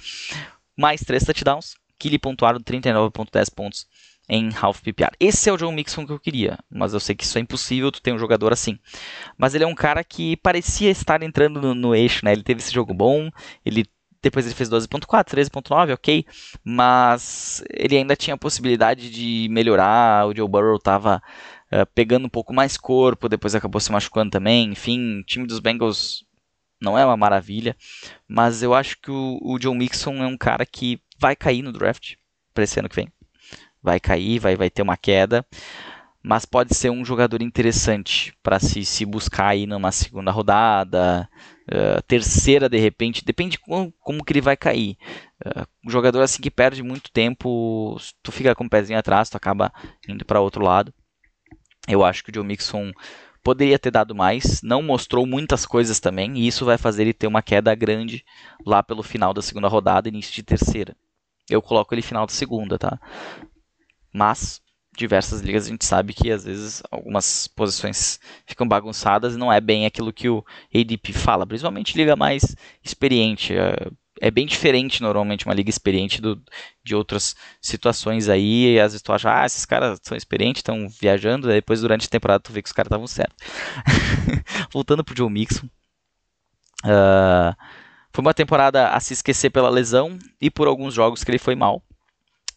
mais 0.77 1.01
3 1.01 1.25
touchdowns, 1.25 1.75
que 1.99 2.09
lhe 2.09 2.19
pontuaram 2.19 2.61
39,10 2.61 3.55
pontos 3.55 3.87
em 4.29 4.51
half 4.61 4.81
PPR. 4.81 5.11
Esse 5.21 5.51
é 5.51 5.53
o 5.53 5.57
John 5.57 5.73
Mixon 5.73 6.07
que 6.07 6.13
eu 6.13 6.19
queria, 6.19 6.59
mas 6.71 6.95
eu 6.95 7.01
sei 7.01 7.15
que 7.15 7.25
isso 7.25 7.37
é 7.37 7.41
impossível, 7.41 7.93
tu 7.93 8.01
tem 8.01 8.15
um 8.15 8.19
jogador 8.19 8.53
assim. 8.53 8.79
Mas 9.37 9.55
ele 9.55 9.65
é 9.65 9.67
um 9.67 9.75
cara 9.75 10.03
que 10.03 10.37
parecia 10.39 10.91
estar 10.91 11.23
entrando 11.23 11.61
no, 11.61 11.75
no 11.75 11.95
eixo, 11.95 12.25
né? 12.25 12.33
Ele 12.33 12.43
teve 12.43 12.61
esse 12.61 12.73
jogo 12.73 12.95
bom, 12.95 13.31
ele 13.65 13.85
depois 14.25 14.47
ele 14.47 14.55
fez 14.55 14.71
12.4, 14.71 15.35
13.9, 15.35 15.93
ok, 15.93 16.25
mas 16.65 17.63
ele 17.69 17.99
ainda 17.99 18.17
tinha 18.17 18.33
a 18.33 18.39
possibilidade 18.39 19.11
de 19.11 19.49
melhorar, 19.51 20.27
o 20.27 20.35
Joe 20.35 20.49
Burrow 20.49 20.77
estava 20.77 21.23
eh, 21.75 21.85
pegando 21.85 22.27
um 22.27 22.31
pouco 22.31 22.55
mais 22.55 22.77
corpo, 22.77 23.29
depois 23.29 23.55
acabou 23.55 23.81
se 23.81 23.93
machucando 23.93 24.31
também, 24.31 24.71
enfim, 24.71 25.21
o 25.21 25.25
time 25.25 25.47
dos 25.47 25.61
Bengals 25.61 26.25
não 26.81 26.99
é 26.99 27.05
uma 27.05 27.17
maravilha, 27.17 27.77
mas 28.29 28.63
eu 28.63 28.75
acho 28.75 28.99
que 29.01 29.11
o, 29.11 29.39
o 29.43 29.59
Joe 29.61 29.77
Mixon 29.77 30.23
é 30.23 30.27
um 30.27 30.37
cara 30.37 30.65
que 30.67 31.01
vai 31.19 31.35
cair 31.35 31.63
no 31.63 31.73
draft 31.73 32.15
para 32.53 32.65
esse 32.65 32.79
ano 32.79 32.89
que 32.89 32.97
vem 32.97 33.09
vai 33.85 34.01
cair, 34.01 34.39
vai, 34.39 34.57
vai 34.57 34.71
ter 34.71 34.81
uma 34.81 34.97
queda, 34.97 35.45
mas 36.23 36.47
pode 36.47 36.75
ser 36.75 36.89
um 36.89 37.05
jogador 37.05 37.43
interessante 37.43 38.35
para 38.43 38.59
se, 38.59 38.83
se 38.83 39.05
buscar 39.05 39.49
aí 39.49 39.67
numa 39.67 39.93
segunda 39.93 40.31
rodada, 40.31 41.29
uh, 41.71 42.03
terceira 42.09 42.67
de 42.67 42.79
repente, 42.79 43.23
depende 43.23 43.59
como, 43.59 43.93
como 44.01 44.25
que 44.25 44.33
ele 44.33 44.41
vai 44.41 44.57
cair. 44.57 44.97
Uh, 45.45 45.67
um 45.87 45.91
jogador 45.91 46.23
assim 46.23 46.41
que 46.41 46.51
perde 46.51 46.83
muito 46.83 47.13
tempo, 47.13 47.99
tu 48.23 48.33
fica 48.33 48.55
com 48.55 48.65
o 48.65 48.71
pezinho 48.71 48.99
atrás, 48.99 49.29
tu 49.29 49.37
acaba 49.37 49.71
indo 50.09 50.25
para 50.25 50.41
outro 50.41 50.65
lado. 50.65 50.95
Eu 51.89 52.05
acho 52.05 52.25
que 52.25 52.31
o 52.31 52.35
Joe 52.35 52.45
Mixon 52.45 52.93
poderia 53.43 53.79
ter 53.79 53.91
dado 53.91 54.15
mais, 54.15 54.63
não 54.63 54.83
mostrou 54.83 55.27
muitas 55.27 55.67
coisas 55.67 56.01
também, 56.01 56.39
e 56.39 56.47
isso 56.47 56.65
vai 56.65 56.79
fazer 56.79 57.03
ele 57.03 57.13
ter 57.13 57.27
uma 57.27 57.43
queda 57.43 57.75
grande 57.75 58.25
lá 58.65 58.83
pelo 58.83 59.03
final 59.03 59.35
da 59.35 59.43
segunda 59.43 59.69
rodada, 59.69 60.09
início 60.09 60.33
de 60.33 60.43
terceira. 60.43 60.97
Eu 61.51 61.61
coloco 61.61 61.95
ele 61.95 62.01
final 62.01 62.27
da 62.27 62.33
segunda, 62.33 62.79
tá? 62.79 62.99
mas 64.15 64.63
diversas 64.97 65.41
ligas 65.41 65.67
a 65.67 65.71
gente 65.71 65.85
sabe 65.85 66.15
que 66.15 66.31
às 66.31 66.45
vezes 66.45 66.81
algumas 66.89 67.49
posições 67.49 68.21
ficam 68.47 68.67
bagunçadas 68.67 69.35
e 69.35 69.39
não 69.39 69.53
é 69.53 69.61
bem 69.61 69.85
aquilo 69.85 70.13
que 70.13 70.29
o 70.29 70.45
ADP 70.73 71.13
fala, 71.13 71.45
principalmente 71.45 71.97
liga 71.97 72.15
mais 72.15 72.55
experiente. 72.83 73.53
É, 74.21 74.31
bem 74.31 74.47
diferente 74.47 75.03
normalmente 75.03 75.45
uma 75.45 75.55
liga 75.55 75.69
experiente 75.69 76.21
do, 76.21 76.41
de 76.83 76.95
outras 76.95 77.35
situações 77.61 78.29
aí. 78.29 78.75
E 78.75 78.81
às 78.81 78.93
vezes 78.93 79.03
tu 79.03 79.13
acha, 79.13 79.43
ah, 79.43 79.45
esses 79.45 79.65
caras 79.65 79.99
são 80.03 80.17
experientes, 80.17 80.61
estão 80.61 80.89
viajando, 80.89 81.51
e 81.51 81.55
depois 81.55 81.81
durante 81.81 82.07
a 82.07 82.11
temporada 82.11 82.41
tu 82.41 82.53
vê 82.53 82.63
que 82.63 82.69
os 82.69 82.73
caras 82.73 82.89
estavam 82.89 83.07
certos. 83.07 83.37
Voltando 84.73 85.05
pro 85.05 85.17
Joe 85.17 85.31
Mixon. 85.31 85.67
Uh, 86.85 87.55
foi 88.13 88.23
uma 88.23 88.35
temporada 88.35 88.91
a 88.91 89.01
se 89.01 89.13
esquecer 89.13 89.51
pela 89.51 89.69
lesão 89.69 90.19
e 90.41 90.51
por 90.51 90.69
alguns 90.69 90.95
jogos 90.95 91.25
que 91.25 91.31
ele 91.31 91.39
foi 91.39 91.57
mal. 91.57 91.83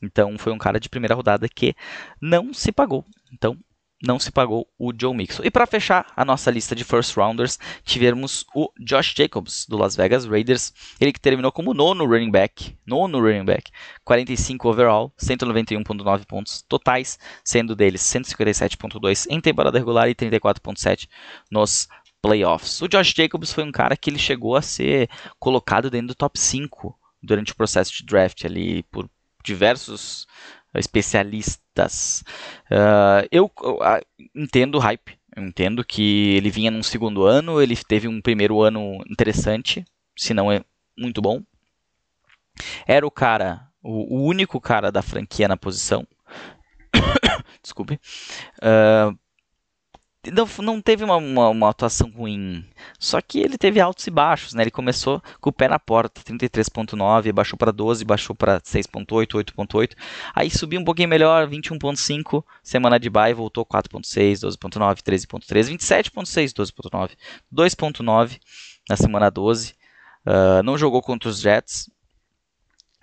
Então 0.01 0.37
foi 0.37 0.53
um 0.53 0.57
cara 0.57 0.79
de 0.79 0.89
primeira 0.89 1.15
rodada 1.15 1.49
que 1.49 1.75
não 2.21 2.53
se 2.53 2.71
pagou. 2.71 3.03
Então 3.33 3.57
não 4.01 4.19
se 4.19 4.31
pagou 4.31 4.67
o 4.77 4.91
Joe 4.99 5.15
Mixon. 5.15 5.43
E 5.43 5.49
para 5.49 5.65
fechar 5.65 6.05
a 6.15 6.23
nossa 6.23 6.51
lista 6.51 6.75
de 6.75 6.83
first 6.83 7.15
rounders, 7.15 7.57
tivemos 7.83 8.45
o 8.53 8.71
Josh 8.79 9.13
Jacobs 9.15 9.65
do 9.67 9.77
Las 9.77 9.95
Vegas 9.95 10.25
Raiders, 10.25 10.73
ele 10.99 11.11
que 11.11 11.19
terminou 11.19 11.51
como 11.51 11.73
nono 11.73 12.05
running 12.05 12.31
back, 12.31 12.77
nono 12.85 13.19
running 13.19 13.45
back, 13.45 13.71
45 14.03 14.69
overall, 14.69 15.13
191.9 15.19 16.25
pontos 16.25 16.61
totais, 16.67 17.17
sendo 17.43 17.75
deles 17.75 18.01
157.2 18.01 19.25
em 19.29 19.41
temporada 19.41 19.77
regular 19.77 20.09
e 20.09 20.15
34.7 20.15 21.07
nos 21.49 21.87
playoffs. 22.21 22.81
O 22.81 22.87
Josh 22.87 23.13
Jacobs 23.15 23.53
foi 23.53 23.63
um 23.63 23.71
cara 23.71 23.95
que 23.95 24.09
ele 24.09 24.19
chegou 24.19 24.55
a 24.55 24.61
ser 24.61 25.09
colocado 25.39 25.89
dentro 25.89 26.09
do 26.09 26.15
top 26.15 26.39
5 26.39 26.97
durante 27.21 27.51
o 27.51 27.55
processo 27.55 27.91
de 27.95 28.05
draft 28.05 28.45
ali 28.45 28.83
por 28.83 29.09
diversos 29.43 30.27
especialistas. 30.79 32.23
Uh, 32.71 33.27
eu 33.31 33.45
uh, 33.45 34.27
entendo 34.35 34.75
o 34.75 34.79
hype, 34.79 35.17
eu 35.35 35.43
entendo 35.43 35.83
que 35.83 36.35
ele 36.35 36.49
vinha 36.49 36.71
num 36.71 36.83
segundo 36.83 37.23
ano, 37.23 37.61
ele 37.61 37.75
teve 37.75 38.07
um 38.07 38.21
primeiro 38.21 38.61
ano 38.61 39.03
interessante, 39.09 39.85
se 40.15 40.33
não 40.33 40.51
é 40.51 40.63
muito 40.97 41.21
bom. 41.21 41.41
Era 42.87 43.05
o 43.05 43.11
cara, 43.11 43.67
o, 43.83 44.17
o 44.17 44.25
único 44.25 44.59
cara 44.59 44.91
da 44.91 45.01
franquia 45.01 45.47
na 45.47 45.57
posição. 45.57 46.07
Desculpe. 47.61 47.99
Uh, 48.57 49.17
não, 50.31 50.47
não 50.63 50.81
teve 50.81 51.03
uma, 51.03 51.17
uma, 51.17 51.49
uma, 51.49 51.69
atuação 51.69 52.09
ruim. 52.09 52.65
Só 52.99 53.21
que 53.21 53.39
ele 53.39 53.57
teve 53.57 53.79
altos 53.79 54.05
e 54.07 54.11
baixos, 54.11 54.53
né? 54.53 54.63
Ele 54.63 54.71
começou 54.71 55.21
com 55.39 55.49
o 55.49 55.53
pé 55.53 55.67
na 55.67 55.79
porta, 55.79 56.21
33.9, 56.21 57.31
baixou 57.31 57.57
para 57.57 57.71
12, 57.71 58.05
baixou 58.05 58.35
para 58.35 58.59
6.8, 58.61 59.43
8.8. 59.43 59.91
Aí 60.35 60.49
subiu 60.49 60.79
um 60.79 60.83
pouquinho 60.83 61.09
melhor, 61.09 61.47
21.5, 61.47 62.43
semana 62.63 62.99
de 62.99 63.09
bye, 63.09 63.33
voltou 63.33 63.65
4.6, 63.65 64.47
12.9, 64.47 64.97
13.3, 65.01 65.75
27.6, 65.75 66.53
12.9, 66.53 67.11
2.9 67.53 68.39
na 68.89 68.95
semana 68.95 69.29
12. 69.29 69.75
Uh, 70.25 70.61
não 70.63 70.77
jogou 70.77 71.01
contra 71.01 71.29
os 71.29 71.39
Jets. 71.39 71.89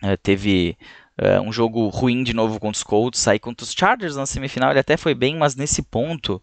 Uh, 0.03 0.17
teve 0.23 0.77
uh, 1.21 1.41
um 1.41 1.53
jogo 1.53 1.89
ruim 1.89 2.23
de 2.23 2.35
novo 2.35 2.61
contra 2.61 2.77
os 2.77 2.83
Colts. 2.83 3.27
Aí 3.27 3.39
contra 3.39 3.65
os 3.65 3.73
Chargers 3.73 4.17
na 4.17 4.27
semifinal 4.27 4.71
ele 4.71 4.81
até 4.81 4.97
foi 4.97 5.15
bem, 5.15 5.37
mas 5.37 5.57
nesse 5.57 5.83
ponto 5.83 6.43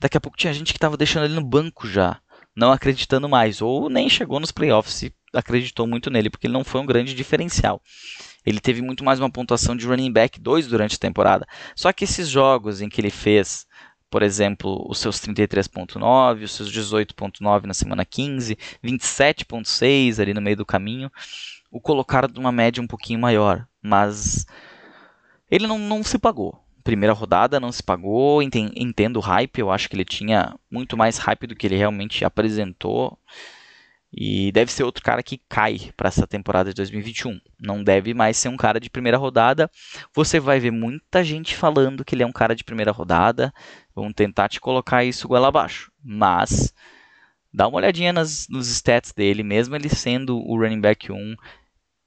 daqui 0.00 0.16
a 0.16 0.20
pouco 0.20 0.38
tinha 0.38 0.52
gente 0.52 0.72
que 0.72 0.78
estava 0.78 0.96
deixando 0.96 1.26
ele 1.26 1.34
no 1.34 1.44
banco 1.44 1.86
já, 1.86 2.18
não 2.56 2.72
acreditando 2.72 3.28
mais, 3.28 3.60
ou 3.60 3.90
nem 3.90 4.08
chegou 4.08 4.40
nos 4.40 4.50
playoffs 4.50 5.02
e 5.02 5.14
acreditou 5.32 5.86
muito 5.86 6.10
nele, 6.10 6.30
porque 6.30 6.46
ele 6.46 6.54
não 6.54 6.64
foi 6.64 6.80
um 6.80 6.86
grande 6.86 7.14
diferencial. 7.14 7.80
Ele 8.44 8.58
teve 8.58 8.80
muito 8.80 9.04
mais 9.04 9.20
uma 9.20 9.30
pontuação 9.30 9.76
de 9.76 9.86
running 9.86 10.10
back 10.10 10.40
2 10.40 10.66
durante 10.66 10.96
a 10.96 10.98
temporada. 10.98 11.46
Só 11.76 11.92
que 11.92 12.04
esses 12.04 12.26
jogos 12.26 12.80
em 12.80 12.88
que 12.88 13.00
ele 13.00 13.10
fez, 13.10 13.66
por 14.10 14.22
exemplo, 14.22 14.84
os 14.88 14.98
seus 14.98 15.20
33.9, 15.20 16.44
os 16.44 16.52
seus 16.52 16.72
18.9 16.72 17.66
na 17.66 17.74
semana 17.74 18.04
15, 18.04 18.56
27.6 18.82 20.20
ali 20.20 20.32
no 20.32 20.40
meio 20.40 20.56
do 20.56 20.66
caminho, 20.66 21.12
o 21.70 21.80
colocaram 21.80 22.28
de 22.28 22.40
uma 22.40 22.50
média 22.50 22.82
um 22.82 22.86
pouquinho 22.86 23.20
maior, 23.20 23.66
mas 23.82 24.46
ele 25.50 25.66
não, 25.66 25.78
não 25.78 26.02
se 26.02 26.18
pagou 26.18 26.64
primeira 26.82 27.12
rodada 27.12 27.60
não 27.60 27.72
se 27.72 27.82
pagou, 27.82 28.42
entendo 28.42 29.16
o 29.16 29.20
hype, 29.20 29.58
eu 29.58 29.70
acho 29.70 29.88
que 29.88 29.96
ele 29.96 30.04
tinha 30.04 30.54
muito 30.70 30.96
mais 30.96 31.18
hype 31.18 31.46
do 31.46 31.54
que 31.54 31.66
ele 31.66 31.76
realmente 31.76 32.24
apresentou. 32.24 33.18
E 34.12 34.50
deve 34.50 34.72
ser 34.72 34.82
outro 34.82 35.04
cara 35.04 35.22
que 35.22 35.40
cai 35.48 35.92
para 35.96 36.08
essa 36.08 36.26
temporada 36.26 36.70
de 36.70 36.74
2021. 36.74 37.40
Não 37.60 37.82
deve 37.82 38.12
mais 38.12 38.36
ser 38.36 38.48
um 38.48 38.56
cara 38.56 38.80
de 38.80 38.90
primeira 38.90 39.16
rodada. 39.16 39.70
Você 40.12 40.40
vai 40.40 40.58
ver 40.58 40.72
muita 40.72 41.22
gente 41.22 41.54
falando 41.54 42.04
que 42.04 42.14
ele 42.16 42.24
é 42.24 42.26
um 42.26 42.32
cara 42.32 42.54
de 42.54 42.64
primeira 42.64 42.90
rodada. 42.90 43.52
Vão 43.94 44.12
tentar 44.12 44.48
te 44.48 44.60
colocar 44.60 45.04
isso 45.04 45.28
goela 45.28 45.46
abaixo. 45.46 45.92
Mas 46.02 46.74
dá 47.52 47.68
uma 47.68 47.78
olhadinha 47.78 48.12
nas, 48.12 48.48
nos 48.48 48.68
stats 48.68 49.12
dele, 49.12 49.44
mesmo 49.44 49.76
ele 49.76 49.88
sendo 49.88 50.38
o 50.38 50.58
running 50.58 50.80
back 50.80 51.12
1, 51.12 51.36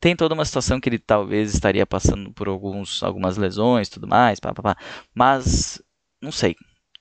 tem 0.04 0.18
toda 0.18 0.34
uma 0.34 0.44
situação 0.44 0.82
que 0.82 0.90
ele 0.90 1.00
talvez 1.00 1.54
estaria 1.54 1.86
passando 1.86 2.30
por 2.34 2.50
alguns, 2.50 3.02
algumas 3.02 3.38
lesões 3.38 3.88
tudo 3.88 4.06
mais, 4.06 4.38
pá, 4.38 4.54
pá, 4.54 4.62
pá. 4.62 4.78
mas 5.16 5.82
não 6.22 6.30
sei. 6.30 6.58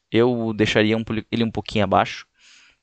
Eu 0.08 0.52
deixaria 0.54 0.96
um, 0.96 1.02
ele 1.32 1.42
um 1.42 1.50
pouquinho 1.50 1.82
abaixo. 1.82 2.24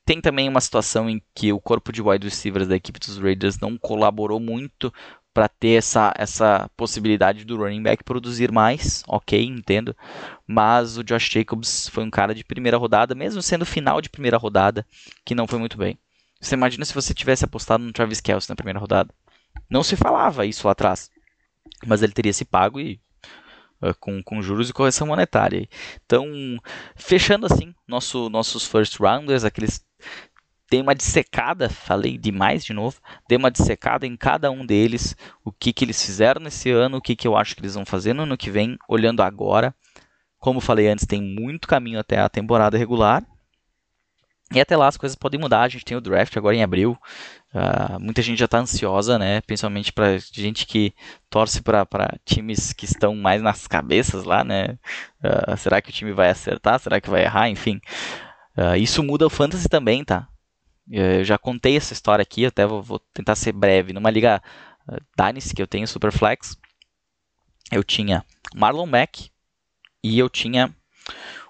Tem 0.04 0.20
também 0.20 0.46
uma 0.46 0.60
situação 0.60 1.08
em 1.08 1.22
que 1.34 1.54
o 1.54 1.58
corpo 1.58 1.90
de 1.90 2.02
wide 2.02 2.26
receivers 2.26 2.68
da 2.68 2.76
equipe 2.76 3.00
dos 3.00 3.16
Raiders 3.16 3.58
não 3.58 3.78
colaborou 3.78 4.38
muito 4.38 4.92
para 5.32 5.48
ter 5.48 5.78
essa, 5.78 6.12
essa 6.18 6.70
possibilidade 6.76 7.46
do 7.46 7.56
running 7.56 7.82
back 7.82 8.04
produzir 8.04 8.52
mais, 8.52 9.02
ok, 9.08 9.42
entendo. 9.42 9.96
Mas 10.46 10.98
o 10.98 11.04
Josh 11.04 11.30
Jacobs 11.30 11.88
foi 11.88 12.04
um 12.04 12.10
cara 12.10 12.34
de 12.34 12.44
primeira 12.44 12.76
rodada, 12.76 13.14
mesmo 13.14 13.40
sendo 13.40 13.64
final 13.64 14.02
de 14.02 14.10
primeira 14.10 14.36
rodada, 14.36 14.84
que 15.24 15.34
não 15.34 15.46
foi 15.46 15.58
muito 15.58 15.78
bem. 15.78 15.98
Você 16.38 16.54
imagina 16.54 16.84
se 16.84 16.94
você 16.94 17.14
tivesse 17.14 17.44
apostado 17.44 17.82
no 17.82 17.92
Travis 17.92 18.20
Kelce 18.20 18.50
na 18.50 18.56
primeira 18.56 18.78
rodada? 18.78 19.14
Não 19.68 19.82
se 19.82 19.96
falava 19.96 20.46
isso 20.46 20.66
lá 20.66 20.72
atrás. 20.72 21.10
Mas 21.86 22.02
ele 22.02 22.12
teria 22.12 22.32
se 22.32 22.44
pago 22.44 22.80
e 22.80 23.00
uh, 23.82 23.94
com, 23.98 24.22
com 24.22 24.42
juros 24.42 24.68
e 24.68 24.72
correção 24.72 25.06
monetária. 25.06 25.68
Então, 26.04 26.26
fechando 26.96 27.46
assim 27.46 27.74
nosso, 27.86 28.28
nossos 28.28 28.66
first 28.66 28.98
rounders, 28.98 29.44
aqueles 29.44 29.84
tem 30.70 30.80
uma 30.80 30.94
dissecada, 30.94 31.68
falei 31.68 32.16
demais 32.16 32.64
de 32.64 32.72
novo, 32.72 33.00
dei 33.28 33.36
uma 33.36 33.50
dissecada 33.50 34.06
em 34.06 34.16
cada 34.16 34.52
um 34.52 34.64
deles, 34.64 35.16
o 35.44 35.50
que, 35.50 35.72
que 35.72 35.84
eles 35.84 36.00
fizeram 36.00 36.40
nesse 36.40 36.70
ano, 36.70 36.98
o 36.98 37.00
que, 37.00 37.16
que 37.16 37.26
eu 37.26 37.36
acho 37.36 37.56
que 37.56 37.60
eles 37.60 37.74
vão 37.74 37.84
fazer 37.84 38.14
no 38.14 38.22
ano 38.22 38.36
que 38.36 38.52
vem, 38.52 38.78
olhando 38.88 39.20
agora. 39.20 39.74
Como 40.38 40.60
falei 40.60 40.88
antes, 40.88 41.04
tem 41.04 41.20
muito 41.20 41.66
caminho 41.66 41.98
até 41.98 42.20
a 42.20 42.28
temporada 42.28 42.78
regular. 42.78 43.26
E 44.52 44.60
até 44.60 44.76
lá 44.76 44.88
as 44.88 44.96
coisas 44.96 45.16
podem 45.16 45.38
mudar. 45.38 45.62
A 45.62 45.68
gente 45.68 45.84
tem 45.84 45.96
o 45.96 46.00
draft 46.00 46.36
agora 46.36 46.56
em 46.56 46.62
abril. 46.62 46.98
Uh, 47.54 48.00
muita 48.00 48.20
gente 48.20 48.38
já 48.38 48.44
está 48.46 48.58
ansiosa, 48.58 49.18
né? 49.18 49.40
Principalmente 49.42 49.92
para 49.92 50.18
gente 50.18 50.66
que 50.66 50.92
torce 51.28 51.62
para 51.62 51.86
times 52.24 52.72
que 52.72 52.84
estão 52.84 53.14
mais 53.14 53.42
nas 53.42 53.66
cabeças 53.66 54.24
lá, 54.24 54.42
né? 54.42 54.78
Uh, 55.22 55.56
será 55.56 55.80
que 55.80 55.90
o 55.90 55.92
time 55.92 56.12
vai 56.12 56.30
acertar? 56.30 56.80
Será 56.80 57.00
que 57.00 57.10
vai 57.10 57.22
errar? 57.22 57.48
Enfim. 57.48 57.80
Uh, 58.56 58.76
isso 58.76 59.02
muda 59.02 59.26
o 59.26 59.30
fantasy 59.30 59.68
também, 59.68 60.04
tá? 60.04 60.28
Eu 60.90 61.22
já 61.22 61.38
contei 61.38 61.76
essa 61.76 61.92
história 61.92 62.22
aqui, 62.22 62.44
até 62.44 62.66
vou, 62.66 62.82
vou 62.82 62.98
tentar 63.14 63.36
ser 63.36 63.52
breve. 63.52 63.92
Numa 63.92 64.10
liga 64.10 64.42
uh, 64.88 64.96
Dynasty 65.16 65.54
que 65.54 65.62
eu 65.62 65.68
tenho, 65.68 65.86
Superflex, 65.86 66.56
eu 67.70 67.84
tinha 67.84 68.24
Marlon 68.54 68.86
Mack 68.86 69.30
e 70.02 70.18
eu 70.18 70.28
tinha 70.28 70.74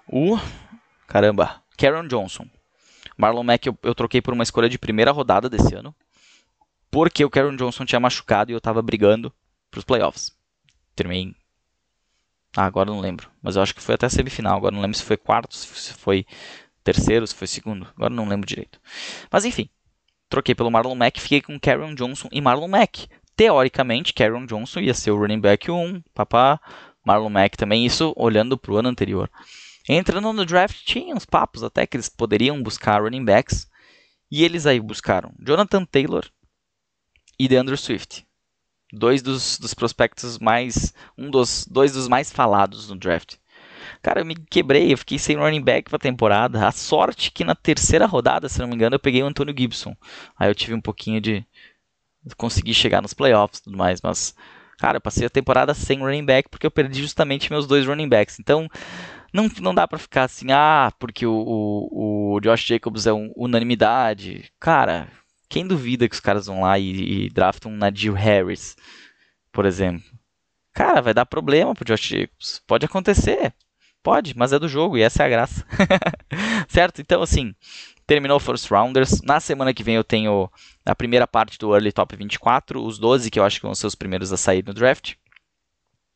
o. 0.07 0.37
Caramba, 1.07 1.61
Karen 1.77 2.07
Johnson. 2.07 2.47
Marlon 3.17 3.43
Mack 3.43 3.67
eu, 3.67 3.77
eu, 3.83 3.95
troquei 3.95 4.21
por 4.21 4.33
uma 4.33 4.43
escolha 4.43 4.69
de 4.69 4.77
primeira 4.77 5.11
rodada 5.11 5.49
desse 5.49 5.73
ano, 5.75 5.95
porque 6.89 7.23
o 7.23 7.29
Karen 7.29 7.55
Johnson 7.55 7.85
tinha 7.85 7.99
machucado 7.99 8.51
e 8.51 8.53
eu 8.53 8.57
estava 8.57 8.81
brigando 8.81 9.31
para 9.69 9.79
os 9.79 9.85
playoffs. 9.85 10.35
Terminei. 10.95 11.33
Ah, 12.55 12.65
agora 12.65 12.91
não 12.91 12.99
lembro, 12.99 13.29
mas 13.41 13.55
eu 13.55 13.61
acho 13.61 13.73
que 13.73 13.81
foi 13.81 13.95
até 13.95 14.05
a 14.05 14.09
semifinal. 14.09 14.57
Agora 14.57 14.75
não 14.75 14.81
lembro 14.81 14.97
se 14.97 15.03
foi 15.03 15.15
quarto, 15.15 15.55
se 15.55 15.93
foi 15.93 16.25
terceiro, 16.83 17.25
se 17.25 17.33
foi 17.33 17.47
segundo. 17.47 17.87
Agora 17.95 18.13
não 18.13 18.27
lembro 18.27 18.45
direito. 18.45 18.79
Mas 19.31 19.45
enfim, 19.45 19.69
troquei 20.27 20.53
pelo 20.53 20.69
Marlon 20.69 20.95
Mack, 20.95 21.19
fiquei 21.21 21.41
com 21.41 21.59
Karen 21.59 21.95
Johnson 21.95 22.27
e 22.31 22.41
Marlon 22.41 22.67
Mack. 22.67 23.07
Teoricamente, 23.35 24.13
Karen 24.13 24.45
Johnson 24.45 24.81
ia 24.81 24.93
ser 24.93 25.11
o 25.11 25.17
running 25.17 25.39
back 25.39 25.71
1, 25.71 26.01
papá. 26.13 26.59
Marlon 27.05 27.29
Mack 27.29 27.57
também, 27.57 27.85
isso 27.85 28.13
olhando 28.15 28.57
para 28.57 28.73
o 28.73 28.77
ano 28.77 28.89
anterior. 28.89 29.29
Entrando 29.87 30.31
no 30.31 30.45
draft, 30.45 30.83
tinha 30.85 31.15
uns 31.15 31.25
papos 31.25 31.63
até 31.63 31.87
que 31.87 31.97
eles 31.97 32.09
poderiam 32.09 32.61
buscar 32.61 33.01
running 33.01 33.25
backs. 33.25 33.69
E 34.29 34.43
eles 34.45 34.65
aí 34.65 34.79
buscaram 34.79 35.33
Jonathan 35.39 35.83
Taylor 35.83 36.25
e 37.37 37.47
DeAndre 37.47 37.75
Swift. 37.75 38.25
Dois 38.93 39.21
dos, 39.21 39.57
dos 39.57 39.73
prospectos 39.73 40.39
mais. 40.39 40.93
Um 41.17 41.29
dos 41.29 41.65
dois 41.65 41.93
dos 41.93 42.07
mais 42.07 42.31
falados 42.31 42.89
no 42.89 42.95
draft. 42.95 43.35
Cara, 44.01 44.21
eu 44.21 44.25
me 44.25 44.35
quebrei, 44.35 44.93
eu 44.93 44.97
fiquei 44.97 45.17
sem 45.17 45.37
running 45.37 45.61
back 45.61 45.89
pra 45.89 45.99
temporada. 45.99 46.65
A 46.67 46.71
sorte 46.71 47.31
que 47.31 47.43
na 47.43 47.55
terceira 47.55 48.05
rodada, 48.05 48.47
se 48.47 48.59
não 48.59 48.67
me 48.67 48.75
engano, 48.75 48.95
eu 48.95 48.99
peguei 48.99 49.21
o 49.23 49.27
Antônio 49.27 49.55
Gibson. 49.57 49.95
Aí 50.37 50.49
eu 50.49 50.55
tive 50.55 50.73
um 50.73 50.81
pouquinho 50.81 51.19
de. 51.19 51.45
conseguir 52.37 52.73
chegar 52.73 53.01
nos 53.01 53.13
playoffs 53.13 53.59
e 53.59 53.63
tudo 53.63 53.77
mais, 53.77 54.01
mas. 54.01 54.35
Cara, 54.77 54.97
eu 54.97 55.01
passei 55.01 55.27
a 55.27 55.29
temporada 55.29 55.75
sem 55.75 55.99
running 55.99 56.25
back 56.25 56.49
porque 56.49 56.65
eu 56.65 56.71
perdi 56.71 57.01
justamente 57.01 57.51
meus 57.51 57.67
dois 57.67 57.85
running 57.85 58.09
backs. 58.09 58.39
Então, 58.39 58.67
não, 59.33 59.49
não 59.61 59.73
dá 59.73 59.87
para 59.87 59.99
ficar 59.99 60.23
assim, 60.23 60.47
ah, 60.51 60.91
porque 60.99 61.25
o, 61.25 61.33
o, 61.33 62.35
o 62.35 62.39
Josh 62.41 62.65
Jacobs 62.65 63.07
é 63.07 63.13
um, 63.13 63.31
unanimidade. 63.35 64.51
Cara, 64.59 65.09
quem 65.47 65.65
duvida 65.65 66.07
que 66.07 66.15
os 66.15 66.19
caras 66.19 66.47
vão 66.47 66.61
lá 66.61 66.77
e, 66.77 67.25
e 67.25 67.29
draftam 67.29 67.71
um 67.71 67.77
Nadir 67.77 68.13
Harris, 68.13 68.75
por 69.51 69.65
exemplo? 69.65 70.03
Cara, 70.73 71.01
vai 71.01 71.13
dar 71.13 71.25
problema 71.25 71.75
pro 71.75 71.85
Josh 71.85 72.07
Jacobs. 72.07 72.61
Pode 72.65 72.85
acontecer. 72.85 73.53
Pode, 74.03 74.35
mas 74.35 74.51
é 74.51 74.57
do 74.57 74.67
jogo 74.67 74.97
e 74.97 75.01
essa 75.01 75.23
é 75.23 75.25
a 75.25 75.29
graça. 75.29 75.65
certo? 76.67 77.01
Então, 77.01 77.21
assim, 77.21 77.53
terminou 78.07 78.37
o 78.37 78.39
First 78.39 78.69
Rounders. 78.69 79.21
Na 79.21 79.39
semana 79.39 79.73
que 79.73 79.83
vem 79.83 79.95
eu 79.95 80.03
tenho 80.03 80.49
a 80.85 80.95
primeira 80.95 81.27
parte 81.27 81.57
do 81.59 81.73
Early 81.73 81.91
Top 81.91 82.15
24, 82.15 82.83
os 82.83 82.97
12 82.97 83.29
que 83.29 83.39
eu 83.39 83.43
acho 83.43 83.59
que 83.59 83.65
vão 83.65 83.75
ser 83.75 83.87
os 83.87 83.95
primeiros 83.95 84.33
a 84.33 84.37
sair 84.37 84.65
no 84.65 84.73
draft. 84.73 85.13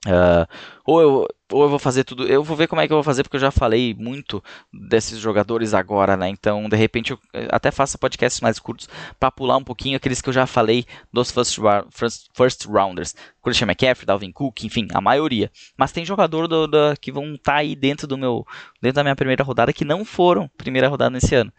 Uh, 0.05 0.47
ou, 0.83 1.01
eu, 1.01 1.27
ou 1.51 1.63
eu 1.63 1.69
vou 1.69 1.79
fazer 1.79 2.03
tudo. 2.03 2.25
Eu 2.27 2.43
vou 2.43 2.57
ver 2.57 2.67
como 2.67 2.81
é 2.81 2.87
que 2.87 2.93
eu 2.93 2.97
vou 2.97 3.03
fazer, 3.03 3.23
porque 3.23 3.35
eu 3.35 3.41
já 3.41 3.51
falei 3.51 3.93
muito 3.93 4.43
desses 4.73 5.19
jogadores 5.19 5.73
agora, 5.73 6.17
né? 6.17 6.27
Então, 6.29 6.67
de 6.67 6.75
repente, 6.75 7.11
eu 7.11 7.19
até 7.49 7.71
faço 7.71 7.97
podcasts 7.99 8.41
mais 8.41 8.57
curtos 8.57 8.89
para 9.19 9.31
pular 9.31 9.57
um 9.57 9.63
pouquinho 9.63 9.97
aqueles 9.97 10.21
que 10.21 10.29
eu 10.29 10.33
já 10.33 10.47
falei 10.47 10.85
dos 11.13 11.31
first, 11.31 11.59
first, 11.91 12.27
first 12.33 12.65
rounders. 12.65 13.15
Christian 13.43 13.67
McCaffrey, 13.67 14.07
Dalvin 14.07 14.31
Cook, 14.31 14.63
enfim, 14.63 14.87
a 14.91 14.99
maioria. 14.99 15.51
Mas 15.77 15.91
tem 15.91 16.03
jogador 16.03 16.47
do, 16.47 16.65
do, 16.65 16.95
que 16.99 17.11
vão 17.11 17.35
estar 17.35 17.53
tá 17.53 17.57
aí 17.59 17.75
dentro 17.75 18.07
do 18.07 18.17
meu. 18.17 18.43
dentro 18.81 18.95
da 18.95 19.03
minha 19.03 19.15
primeira 19.15 19.43
rodada 19.43 19.71
que 19.71 19.85
não 19.85 20.03
foram 20.03 20.49
primeira 20.57 20.87
rodada 20.87 21.11
nesse 21.11 21.35
ano. 21.35 21.53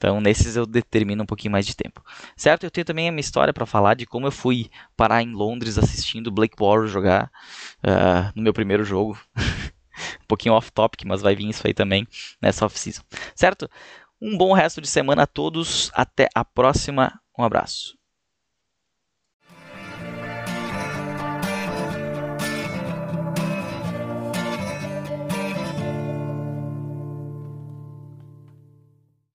Então, 0.00 0.18
nesses 0.18 0.56
eu 0.56 0.64
determino 0.64 1.22
um 1.22 1.26
pouquinho 1.26 1.52
mais 1.52 1.66
de 1.66 1.76
tempo. 1.76 2.02
Certo? 2.34 2.64
Eu 2.64 2.70
tenho 2.70 2.86
também 2.86 3.06
a 3.06 3.12
minha 3.12 3.20
história 3.20 3.52
para 3.52 3.66
falar 3.66 3.92
de 3.94 4.06
como 4.06 4.26
eu 4.26 4.32
fui 4.32 4.70
parar 4.96 5.22
em 5.22 5.32
Londres 5.32 5.76
assistindo 5.76 6.30
Blake 6.30 6.56
Bortles 6.56 6.90
jogar 6.90 7.30
uh, 7.84 8.32
no 8.34 8.42
meu 8.42 8.54
primeiro 8.54 8.82
jogo. 8.82 9.18
um 10.22 10.26
pouquinho 10.26 10.54
off-topic, 10.54 11.04
mas 11.06 11.22
vai 11.22 11.34
vir 11.34 11.48
isso 11.48 11.66
aí 11.66 11.74
também 11.74 12.06
nessa 12.40 12.64
off-season. 12.66 13.02
Certo? 13.34 13.68
Um 14.20 14.36
bom 14.36 14.52
resto 14.52 14.80
de 14.80 14.88
semana 14.88 15.22
a 15.22 15.26
todos. 15.26 15.90
Até 15.94 16.28
a 16.34 16.44
próxima. 16.44 17.20
Um 17.38 17.44
abraço. 17.44 17.99